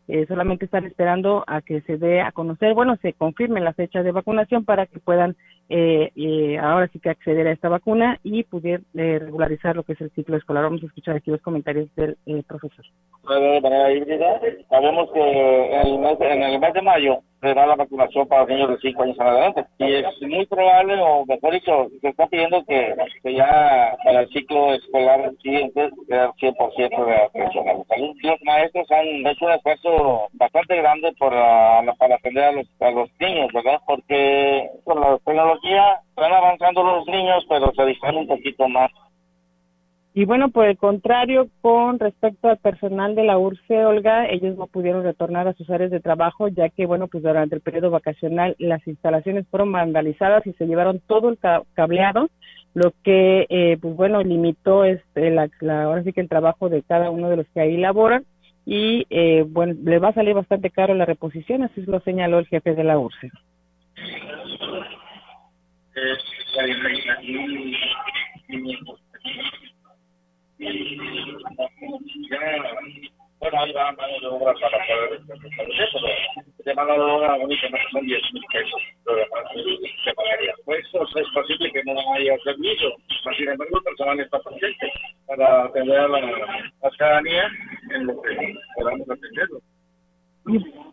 Eh, 0.09 0.25
solamente 0.27 0.65
están 0.65 0.85
esperando 0.85 1.45
a 1.47 1.61
que 1.61 1.81
se 1.81 1.97
dé 1.97 2.21
a 2.21 2.31
conocer, 2.31 2.73
bueno, 2.73 2.97
se 3.01 3.13
confirmen 3.13 3.63
las 3.63 3.75
fechas 3.75 4.05
de 4.05 4.11
vacunación 4.11 4.63
para 4.63 4.85
que 4.85 4.99
puedan 4.99 5.35
eh, 5.69 6.11
eh, 6.15 6.57
ahora 6.59 6.87
sí 6.87 6.99
que 6.99 7.09
acceder 7.09 7.47
a 7.47 7.51
esta 7.51 7.69
vacuna 7.69 8.19
y 8.23 8.43
poder 8.43 8.81
regularizar 8.93 9.75
lo 9.75 9.83
que 9.83 9.93
es 9.93 10.01
el 10.01 10.11
ciclo 10.11 10.37
escolar. 10.37 10.63
Vamos 10.63 10.83
a 10.83 10.87
escuchar 10.87 11.15
aquí 11.15 11.31
los 11.31 11.41
comentarios 11.41 11.93
del 11.95 12.17
profesor. 12.47 12.85
De 13.27 13.61
manera 13.61 13.91
híbrida, 13.91 14.39
sabemos 14.69 15.11
que 15.11 15.19
en 15.19 15.87
el 15.87 15.99
mes, 15.99 16.17
en 16.21 16.43
el 16.43 16.59
mes 16.59 16.73
de 16.73 16.81
mayo 16.81 17.19
será 17.41 17.67
la 17.67 17.75
vacunación 17.75 18.27
para 18.27 18.45
niños 18.45 18.69
de 18.69 18.77
5 18.77 19.03
años 19.03 19.17
en 19.19 19.27
adelante. 19.27 19.65
Y 19.79 19.93
es 19.93 20.21
muy 20.21 20.45
probable, 20.45 20.95
o 20.99 21.25
mejor 21.25 21.53
dicho, 21.53 21.87
se 22.01 22.07
está 22.07 22.27
pidiendo 22.27 22.63
que, 22.65 22.95
ya 23.25 23.95
para 24.03 24.21
el 24.21 24.29
ciclo 24.29 24.73
escolar 24.73 25.31
siguiente 25.41 25.89
sea 26.07 26.25
el 26.25 26.31
100% 26.31 27.05
de 27.05 27.15
atención 27.15 27.65
Los 28.23 28.41
maestros 28.43 28.91
han 28.91 29.27
hecho 29.27 29.45
un 29.45 29.51
esfuerzo 29.51 30.27
bastante 30.33 30.77
grande 30.77 31.13
por, 31.19 31.31
para 31.31 32.15
atender 32.15 32.43
a 32.43 32.51
los, 32.53 32.67
a 32.79 32.91
los 32.91 33.09
niños, 33.19 33.49
¿verdad? 33.53 33.79
Porque 33.85 34.69
con 34.83 34.99
la 34.99 35.17
tecnología 35.19 35.56
van 36.15 36.33
avanzando 36.33 36.83
los 36.83 37.07
niños, 37.07 37.45
pero 37.49 37.71
se 37.75 37.85
distraen 37.85 38.17
un 38.17 38.27
poquito 38.27 38.67
más. 38.67 38.91
Y 40.17 40.25
bueno, 40.25 40.49
por 40.49 40.65
el 40.65 40.79
contrario, 40.79 41.47
con 41.61 41.99
respecto 41.99 42.49
al 42.49 42.57
personal 42.57 43.13
de 43.13 43.23
la 43.23 43.37
URCE, 43.37 43.85
Olga, 43.85 44.27
ellos 44.27 44.57
no 44.57 44.65
pudieron 44.65 45.03
retornar 45.03 45.47
a 45.47 45.53
sus 45.53 45.69
áreas 45.69 45.91
de 45.91 45.99
trabajo, 45.99 46.47
ya 46.47 46.69
que, 46.69 46.87
bueno, 46.87 47.07
pues 47.07 47.21
durante 47.21 47.53
el 47.53 47.61
periodo 47.61 47.91
vacacional 47.91 48.55
las 48.57 48.81
instalaciones 48.87 49.45
fueron 49.51 49.71
vandalizadas 49.71 50.47
y 50.47 50.53
se 50.53 50.65
llevaron 50.65 51.01
todo 51.05 51.29
el 51.29 51.37
cableado, 51.75 52.29
lo 52.73 52.93
que, 53.03 53.45
eh, 53.49 53.77
pues 53.79 53.95
bueno, 53.95 54.23
limitó 54.23 54.85
este, 54.85 55.29
la, 55.29 55.49
ahora 55.83 56.01
sí 56.01 56.13
que 56.13 56.21
el 56.21 56.29
trabajo 56.29 56.67
de 56.67 56.81
cada 56.81 57.11
uno 57.11 57.29
de 57.29 57.37
los 57.37 57.47
que 57.49 57.59
ahí 57.59 57.77
laboran 57.77 58.25
y, 58.65 59.05
eh, 59.11 59.45
bueno, 59.47 59.75
le 59.83 59.99
va 59.99 60.07
a 60.07 60.13
salir 60.13 60.33
bastante 60.33 60.71
caro 60.71 60.95
la 60.95 61.05
reposición, 61.05 61.61
así 61.61 61.83
lo 61.85 61.99
señaló 61.99 62.39
el 62.39 62.47
jefe 62.47 62.73
de 62.73 62.83
la 62.83 62.97
URCE. 62.97 63.29
Bueno, 73.39 73.59
ahí 73.59 73.71
va 73.73 73.95
de 74.21 74.27
obra 74.27 74.53
para 74.53 74.85
poder 74.87 75.21
de 76.63 76.73
son 77.91 78.05
10 78.05 78.33
mil 78.33 78.43
pesos, 78.51 78.81
lo 79.05 79.15
se. 79.15 80.53
Pues 80.65 80.85
es 81.15 81.27
posible 81.33 81.71
que 81.71 81.83
no 81.85 82.13
haya 82.13 82.37
servicio, 82.43 82.93
sin 83.37 83.49
embargo 83.49 83.77
el 83.77 83.83
personal 83.83 84.19
está 84.19 84.39
presente 84.39 84.91
para 85.25 85.65
atender 85.65 85.99
a 85.99 86.07
la 86.07 86.89
ciudadanía 86.91 87.51
en 87.93 88.07
lo 88.07 88.21
que 88.21 88.55
podamos 88.75 89.09
atenderlo. 89.09 89.61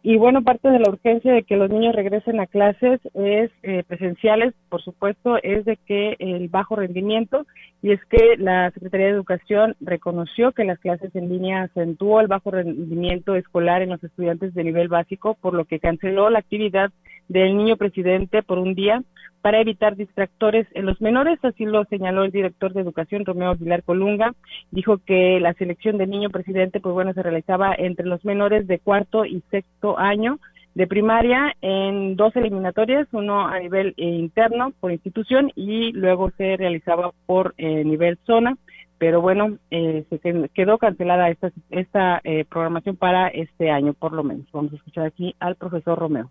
Y, 0.06 0.18
bueno, 0.18 0.42
parte 0.42 0.68
de 0.68 0.78
la 0.80 0.90
urgencia 0.90 1.32
de 1.32 1.44
que 1.44 1.56
los 1.56 1.70
niños 1.70 1.94
regresen 1.94 2.38
a 2.38 2.46
clases 2.46 3.00
es 3.14 3.50
eh, 3.62 3.84
presenciales, 3.88 4.52
por 4.68 4.82
supuesto, 4.82 5.38
es 5.42 5.64
de 5.64 5.78
que 5.78 6.16
el 6.18 6.48
bajo 6.48 6.76
rendimiento 6.76 7.46
y 7.80 7.92
es 7.92 8.04
que 8.10 8.36
la 8.36 8.70
Secretaría 8.72 9.06
de 9.06 9.12
Educación 9.12 9.76
reconoció 9.80 10.52
que 10.52 10.64
las 10.64 10.78
clases 10.78 11.16
en 11.16 11.30
línea 11.30 11.62
acentuó 11.62 12.20
el 12.20 12.26
bajo 12.26 12.50
rendimiento 12.50 13.34
escolar 13.34 13.80
en 13.80 13.88
los 13.88 14.04
estudiantes 14.04 14.52
de 14.52 14.64
nivel 14.64 14.88
básico, 14.88 15.38
por 15.40 15.54
lo 15.54 15.64
que 15.64 15.80
canceló 15.80 16.28
la 16.28 16.40
actividad 16.40 16.90
del 17.28 17.56
niño 17.56 17.76
presidente 17.76 18.42
por 18.42 18.58
un 18.58 18.74
día 18.74 19.02
para 19.44 19.60
evitar 19.60 19.94
distractores 19.94 20.66
en 20.72 20.86
los 20.86 21.02
menores, 21.02 21.38
así 21.42 21.66
lo 21.66 21.84
señaló 21.84 22.24
el 22.24 22.30
director 22.30 22.72
de 22.72 22.80
educación 22.80 23.26
Romeo 23.26 23.50
Aguilar 23.50 23.82
Colunga, 23.82 24.32
dijo 24.70 24.96
que 24.96 25.38
la 25.38 25.52
selección 25.52 25.98
del 25.98 26.08
niño 26.08 26.30
presidente 26.30 26.80
pues 26.80 26.94
bueno 26.94 27.12
se 27.12 27.22
realizaba 27.22 27.74
entre 27.76 28.06
los 28.06 28.24
menores 28.24 28.66
de 28.66 28.78
cuarto 28.78 29.26
y 29.26 29.42
sexto 29.50 29.98
año 29.98 30.38
de 30.74 30.86
primaria 30.86 31.54
en 31.60 32.16
dos 32.16 32.34
eliminatorias, 32.36 33.06
uno 33.12 33.46
a 33.46 33.58
nivel 33.58 33.94
eh, 33.98 34.06
interno 34.06 34.72
por 34.80 34.92
institución 34.92 35.52
y 35.54 35.92
luego 35.92 36.30
se 36.38 36.56
realizaba 36.56 37.12
por 37.26 37.54
eh, 37.58 37.84
nivel 37.84 38.18
zona, 38.26 38.56
pero 38.96 39.20
bueno, 39.20 39.58
eh, 39.70 40.04
se 40.08 40.48
quedó 40.54 40.78
cancelada 40.78 41.28
esta, 41.28 41.52
esta 41.68 42.22
programación 42.48 42.96
para 42.96 43.28
este 43.28 43.70
año 43.70 43.92
por 43.92 44.12
lo 44.12 44.24
menos. 44.24 44.46
Vamos 44.52 44.72
a 44.72 44.76
escuchar 44.76 45.04
aquí 45.04 45.34
al 45.38 45.56
profesor 45.56 45.98
Romeo. 45.98 46.30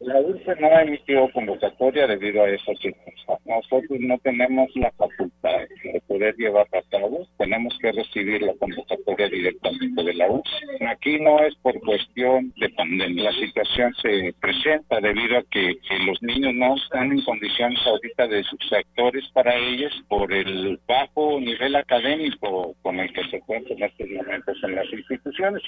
La 0.00 0.20
URSS 0.20 0.60
no 0.60 0.66
ha 0.66 0.82
emitido 0.82 1.30
convocatoria 1.32 2.06
debido 2.06 2.42
a 2.42 2.50
esa 2.50 2.74
circunstancia. 2.74 3.38
Nosotros 3.46 4.00
no 4.00 4.18
tenemos 4.18 4.68
la 4.74 4.90
facultad 4.92 5.60
de 5.82 6.00
poder 6.06 6.34
llevar 6.36 6.66
a 6.72 6.82
cabo, 6.90 7.26
tenemos 7.38 7.78
que 7.80 7.92
recibir 7.92 8.42
la 8.42 8.54
convocatoria 8.54 9.28
directamente 9.28 10.02
de 10.02 10.14
la 10.14 10.30
URSS. 10.30 10.82
Aquí 10.88 11.18
no 11.20 11.38
es 11.40 11.54
por 11.56 11.80
cuestión 11.80 12.52
de 12.56 12.68
pandemia, 12.70 13.30
la 13.30 13.32
situación 13.32 13.94
se 14.02 14.34
presenta 14.40 15.00
debido 15.00 15.38
a 15.38 15.42
que, 15.50 15.74
los 16.06 16.22
niños 16.22 16.54
no 16.54 16.74
están 16.76 17.12
en 17.12 17.22
condiciones 17.22 17.78
ahorita 17.86 18.26
de 18.26 18.42
sus 18.44 18.58
sectores 18.68 19.24
para 19.32 19.54
ellos 19.54 19.92
por 20.08 20.32
el 20.32 20.78
bajo 20.86 21.40
nivel 21.40 21.76
académico 21.76 22.74
con 22.82 22.98
el 23.00 23.12
que 23.12 23.24
se 23.30 23.40
cuentan 23.40 23.78
en 23.78 23.84
estos 23.84 24.08
momentos 24.08 24.56
en 24.64 24.74
las 24.74 24.92
instituciones. 24.92 25.62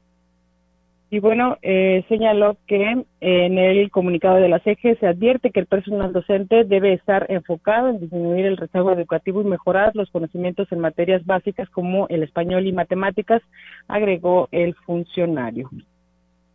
Y 1.08 1.20
bueno, 1.20 1.56
eh, 1.62 2.04
señaló 2.08 2.56
que 2.66 3.04
en 3.20 3.58
el 3.58 3.90
comunicado 3.92 4.36
de 4.36 4.48
la 4.48 4.58
CEGE 4.58 4.96
se 4.96 5.06
advierte 5.06 5.50
que 5.50 5.60
el 5.60 5.66
personal 5.66 6.12
docente 6.12 6.64
debe 6.64 6.94
estar 6.94 7.26
enfocado 7.28 7.88
en 7.88 8.00
disminuir 8.00 8.46
el 8.46 8.56
rezago 8.56 8.90
educativo 8.92 9.40
y 9.40 9.44
mejorar 9.44 9.94
los 9.94 10.10
conocimientos 10.10 10.70
en 10.72 10.80
materias 10.80 11.24
básicas 11.24 11.70
como 11.70 12.08
el 12.08 12.24
español 12.24 12.66
y 12.66 12.72
matemáticas, 12.72 13.40
agregó 13.86 14.48
el 14.50 14.74
funcionario 14.74 15.70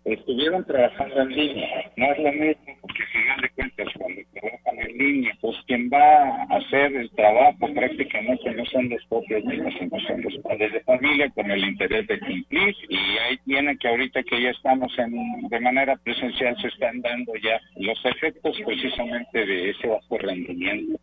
estuvieron 0.06 0.66
trabajando 0.66 1.22
en 1.22 1.30
línea. 1.30 1.92
No 1.98 2.12
es 2.12 2.20
lo 2.20 2.32
mismo, 2.32 2.78
porque 2.82 3.04
si 3.12 3.20
final 3.20 3.42
de 3.42 3.50
cuentas, 3.50 3.88
cuando 3.98 4.22
trabajan 4.34 4.90
en 4.90 4.98
línea, 4.98 5.38
pues 5.42 5.58
quien 5.68 5.90
va 5.90 6.46
a 6.50 6.58
hacer 6.58 6.96
el 6.96 7.10
trabajo 7.12 7.74
prácticamente 7.74 8.52
no 8.52 8.66
son 8.66 8.90
los 8.90 9.06
propios 9.06 9.44
niños, 9.46 9.74
sino 9.80 10.00
son 10.00 10.22
los 10.22 10.38
padres 10.40 10.74
de 10.74 10.82
familia 10.82 11.30
con 11.30 11.50
el 11.52 11.64
interés 11.64 12.08
de 12.08 12.20
cumplir. 12.20 12.76
Y 12.90 12.98
ahí 13.18 13.38
tiene 13.46 13.78
que 13.78 13.88
ahorita 13.88 14.24
que 14.24 14.42
ya 14.42 14.50
estamos 14.50 14.92
en, 14.98 15.14
de 15.50 15.60
manera 15.60 15.96
presencial, 15.98 16.56
se 16.62 16.68
están 16.68 17.02
dando 17.02 17.34
ya 17.36 17.60
los 17.78 18.04
efectos 18.06 18.60
precisamente 18.66 19.46
de 19.46 19.70
ese 19.70 19.88
bajo 19.88 20.18
rendimiento. 20.18 21.00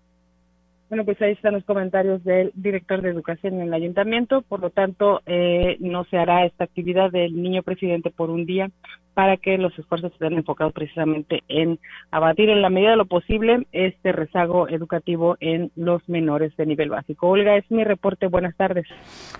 Bueno, 0.88 1.04
pues 1.04 1.20
ahí 1.20 1.32
están 1.32 1.52
los 1.52 1.64
comentarios 1.64 2.24
del 2.24 2.50
director 2.54 3.02
de 3.02 3.10
educación 3.10 3.54
en 3.54 3.68
el 3.68 3.74
ayuntamiento. 3.74 4.40
Por 4.42 4.60
lo 4.60 4.70
tanto, 4.70 5.20
eh, 5.26 5.76
no 5.80 6.04
se 6.04 6.16
hará 6.16 6.46
esta 6.46 6.64
actividad 6.64 7.10
del 7.10 7.40
niño 7.40 7.62
presidente 7.62 8.10
por 8.10 8.30
un 8.30 8.46
día 8.46 8.70
para 9.18 9.36
que 9.36 9.58
los 9.58 9.76
esfuerzos 9.76 10.12
estén 10.12 10.34
enfocados 10.34 10.72
precisamente 10.72 11.42
en 11.48 11.80
abatir 12.12 12.50
en 12.50 12.62
la 12.62 12.70
medida 12.70 12.90
de 12.90 12.98
lo 12.98 13.06
posible 13.06 13.66
este 13.72 14.12
rezago 14.12 14.68
educativo 14.68 15.36
en 15.40 15.72
los 15.74 16.08
menores 16.08 16.56
de 16.56 16.66
nivel 16.66 16.90
básico. 16.90 17.26
Olga, 17.26 17.56
es 17.56 17.68
mi 17.68 17.82
reporte. 17.82 18.28
Buenas 18.28 18.56
tardes. 18.56 18.86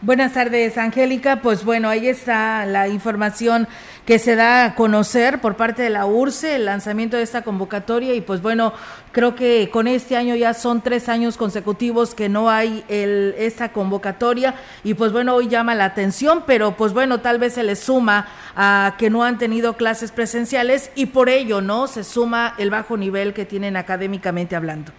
Buenas 0.01 0.35
tardes, 0.35 0.77
Angélica. 0.79 1.43
Pues 1.43 1.65
bueno, 1.65 1.89
ahí 1.89 2.09
está 2.09 2.67
la 2.67 2.89
información 2.89 3.69
que 4.05 4.19
se 4.19 4.35
da 4.35 4.65
a 4.65 4.75
conocer 4.75 5.41
por 5.41 5.55
parte 5.55 5.83
de 5.83 5.91
la 5.91 6.07
URSE, 6.07 6.57
el 6.57 6.65
lanzamiento 6.65 7.17
de 7.17 7.23
esta 7.23 7.43
convocatoria 7.43 8.15
y 8.15 8.21
pues 8.21 8.43
bueno, 8.43 8.73
creo 9.13 9.37
que 9.37 9.71
con 9.71 9.87
este 9.87 10.17
año 10.17 10.35
ya 10.35 10.55
son 10.55 10.81
tres 10.81 11.09
años 11.09 11.37
consecutivos 11.37 12.17
que 12.17 12.29
no 12.29 12.51
hay 12.51 12.83
el, 12.89 13.35
esta 13.39 13.71
convocatoria 13.71 14.55
y 14.83 14.95
pues 14.95 15.13
bueno, 15.13 15.37
hoy 15.37 15.47
llama 15.47 15.77
la 15.77 15.85
atención, 15.85 16.43
pero 16.49 16.73
pues 16.73 16.93
bueno, 16.93 17.21
tal 17.21 17.39
vez 17.39 17.55
se 17.55 17.63
le 17.63 17.77
suma 17.77 18.27
a 18.57 18.97
que 18.99 19.09
no 19.09 19.23
han 19.23 19.39
tenido 19.39 19.68
clases 19.77 20.13
presenciales 20.13 20.93
y 20.97 21.07
por 21.07 21.29
ello, 21.29 21.61
¿no? 21.61 21.87
Se 21.87 22.05
suma 22.05 22.55
el 22.59 22.71
bajo 22.71 22.97
nivel 22.97 23.35
que 23.35 23.45
tienen 23.45 23.77
académicamente 23.77 24.57
hablando. 24.57 24.93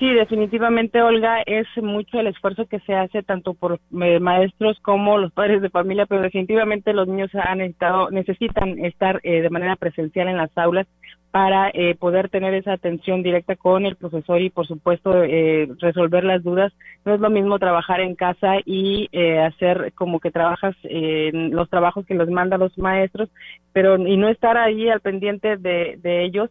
Sí, 0.00 0.10
definitivamente, 0.14 1.02
Olga, 1.02 1.42
es 1.44 1.66
mucho 1.76 2.20
el 2.20 2.28
esfuerzo 2.28 2.64
que 2.64 2.80
se 2.80 2.94
hace 2.94 3.22
tanto 3.22 3.52
por 3.52 3.80
eh, 4.00 4.18
maestros 4.18 4.78
como 4.80 5.18
los 5.18 5.30
padres 5.30 5.60
de 5.60 5.68
familia, 5.68 6.06
pero 6.06 6.22
definitivamente 6.22 6.94
los 6.94 7.06
niños 7.06 7.30
han 7.34 7.58
necesitado, 7.58 8.10
necesitan 8.10 8.78
estar 8.82 9.20
eh, 9.24 9.42
de 9.42 9.50
manera 9.50 9.76
presencial 9.76 10.28
en 10.28 10.38
las 10.38 10.56
aulas 10.56 10.86
para 11.30 11.70
eh, 11.70 11.94
poder 11.94 12.28
tener 12.28 12.54
esa 12.54 12.72
atención 12.72 13.22
directa 13.22 13.56
con 13.56 13.86
el 13.86 13.96
profesor 13.96 14.40
y, 14.40 14.50
por 14.50 14.66
supuesto, 14.66 15.12
resolver 15.80 16.24
las 16.24 16.42
dudas. 16.42 16.72
No 17.04 17.14
es 17.14 17.20
lo 17.20 17.30
mismo 17.30 17.58
trabajar 17.58 18.00
en 18.00 18.16
casa 18.16 18.56
y 18.64 19.08
hacer 19.38 19.92
como 19.94 20.18
que 20.20 20.30
trabajas 20.30 20.74
en 20.82 21.54
los 21.54 21.70
trabajos 21.70 22.04
que 22.04 22.14
les 22.14 22.28
mandan 22.28 22.60
los 22.60 22.76
maestros, 22.78 23.28
pero 23.72 23.96
y 23.96 24.16
no 24.16 24.28
estar 24.28 24.56
ahí 24.58 24.88
al 24.88 25.00
pendiente 25.00 25.56
de, 25.56 25.98
de 26.02 26.24
ellos 26.24 26.50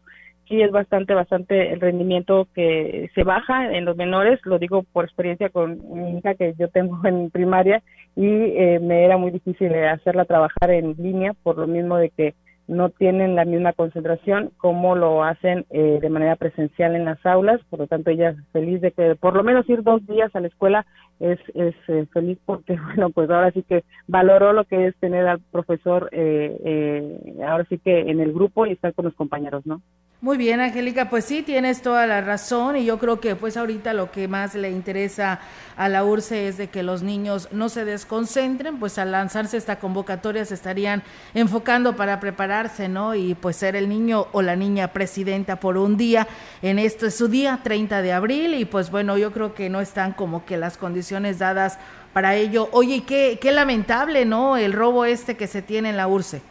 sí 0.49 0.61
es 0.61 0.71
bastante, 0.71 1.13
bastante 1.13 1.71
el 1.71 1.79
rendimiento 1.79 2.47
que 2.55 3.09
se 3.13 3.23
baja 3.23 3.71
en 3.71 3.85
los 3.85 3.95
menores, 3.95 4.39
lo 4.43 4.57
digo 4.57 4.83
por 4.91 5.05
experiencia 5.05 5.49
con 5.49 5.79
mi 5.93 6.17
hija 6.17 6.33
que 6.33 6.55
yo 6.57 6.67
tengo 6.69 6.99
en 7.05 7.29
primaria 7.29 7.83
y 8.15 8.25
eh, 8.25 8.79
me 8.81 9.05
era 9.05 9.17
muy 9.17 9.31
difícil 9.31 9.73
hacerla 9.75 10.25
trabajar 10.25 10.71
en 10.71 10.95
línea 10.97 11.33
por 11.43 11.57
lo 11.57 11.67
mismo 11.67 11.97
de 11.97 12.09
que 12.09 12.33
no 12.69 12.89
tienen 12.91 13.35
la 13.35 13.45
misma 13.45 13.73
concentración 13.73 14.51
como 14.57 14.95
lo 14.95 15.23
hacen 15.23 15.65
eh, 15.71 15.97
de 15.99 16.09
manera 16.09 16.35
presencial 16.35 16.95
en 16.95 17.03
las 17.03 17.25
aulas, 17.25 17.59
por 17.69 17.79
lo 17.79 17.87
tanto 17.87 18.11
ella 18.11 18.29
es 18.29 18.37
feliz 18.53 18.79
de 18.79 18.91
que 18.91 19.15
por 19.15 19.35
lo 19.35 19.43
menos 19.43 19.67
ir 19.67 19.81
dos 19.81 20.05
días 20.05 20.33
a 20.35 20.39
la 20.39 20.47
escuela 20.47 20.85
es, 21.19 21.39
es 21.55 21.73
eh, 21.87 22.05
feliz 22.13 22.37
porque, 22.45 22.77
bueno, 22.85 23.09
pues 23.09 23.29
ahora 23.29 23.51
sí 23.51 23.63
que 23.63 23.83
valoró 24.07 24.53
lo 24.53 24.65
que 24.65 24.87
es 24.87 24.95
tener 24.97 25.27
al 25.27 25.39
profesor 25.51 26.09
eh, 26.11 27.37
ahora 27.45 27.65
sí 27.67 27.79
que 27.79 28.01
en 28.01 28.19
el 28.19 28.31
grupo 28.31 28.67
y 28.67 28.73
estar 28.73 28.93
con 28.93 29.05
los 29.05 29.15
compañeros, 29.15 29.65
¿no? 29.65 29.81
Muy 30.21 30.37
bien, 30.37 30.59
Angélica, 30.59 31.09
pues 31.09 31.23
sí, 31.23 31.43
tienes 31.43 31.81
toda 31.81 32.05
la 32.05 32.19
razón 32.19 32.75
y 32.75 32.83
yo 32.83 32.99
creo 32.99 33.21
que 33.21 33.37
pues 33.37 33.55
ahorita 33.55 33.93
lo 33.93 34.11
que 34.11 34.27
más 34.27 34.53
le 34.53 34.69
interesa 34.69 35.39
a 35.77 35.87
la 35.87 36.03
URSE 36.03 36.49
es 36.49 36.57
de 36.57 36.67
que 36.67 36.83
los 36.83 37.03
niños 37.03 37.47
no 37.53 37.69
se 37.69 37.85
desconcentren, 37.85 38.79
pues 38.79 38.99
al 38.99 39.13
lanzarse 39.13 39.55
esta 39.55 39.79
convocatoria 39.79 40.43
se 40.43 40.55
estarían 40.55 41.03
enfocando 41.33 41.95
para 41.95 42.19
prepararse, 42.19 42.89
¿no? 42.89 43.15
Y 43.15 43.33
pues 43.33 43.55
ser 43.55 43.77
el 43.77 43.87
niño 43.87 44.27
o 44.33 44.41
la 44.41 44.57
niña 44.57 44.89
presidenta 44.89 45.61
por 45.61 45.77
un 45.77 45.95
día, 45.95 46.27
en 46.61 46.79
este 46.79 47.05
es 47.05 47.15
su 47.15 47.29
día, 47.29 47.61
30 47.63 48.01
de 48.01 48.11
abril, 48.11 48.55
y 48.55 48.65
pues 48.65 48.91
bueno, 48.91 49.17
yo 49.17 49.31
creo 49.31 49.53
que 49.53 49.69
no 49.69 49.79
están 49.79 50.11
como 50.11 50.43
que 50.43 50.57
las 50.57 50.77
condiciones 50.77 51.39
dadas 51.39 51.79
para 52.11 52.35
ello. 52.35 52.67
Oye, 52.73 53.03
qué, 53.07 53.39
qué 53.41 53.53
lamentable, 53.53 54.25
¿no? 54.25 54.57
El 54.57 54.73
robo 54.73 55.05
este 55.05 55.37
que 55.37 55.47
se 55.47 55.61
tiene 55.61 55.91
en 55.91 55.95
la 55.95 56.09
URSE. 56.09 56.41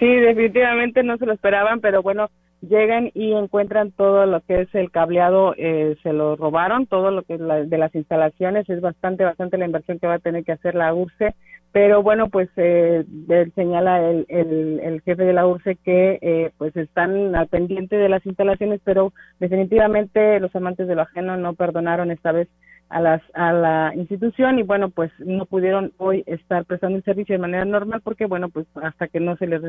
Sí, 0.00 0.06
definitivamente 0.16 1.04
no 1.04 1.16
se 1.16 1.26
lo 1.26 1.32
esperaban, 1.32 1.80
pero 1.80 2.02
bueno, 2.02 2.28
llegan 2.60 3.10
y 3.14 3.32
encuentran 3.32 3.92
todo 3.92 4.26
lo 4.26 4.40
que 4.40 4.62
es 4.62 4.74
el 4.74 4.90
cableado, 4.90 5.54
eh, 5.56 5.96
se 6.02 6.12
lo 6.12 6.36
robaron, 6.36 6.86
todo 6.86 7.10
lo 7.10 7.22
que 7.22 7.34
es 7.34 7.40
de 7.40 7.78
las 7.78 7.94
instalaciones, 7.94 8.68
es 8.68 8.80
bastante, 8.80 9.24
bastante 9.24 9.58
la 9.58 9.66
inversión 9.66 9.98
que 9.98 10.06
va 10.06 10.14
a 10.14 10.18
tener 10.18 10.44
que 10.44 10.52
hacer 10.52 10.74
la 10.74 10.92
URSE, 10.94 11.34
pero 11.72 12.02
bueno, 12.02 12.30
pues 12.30 12.48
eh, 12.56 13.04
señala 13.54 14.08
el, 14.08 14.24
el, 14.28 14.80
el, 14.82 15.02
jefe 15.02 15.24
de 15.24 15.32
la 15.34 15.46
URSE 15.46 15.76
que 15.76 16.18
eh, 16.22 16.50
pues 16.56 16.74
están 16.76 17.36
al 17.36 17.48
pendiente 17.48 17.96
de 17.96 18.08
las 18.08 18.24
instalaciones, 18.24 18.80
pero 18.82 19.12
definitivamente 19.40 20.40
los 20.40 20.56
amantes 20.56 20.88
de 20.88 20.94
lo 20.94 21.02
ajeno 21.02 21.36
no 21.36 21.54
perdonaron 21.54 22.10
esta 22.10 22.32
vez 22.32 22.48
a, 22.88 23.00
las, 23.00 23.22
a 23.34 23.52
la 23.52 23.92
institución 23.94 24.58
y 24.58 24.62
bueno, 24.62 24.90
pues 24.90 25.10
no 25.18 25.46
pudieron 25.46 25.92
hoy 25.98 26.22
estar 26.26 26.64
prestando 26.64 26.98
el 26.98 27.04
servicio 27.04 27.34
de 27.34 27.40
manera 27.40 27.64
normal 27.64 28.00
porque 28.02 28.26
bueno, 28.26 28.48
pues 28.48 28.66
hasta 28.82 29.08
que 29.08 29.20
no 29.20 29.36
se 29.36 29.46
les 29.46 29.62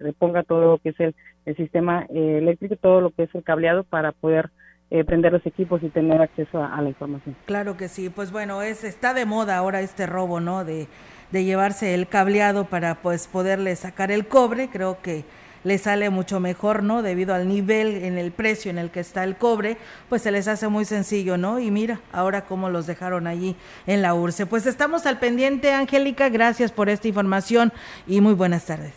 reponga 0.00 0.42
todo 0.42 0.72
lo 0.72 0.78
que 0.78 0.90
es 0.90 1.00
el, 1.00 1.14
el 1.44 1.56
sistema 1.56 2.06
eh, 2.08 2.38
eléctrico, 2.38 2.76
todo 2.76 3.00
lo 3.00 3.10
que 3.10 3.24
es 3.24 3.34
el 3.34 3.44
cableado 3.44 3.84
para 3.84 4.12
poder 4.12 4.50
eh, 4.90 5.04
prender 5.04 5.32
los 5.32 5.44
equipos 5.44 5.82
y 5.82 5.88
tener 5.88 6.20
acceso 6.20 6.62
a, 6.62 6.80
la 6.80 6.88
información. 6.88 7.34
Claro 7.46 7.76
que 7.76 7.88
sí, 7.88 8.08
pues 8.08 8.30
bueno, 8.30 8.62
es 8.62 8.84
está 8.84 9.14
de 9.14 9.26
moda 9.26 9.56
ahora 9.56 9.80
este 9.80 10.06
robo, 10.06 10.38
¿no? 10.40 10.64
De, 10.64 10.86
de 11.32 11.44
llevarse 11.44 11.94
el 11.94 12.06
cableado 12.06 12.66
para 12.66 12.96
pues 12.96 13.26
poderle 13.26 13.74
sacar 13.74 14.12
el 14.12 14.28
cobre, 14.28 14.68
creo 14.68 14.98
que 15.02 15.24
le 15.66 15.78
sale 15.78 16.10
mucho 16.10 16.38
mejor, 16.38 16.84
¿no? 16.84 17.02
Debido 17.02 17.34
al 17.34 17.48
nivel 17.48 18.04
en 18.04 18.18
el 18.18 18.30
precio 18.30 18.70
en 18.70 18.78
el 18.78 18.90
que 18.90 19.00
está 19.00 19.24
el 19.24 19.34
cobre, 19.34 19.78
pues 20.08 20.22
se 20.22 20.30
les 20.30 20.46
hace 20.46 20.68
muy 20.68 20.84
sencillo, 20.84 21.36
¿no? 21.38 21.58
Y 21.58 21.72
mira, 21.72 21.98
ahora 22.12 22.42
cómo 22.42 22.70
los 22.70 22.86
dejaron 22.86 23.26
allí 23.26 23.56
en 23.88 24.00
la 24.00 24.14
URSE. 24.14 24.46
Pues 24.46 24.64
estamos 24.66 25.06
al 25.06 25.18
pendiente, 25.18 25.72
Angélica, 25.72 26.28
gracias 26.28 26.70
por 26.70 26.88
esta 26.88 27.08
información 27.08 27.72
y 28.06 28.20
muy 28.20 28.34
buenas 28.34 28.64
tardes. 28.64 28.92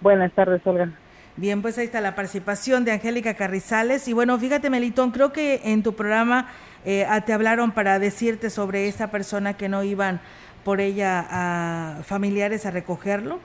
Buenas 0.00 0.32
tardes, 0.32 0.60
Olga. 0.64 0.90
Bien, 1.36 1.62
pues 1.62 1.78
ahí 1.78 1.84
está 1.84 2.00
la 2.00 2.16
participación 2.16 2.84
de 2.84 2.90
Angélica 2.90 3.34
Carrizales. 3.34 4.08
Y 4.08 4.12
bueno, 4.12 4.36
fíjate, 4.40 4.70
Melitón, 4.70 5.12
creo 5.12 5.32
que 5.32 5.60
en 5.62 5.84
tu 5.84 5.94
programa 5.94 6.48
eh, 6.84 7.06
te 7.26 7.32
hablaron 7.32 7.70
para 7.70 8.00
decirte 8.00 8.50
sobre 8.50 8.88
esta 8.88 9.12
persona 9.12 9.56
que 9.56 9.68
no 9.68 9.84
iban 9.84 10.20
por 10.64 10.80
ella 10.80 11.24
a 11.30 12.02
familiares 12.02 12.66
a 12.66 12.72
recogerlo. 12.72 13.38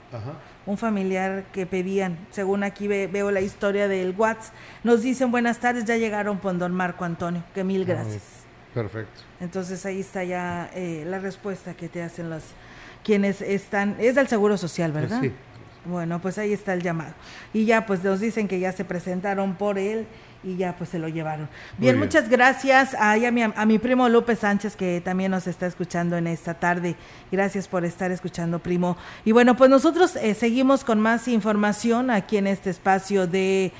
Un 0.65 0.77
familiar 0.77 1.45
que 1.51 1.65
pedían, 1.65 2.17
según 2.29 2.63
aquí 2.63 2.87
veo 2.87 3.31
la 3.31 3.41
historia 3.41 3.87
del 3.87 4.13
WhatsApp, 4.15 4.53
nos 4.83 5.01
dicen 5.01 5.31
buenas 5.31 5.59
tardes, 5.59 5.85
ya 5.85 5.97
llegaron 5.97 6.37
con 6.37 6.59
don 6.59 6.73
Marco 6.73 7.03
Antonio, 7.03 7.43
que 7.55 7.63
mil 7.63 7.83
gracias. 7.83 8.45
perfecto. 8.73 9.21
Entonces 9.39 9.85
ahí 9.85 10.01
está 10.01 10.23
ya 10.23 10.69
eh, 10.75 11.03
la 11.07 11.19
respuesta 11.19 11.73
que 11.73 11.89
te 11.89 12.03
hacen 12.03 12.29
los 12.29 12.43
quienes 13.03 13.41
están, 13.41 13.95
es 13.99 14.15
del 14.15 14.27
Seguro 14.27 14.57
Social, 14.57 14.91
¿verdad? 14.91 15.19
Sí. 15.21 15.31
Bueno, 15.85 16.21
pues 16.21 16.37
ahí 16.37 16.53
está 16.53 16.73
el 16.73 16.83
llamado. 16.83 17.13
Y 17.53 17.65
ya 17.65 17.85
pues 17.85 18.03
nos 18.03 18.19
dicen 18.19 18.47
que 18.47 18.59
ya 18.59 18.71
se 18.71 18.85
presentaron 18.85 19.55
por 19.55 19.79
él 19.79 20.05
y 20.43 20.57
ya 20.57 20.75
pues 20.75 20.89
se 20.89 20.99
lo 20.99 21.07
llevaron. 21.07 21.47
Bien, 21.77 21.97
muchas 21.97 22.29
gracias 22.29 22.93
a, 22.95 23.13
a, 23.13 23.31
mi, 23.31 23.43
a 23.43 23.65
mi 23.65 23.79
primo 23.79 24.09
López 24.09 24.39
Sánchez 24.39 24.75
que 24.75 25.01
también 25.01 25.31
nos 25.31 25.47
está 25.47 25.67
escuchando 25.67 26.17
en 26.17 26.27
esta 26.27 26.53
tarde. 26.53 26.95
Gracias 27.31 27.67
por 27.67 27.85
estar 27.85 28.11
escuchando, 28.11 28.59
primo. 28.59 28.97
Y 29.25 29.31
bueno, 29.31 29.55
pues 29.55 29.69
nosotros 29.69 30.15
eh, 30.15 30.33
seguimos 30.33 30.83
con 30.83 30.99
más 30.99 31.27
información 31.27 32.09
aquí 32.09 32.37
en 32.37 32.47
este 32.47 32.69
espacio 32.69 33.27
de 33.27 33.71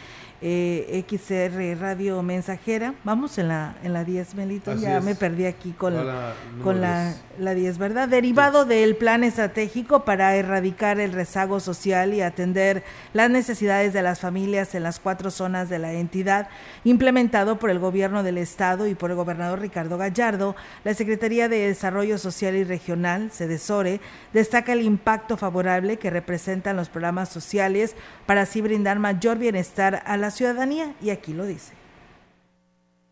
eh, 0.42 1.04
XR 1.08 1.80
Radio 1.80 2.22
Mensajera. 2.24 2.96
Vamos 3.04 3.38
en 3.38 3.48
la, 3.48 3.76
en 3.84 3.94
la 3.94 4.04
10, 4.04 4.36
Melito. 4.36 4.74
ya 4.76 5.00
me 5.00 5.16
perdí 5.16 5.46
aquí 5.46 5.72
con, 5.72 5.94
la, 5.96 6.34
con 6.64 6.82
la, 6.82 7.14
la 7.38 7.54
10, 7.54 7.78
¿verdad? 7.78 8.08
Derivado 8.08 8.66
del 8.66 8.96
plan 8.96 9.24
estratégico 9.24 10.04
para 10.04 10.36
erradicar 10.36 11.00
el 11.00 11.12
rezago 11.12 11.60
social 11.60 12.14
y 12.14 12.22
atender 12.22 12.84
las 13.14 13.30
necesidades 13.30 13.94
de 13.94 14.02
las 14.02 14.20
familias 14.20 14.74
en 14.74 14.84
las 14.84 15.00
cuatro 15.00 15.30
zonas 15.30 15.70
de 15.70 15.80
la 15.80 15.94
entidad, 15.94 16.50
implementado 16.84 17.60
por 17.60 17.70
el 17.70 17.80
gobierno 17.80 18.24
del 18.24 18.38
Estado 18.38 18.88
y 18.88 18.96
por 18.96 19.12
el 19.12 19.18
gobernador 19.18 19.60
Ricardo 19.60 19.98
Gallardo, 19.98 20.56
la 20.84 20.94
Secretaría 20.94 21.50
de 21.50 21.68
Desarrollo 21.68 22.18
Social 22.18 22.56
y 22.56 22.64
Regional, 22.64 23.32
SEDESORE, 23.32 24.02
destaca 24.34 24.74
el 24.74 24.82
impacto 24.82 25.38
favorable 25.38 25.98
que 25.98 26.10
representan 26.10 26.76
los 26.76 26.90
programas 26.90 27.30
sociales 27.30 27.96
para 28.26 28.42
así 28.42 28.62
brindar 28.62 29.00
mayor 29.00 29.38
bienestar 29.38 30.02
a 30.06 30.18
ciudadanía 30.32 30.96
y 31.02 31.10
aquí 31.10 31.34
lo 31.34 31.46
dice 31.46 31.74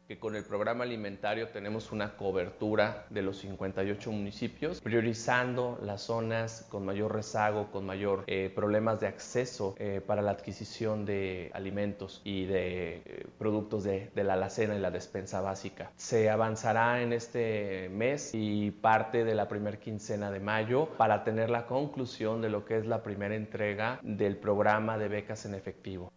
que 0.09 0.17
con 0.17 0.35
el 0.35 0.43
programa 0.43 0.85
alimentario 0.85 1.49
tenemos 1.49 1.91
una 1.91 2.17
cobertura 2.17 3.05
de 3.11 3.21
los 3.21 3.37
58 3.41 4.11
municipios, 4.11 4.81
priorizando 4.81 5.77
las 5.83 6.01
zonas 6.01 6.65
con 6.67 6.83
mayor 6.83 7.13
rezago, 7.13 7.69
con 7.69 7.85
mayor 7.85 8.23
eh, 8.25 8.51
problemas 8.55 8.99
de 8.99 9.05
acceso 9.05 9.75
eh, 9.77 10.01
para 10.03 10.23
la 10.23 10.31
adquisición 10.31 11.05
de 11.05 11.51
alimentos 11.53 12.23
y 12.23 12.45
de 12.45 13.03
eh, 13.05 13.27
productos 13.37 13.83
de, 13.83 14.09
de, 14.15 14.23
la 14.23 14.33
alacena 14.33 14.75
y 14.75 14.79
la 14.79 14.89
despensa 14.89 15.41
básica. 15.41 15.91
Se 15.95 16.31
avanzará 16.31 17.03
en 17.03 17.13
este 17.13 17.89
mes 17.89 18.31
y 18.33 18.71
parte 18.71 19.23
de 19.23 19.35
la 19.35 19.47
primera 19.47 19.77
quincena 19.77 20.31
de 20.31 20.39
mayo 20.39 20.87
para 20.97 21.23
tener 21.23 21.51
la 21.51 21.67
conclusión 21.67 22.41
de 22.41 22.49
lo 22.49 22.65
que 22.65 22.79
es 22.79 22.87
la 22.87 23.03
primera 23.03 23.35
entrega 23.35 23.99
del 24.01 24.37
programa 24.37 24.97
de 24.97 25.07
becas 25.07 25.45
en 25.45 25.53
efectivo. 25.53 26.11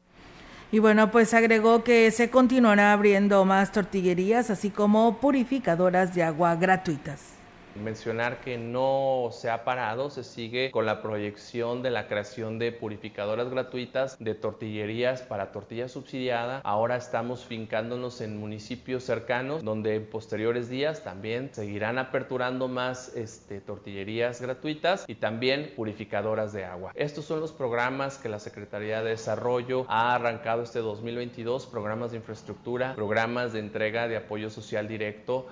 Y 0.72 0.78
bueno, 0.78 1.10
pues 1.10 1.34
agregó 1.34 1.84
que 1.84 2.10
se 2.10 2.30
continuará 2.30 2.94
abriendo 2.94 3.44
más 3.44 3.72
tortillerías, 3.72 4.48
así 4.48 4.70
como 4.70 5.18
purificadoras 5.18 6.14
de 6.14 6.22
agua 6.22 6.56
gratuitas. 6.56 7.31
Mencionar 7.74 8.40
que 8.40 8.58
no 8.58 9.30
se 9.32 9.50
ha 9.50 9.64
parado, 9.64 10.10
se 10.10 10.24
sigue 10.24 10.70
con 10.70 10.86
la 10.86 11.02
proyección 11.02 11.82
de 11.82 11.90
la 11.90 12.06
creación 12.06 12.58
de 12.58 12.72
purificadoras 12.72 13.48
gratuitas 13.50 14.16
de 14.18 14.34
tortillerías 14.34 15.22
para 15.22 15.52
tortilla 15.52 15.88
subsidiada. 15.88 16.60
Ahora 16.64 16.96
estamos 16.96 17.44
fincándonos 17.44 18.20
en 18.20 18.38
municipios 18.38 19.04
cercanos 19.04 19.64
donde 19.64 19.96
en 19.96 20.06
posteriores 20.06 20.68
días 20.68 21.02
también 21.02 21.50
seguirán 21.52 21.98
aperturando 21.98 22.68
más 22.68 23.14
este, 23.16 23.60
tortillerías 23.60 24.40
gratuitas 24.40 25.04
y 25.06 25.14
también 25.14 25.72
purificadoras 25.74 26.52
de 26.52 26.64
agua. 26.64 26.92
Estos 26.94 27.24
son 27.24 27.40
los 27.40 27.52
programas 27.52 28.18
que 28.18 28.28
la 28.28 28.38
Secretaría 28.38 29.02
de 29.02 29.10
Desarrollo 29.10 29.86
ha 29.88 30.14
arrancado 30.14 30.62
este 30.62 30.80
2022, 30.80 31.66
programas 31.66 32.10
de 32.10 32.18
infraestructura, 32.18 32.94
programas 32.94 33.52
de 33.52 33.60
entrega 33.60 34.08
de 34.08 34.16
apoyo 34.16 34.50
social 34.50 34.88
directo. 34.88 35.46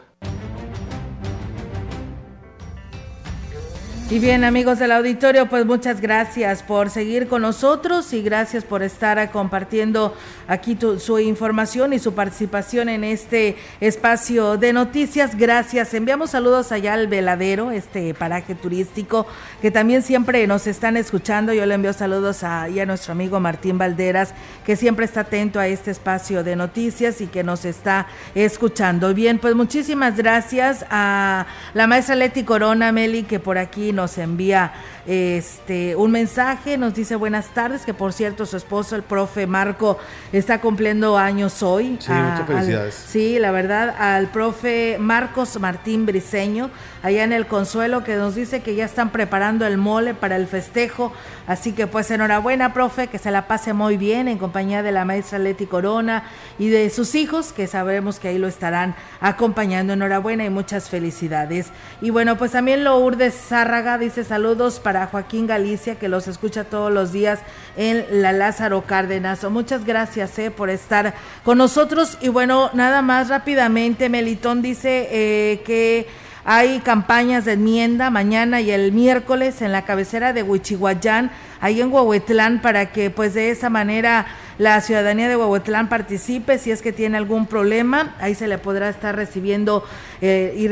Y 4.10 4.18
bien, 4.18 4.42
amigos 4.42 4.80
del 4.80 4.90
auditorio, 4.90 5.48
pues 5.48 5.64
muchas 5.64 6.00
gracias 6.00 6.64
por 6.64 6.90
seguir 6.90 7.28
con 7.28 7.42
nosotros 7.42 8.12
y 8.12 8.22
gracias 8.22 8.64
por 8.64 8.82
estar 8.82 9.30
compartiendo 9.30 10.16
aquí 10.48 10.76
su 10.98 11.20
información 11.20 11.92
y 11.92 12.00
su 12.00 12.12
participación 12.12 12.88
en 12.88 13.04
este 13.04 13.56
espacio 13.80 14.56
de 14.56 14.72
noticias. 14.72 15.36
Gracias. 15.36 15.94
Enviamos 15.94 16.30
saludos 16.30 16.72
allá 16.72 16.94
al 16.94 17.06
Veladero, 17.06 17.70
este 17.70 18.12
paraje 18.12 18.56
turístico, 18.56 19.28
que 19.62 19.70
también 19.70 20.02
siempre 20.02 20.44
nos 20.48 20.66
están 20.66 20.96
escuchando. 20.96 21.52
Yo 21.52 21.64
le 21.64 21.76
envío 21.76 21.92
saludos 21.92 22.42
a, 22.42 22.64
a 22.64 22.86
nuestro 22.86 23.12
amigo 23.12 23.38
Martín 23.38 23.78
Valderas, 23.78 24.34
que 24.66 24.74
siempre 24.74 25.04
está 25.04 25.20
atento 25.20 25.60
a 25.60 25.68
este 25.68 25.92
espacio 25.92 26.42
de 26.42 26.56
noticias 26.56 27.20
y 27.20 27.28
que 27.28 27.44
nos 27.44 27.64
está 27.64 28.08
escuchando. 28.34 29.14
Bien, 29.14 29.38
pues 29.38 29.54
muchísimas 29.54 30.16
gracias 30.16 30.84
a 30.90 31.46
la 31.74 31.86
maestra 31.86 32.16
Leti 32.16 32.42
Corona, 32.42 32.90
Meli, 32.90 33.22
que 33.22 33.38
por 33.38 33.56
aquí 33.56 33.92
nos 33.92 33.99
envía 34.22 34.72
este 35.06 35.96
un 35.96 36.10
mensaje, 36.10 36.76
nos 36.76 36.94
dice 36.94 37.16
buenas 37.16 37.48
tardes, 37.48 37.84
que 37.84 37.94
por 37.94 38.12
cierto 38.12 38.46
su 38.46 38.56
esposo, 38.56 38.96
el 38.96 39.02
profe 39.02 39.46
Marco, 39.46 39.98
está 40.32 40.60
cumpliendo 40.60 41.16
años 41.16 41.62
hoy. 41.62 41.98
Sí, 42.00 42.12
muchas 42.12 42.46
felicidades. 42.46 42.94
sí, 42.94 43.38
la 43.38 43.50
verdad, 43.50 43.94
al 43.98 44.28
profe 44.28 44.96
Marcos 44.98 45.58
Martín 45.58 46.06
Briseño, 46.06 46.70
allá 47.02 47.24
en 47.24 47.32
el 47.32 47.46
Consuelo, 47.46 48.04
que 48.04 48.16
nos 48.16 48.34
dice 48.34 48.60
que 48.60 48.74
ya 48.74 48.84
están 48.84 49.10
preparando 49.10 49.66
el 49.66 49.78
mole 49.78 50.14
para 50.14 50.36
el 50.36 50.46
festejo. 50.46 51.12
Así 51.46 51.72
que 51.72 51.86
pues 51.86 52.10
enhorabuena, 52.10 52.72
profe, 52.72 53.08
que 53.08 53.18
se 53.18 53.30
la 53.30 53.48
pase 53.48 53.72
muy 53.72 53.96
bien 53.96 54.28
en 54.28 54.38
compañía 54.38 54.82
de 54.82 54.92
la 54.92 55.04
maestra 55.04 55.38
Leti 55.38 55.66
Corona 55.66 56.24
y 56.58 56.68
de 56.68 56.90
sus 56.90 57.14
hijos, 57.14 57.52
que 57.52 57.66
sabemos 57.66 58.20
que 58.20 58.28
ahí 58.28 58.38
lo 58.38 58.46
estarán 58.46 58.94
acompañando. 59.20 59.94
Enhorabuena 59.94 60.44
y 60.44 60.50
muchas 60.50 60.88
felicidades. 60.88 61.70
Y 62.00 62.10
bueno, 62.10 62.36
pues 62.36 62.52
también 62.52 62.84
Lourdes 62.84 63.34
Zárraga 63.34 63.98
dice 63.98 64.22
saludos 64.24 64.78
para 64.78 64.89
Joaquín 65.06 65.46
Galicia, 65.46 65.94
que 65.96 66.08
los 66.08 66.28
escucha 66.28 66.64
todos 66.64 66.92
los 66.92 67.12
días 67.12 67.40
en 67.76 68.04
la 68.22 68.32
Lázaro 68.32 68.82
Cárdenas. 68.82 69.44
Muchas 69.50 69.84
gracias 69.84 70.38
eh, 70.38 70.50
por 70.50 70.70
estar 70.70 71.14
con 71.44 71.58
nosotros. 71.58 72.18
Y 72.20 72.28
bueno, 72.28 72.70
nada 72.74 73.02
más 73.02 73.28
rápidamente, 73.28 74.08
Melitón 74.08 74.62
dice 74.62 75.08
eh, 75.10 75.62
que 75.64 76.06
hay 76.44 76.80
campañas 76.80 77.44
de 77.44 77.52
enmienda 77.52 78.10
mañana 78.10 78.60
y 78.60 78.70
el 78.70 78.92
miércoles 78.92 79.62
en 79.62 79.72
la 79.72 79.84
cabecera 79.84 80.32
de 80.32 80.42
Huichihuayán, 80.42 81.30
ahí 81.60 81.80
en 81.80 81.92
Huehuetlán, 81.92 82.62
para 82.62 82.92
que 82.92 83.10
pues 83.10 83.34
de 83.34 83.50
esa 83.50 83.70
manera 83.70 84.26
la 84.60 84.78
ciudadanía 84.82 85.26
de 85.26 85.38
Huehuetlán 85.38 85.88
participe 85.88 86.58
si 86.58 86.70
es 86.70 86.82
que 86.82 86.92
tiene 86.92 87.16
algún 87.16 87.46
problema, 87.46 88.14
ahí 88.20 88.34
se 88.34 88.46
le 88.46 88.58
podrá 88.58 88.90
estar 88.90 89.16
recibiendo 89.16 89.82
eh, 90.20 90.54
y 90.54 90.68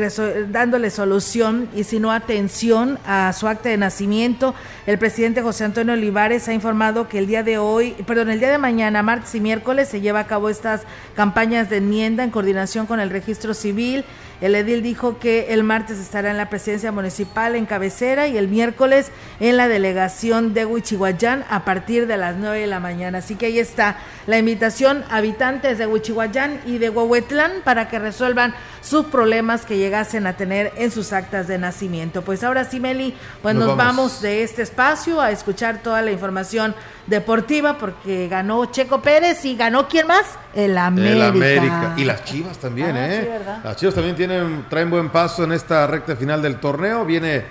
dándole 0.51 0.91
solución 0.91 1.67
y 1.75 1.85
si 1.85 1.99
no 1.99 2.11
atención 2.11 2.99
a 3.03 3.33
su 3.33 3.47
acta 3.47 3.69
de 3.69 3.77
nacimiento. 3.77 4.53
El 4.85 4.99
presidente 4.99 5.41
José 5.41 5.63
Antonio 5.63 5.93
Olivares 5.93 6.47
ha 6.47 6.53
informado 6.53 7.09
que 7.09 7.17
el 7.17 7.25
día 7.25 7.41
de 7.41 7.57
hoy, 7.57 7.95
perdón, 8.05 8.29
el 8.29 8.39
día 8.39 8.51
de 8.51 8.59
mañana, 8.59 9.01
martes 9.01 9.33
y 9.33 9.39
miércoles 9.39 9.89
se 9.89 10.01
lleva 10.01 10.19
a 10.19 10.27
cabo 10.27 10.49
estas 10.49 10.81
campañas 11.15 11.71
de 11.71 11.77
enmienda 11.77 12.23
en 12.23 12.29
coordinación 12.29 12.85
con 12.85 12.99
el 12.99 13.09
registro 13.09 13.55
civil. 13.55 14.05
El 14.41 14.55
edil 14.55 14.81
dijo 14.81 15.19
que 15.19 15.53
el 15.53 15.63
martes 15.63 15.99
estará 15.99 16.31
en 16.31 16.37
la 16.37 16.49
presidencia 16.49 16.91
municipal 16.91 17.55
en 17.55 17.65
cabecera 17.65 18.27
y 18.27 18.37
el 18.37 18.47
miércoles 18.47 19.11
en 19.39 19.57
la 19.57 19.67
delegación 19.67 20.53
de 20.53 20.65
Huichihuayán 20.65 21.43
a 21.49 21.65
partir 21.65 22.07
de 22.07 22.17
las 22.17 22.37
9 22.37 22.59
de 22.59 22.67
la 22.67 22.79
mañana. 22.79 23.17
Así 23.17 23.35
que 23.35 23.47
ahí 23.47 23.59
está 23.59 23.97
la 24.27 24.37
invitación 24.37 25.03
habitantes 25.09 25.77
de 25.77 25.87
Huichihuayán 25.87 26.61
y 26.65 26.77
de 26.77 26.89
Huehuetlán 26.89 27.51
para 27.63 27.89
que 27.89 27.99
resuelvan 27.99 28.55
sus 28.81 29.05
problemas 29.05 29.65
que 29.65 29.77
llegasen 29.77 30.27
a 30.27 30.37
tener 30.37 30.71
en 30.77 30.91
sus 30.91 31.13
actas 31.13 31.47
de 31.47 31.57
nacimiento. 31.57 32.21
Pues 32.21 32.43
ahora 32.43 32.63
sí, 32.63 32.79
Meli, 32.79 33.13
pues 33.41 33.55
nos, 33.55 33.75
vamos. 33.75 34.21
de 34.21 34.43
este 34.43 34.61
espacio 34.61 35.21
a 35.21 35.31
escuchar 35.31 35.81
toda 35.81 36.01
la 36.01 36.11
información 36.11 36.75
deportiva 37.07 37.77
porque 37.77 38.27
ganó 38.27 38.65
Checo 38.65 39.01
Pérez 39.01 39.43
y 39.45 39.55
ganó 39.55 39.87
quién 39.87 40.07
más? 40.07 40.25
El 40.53 40.77
América. 40.77 41.15
El 41.15 41.21
América. 41.21 41.93
Y 41.97 42.05
las 42.05 42.23
Chivas 42.23 42.57
también, 42.57 42.95
ah, 42.95 43.07
¿eh? 43.07 43.39
las 43.63 43.75
Chivas 43.75 43.95
también 43.95 44.15
tienen, 44.15 44.65
traen 44.69 44.89
buen 44.89 45.09
paso 45.09 45.43
en 45.43 45.51
esta 45.51 45.87
recta 45.87 46.15
final 46.15 46.41
del 46.41 46.59
torneo. 46.59 47.05
Viene 47.05 47.43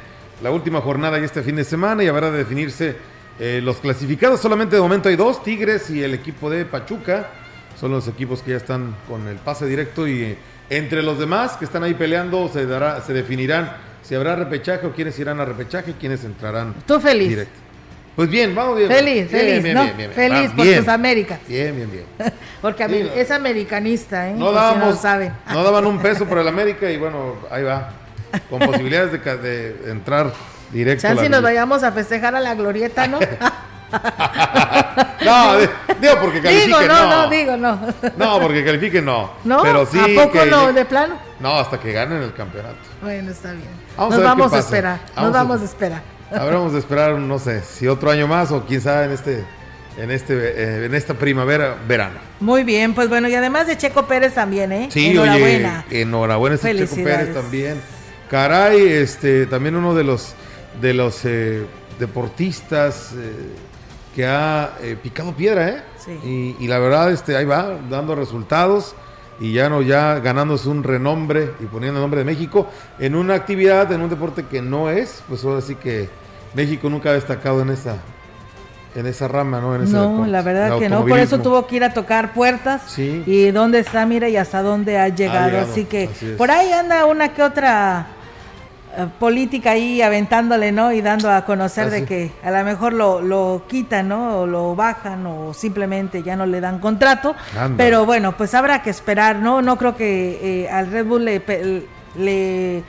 la 0.43 0.51
última 0.51 0.81
jornada 0.81 1.19
y 1.19 1.25
este 1.25 1.43
fin 1.43 1.57
de 1.57 1.65
semana 1.65 2.03
y 2.03 2.09
habrá 2.09 2.31
de 2.31 2.39
definirse 2.39 2.97
eh, 3.39 3.61
los 3.63 3.77
clasificados. 3.77 4.41
Solamente 4.41 4.77
de 4.77 4.83
momento 4.83 5.09
hay 5.09 5.17
dos, 5.17 5.43
Tigres 5.43 5.91
y 5.91 6.03
el 6.03 6.15
equipo 6.15 6.51
de 6.51 6.65
Pachuca. 6.65 7.29
Son 7.79 7.91
los 7.93 8.09
equipos 8.09 8.43
que 8.43 8.53
ya 8.53 8.57
están 8.57 8.97
con 9.07 9.29
el 9.29 9.37
pase 9.37 9.67
directo 9.67 10.09
y 10.09 10.37
entre 10.71 11.03
los 11.03 11.19
demás 11.19 11.57
que 11.57 11.65
están 11.65 11.83
ahí 11.83 11.95
peleando 11.95 12.49
se 12.49 12.67
dará, 12.67 13.01
se 13.03 13.13
definirán 13.13 13.73
si 14.03 14.15
habrá 14.15 14.37
repechaje 14.37 14.87
o 14.87 14.93
quiénes 14.93 15.19
irán 15.19 15.41
a 15.41 15.45
repechaje 15.45 15.91
y 15.91 15.95
quiénes 15.95 16.25
entrarán. 16.25 16.75
Tú 16.87 16.99
feliz. 17.01 17.29
Directo. 17.29 17.59
Pues 18.17 18.29
bien, 18.31 18.53
vamos 18.55 18.77
bien. 18.77 18.91
Feliz, 18.91 19.31
feliz, 19.31 19.63
bien, 19.63 19.75
¿no? 19.77 19.95
Bien, 19.95 20.11
feliz 20.11 20.51
por 20.51 20.67
tus 20.67 20.89
Américas. 20.89 21.39
Bien, 21.47 21.77
bien, 21.77 21.91
bien. 21.91 22.05
Porque 22.61 23.13
es 23.15 23.31
americanista, 23.31 24.29
¿eh? 24.29 24.35
No, 24.35 24.51
dábamos, 24.51 25.05
no, 25.05 25.33
no 25.53 25.63
daban 25.63 25.87
un 25.87 25.99
peso 26.03 26.27
por 26.27 26.39
el 26.39 26.49
América 26.49 26.91
y 26.91 26.97
bueno, 26.97 27.37
ahí 27.51 27.63
va. 27.63 27.93
con 28.51 28.59
posibilidades 28.59 29.13
de, 29.13 29.73
de 29.73 29.91
entrar 29.93 30.33
directo. 30.73 31.07
Ya 31.07 31.17
si 31.17 31.29
nos 31.29 31.43
vayamos 31.43 31.83
a 31.85 31.93
festejar 31.93 32.35
a 32.35 32.41
la 32.41 32.55
glorieta, 32.55 33.07
¿no? 33.07 33.21
no, 35.25 35.59
digo 35.59 36.15
porque 36.21 36.41
califiquen, 36.43 36.67
digo, 36.67 36.81
no, 36.83 36.87
no. 37.05 37.23
no, 37.23 37.31
digo, 37.31 37.57
no. 37.57 37.81
No, 38.17 38.41
porque 38.41 38.65
califiquen, 38.65 39.05
no. 39.05 39.33
¿No? 39.45 39.63
Pero 39.63 39.87
sí 39.87 39.99
¿A 39.99 40.25
poco 40.25 40.33
que- 40.45 40.47
no, 40.51 40.73
de 40.73 40.85
plano? 40.85 41.17
No, 41.41 41.59
hasta 41.59 41.79
que 41.81 41.93
ganen 41.93 42.23
el 42.23 42.33
campeonato. 42.35 42.77
Bueno, 43.03 43.31
está 43.31 43.53
bien. 43.53 43.69
Vamos 43.97 44.15
a 44.15 44.17
nos 44.17 44.25
vamos 44.25 44.53
a 44.53 44.59
esperar, 44.59 45.01
Vamos 45.15 45.31
nos 45.31 45.37
a- 45.41 45.43
vamos 45.43 45.63
a 45.63 45.65
esperar. 45.65 46.03
Habremos 46.31 46.73
de 46.75 46.79
esperar, 46.81 47.13
no 47.15 47.39
sé, 47.39 47.63
si 47.63 47.87
otro 47.89 48.11
año 48.11 48.27
más 48.27 48.53
o 48.53 48.65
quién 48.67 48.83
sabe 48.83 49.07
en 49.07 49.13
este, 49.13 49.45
en 49.97 50.11
este, 50.11 50.35
eh, 50.35 50.85
en 50.85 50.95
esta 50.95 51.15
primavera, 51.15 51.77
verano. 51.89 52.19
Muy 52.41 52.65
bien, 52.65 52.93
pues 52.95 53.09
bueno, 53.09 53.29
y 53.29 53.35
además 53.35 53.67
de 53.67 53.79
Checo 53.79 54.07
Pérez 54.07 54.35
también, 54.35 54.71
¿eh? 54.73 54.89
Sí, 54.93 55.11
Enhorabuena. 55.13 55.85
oye, 55.89 56.03
enhorabuena 56.03 56.57
este 56.57 56.75
Checo. 56.87 56.97
Pérez 56.97 57.33
también. 57.35 57.81
Caray, 58.31 58.89
este, 58.89 59.47
también 59.47 59.75
uno 59.75 59.95
de 59.95 60.05
los 60.05 60.35
de 60.83 60.93
los 60.93 61.25
eh, 61.25 61.65
deportistas 61.99 63.13
eh, 63.17 63.33
que 64.19 64.27
ha 64.27 64.73
eh, 64.83 64.97
picado 65.01 65.33
piedra, 65.33 65.69
¿eh? 65.69 65.83
Sí. 65.97 66.57
Y, 66.59 66.65
y 66.65 66.67
la 66.67 66.81
verdad, 66.81 67.13
este, 67.13 67.37
ahí 67.37 67.45
va, 67.45 67.79
dando 67.89 68.17
resultados 68.17 68.97
y 69.39 69.53
ya 69.53 69.69
no, 69.69 69.81
ya 69.81 70.19
ganándose 70.19 70.69
un 70.69 70.83
renombre 70.83 71.53
y 71.61 71.67
poniendo 71.67 72.01
el 72.01 72.03
nombre 72.03 72.19
de 72.19 72.25
México 72.25 72.67
en 72.99 73.15
una 73.15 73.35
actividad, 73.35 73.93
en 73.93 74.01
un 74.01 74.11
deporte 74.11 74.47
que 74.47 74.61
no 74.61 74.91
es, 74.91 75.23
pues 75.29 75.45
ahora 75.45 75.61
sí 75.61 75.77
que 75.77 76.09
México 76.55 76.91
nunca 76.91 77.11
ha 77.11 77.13
destacado 77.13 77.63
en 77.63 77.71
esa, 77.71 77.99
en 78.97 79.07
esa 79.07 79.29
rama, 79.29 79.61
¿no? 79.61 79.77
En 79.77 79.85
ese 79.85 79.93
No, 79.93 80.11
deporte, 80.11 80.31
la 80.33 80.43
verdad 80.43 80.79
que 80.81 80.89
no, 80.89 81.07
por 81.07 81.21
eso 81.21 81.39
tuvo 81.39 81.69
que 81.69 81.77
ir 81.77 81.85
a 81.85 81.95
tocar 81.95 82.33
puertas. 82.33 82.83
Sí. 82.89 83.23
Y 83.25 83.53
dónde 83.53 83.79
está, 83.79 84.05
mira, 84.05 84.29
y 84.29 84.37
hasta 84.37 84.63
dónde 84.63 84.99
ha 84.99 85.11
llegado. 85.11 85.49
llegado, 85.49 85.71
así 85.71 85.85
que 85.85 86.11
así 86.13 86.35
por 86.37 86.51
ahí 86.51 86.73
anda 86.73 87.07
una 87.07 87.33
que 87.33 87.45
otra 87.45 88.18
política 89.07 89.73
ahí 89.73 90.03
aventándole, 90.03 90.73
¿no? 90.73 90.93
Y 90.93 91.01
dando 91.01 91.31
a 91.31 91.45
conocer 91.45 91.87
Ah, 91.87 91.91
de 91.91 92.05
que 92.05 92.33
a 92.43 92.51
lo 92.51 92.65
mejor 92.65 92.93
lo, 92.93 93.21
lo 93.21 93.63
quitan, 93.69 94.09
¿no? 94.09 94.41
O 94.41 94.47
lo 94.47 94.75
bajan 94.75 95.27
o 95.27 95.55
simplemente 95.55 96.23
ya 96.23 96.37
no 96.37 96.47
le 96.47 96.61
dan 96.61 96.79
contrato. 96.81 97.35
Anda. 97.59 97.77
Pero 97.77 98.05
bueno, 98.07 98.37
pues 98.37 98.55
habrá 98.55 98.83
que 98.83 98.91
esperar, 98.91 99.37
¿no? 99.37 99.63
No 99.63 99.77
creo 99.77 99.97
que 99.97 100.65
eh, 100.65 100.69
al 100.71 100.91
Red 100.91 101.07
Bull 101.07 101.25
le, 101.25 101.43
le 102.17 102.83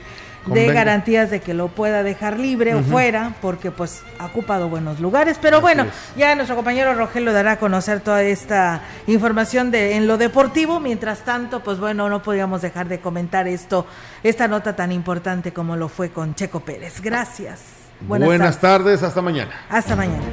Convenga. 0.44 0.72
garantías 0.72 1.30
de 1.30 1.40
que 1.40 1.52
lo 1.54 1.68
pueda 1.68 2.02
dejar 2.02 2.38
libre 2.38 2.74
o 2.74 2.82
fuera, 2.82 3.34
porque 3.42 3.70
pues 3.70 4.02
ha 4.18 4.26
ocupado 4.26 4.68
buenos 4.68 4.98
lugares. 5.00 5.38
Pero 5.40 5.60
bueno, 5.60 5.86
ya 6.16 6.34
nuestro 6.34 6.56
compañero 6.56 6.94
Rogelio 6.94 7.32
dará 7.32 7.52
a 7.52 7.58
conocer 7.58 8.00
toda 8.00 8.22
esta 8.22 8.80
información 9.06 9.70
de 9.70 9.96
en 9.96 10.06
lo 10.06 10.16
deportivo. 10.16 10.80
Mientras 10.80 11.24
tanto, 11.24 11.60
pues 11.60 11.78
bueno, 11.78 12.08
no 12.08 12.22
podíamos 12.22 12.62
dejar 12.62 12.88
de 12.88 13.00
comentar 13.00 13.48
esto, 13.48 13.86
esta 14.22 14.48
nota 14.48 14.74
tan 14.74 14.92
importante 14.92 15.52
como 15.52 15.76
lo 15.76 15.88
fue 15.88 16.10
con 16.10 16.34
Checo 16.34 16.60
Pérez. 16.60 17.00
Gracias. 17.02 17.60
Buenas, 18.00 18.26
Buenas 18.26 18.58
tardes. 18.60 18.84
tardes, 18.84 19.02
hasta 19.02 19.20
mañana. 19.20 19.50
Hasta 19.68 19.94
mañana. 19.94 20.24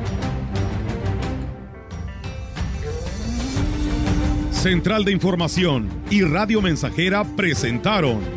Central 4.51 5.05
de 5.05 5.12
Información 5.12 5.89
y 6.10 6.24
Radio 6.24 6.62
Mensajera 6.62 7.24
presentaron 7.24 8.37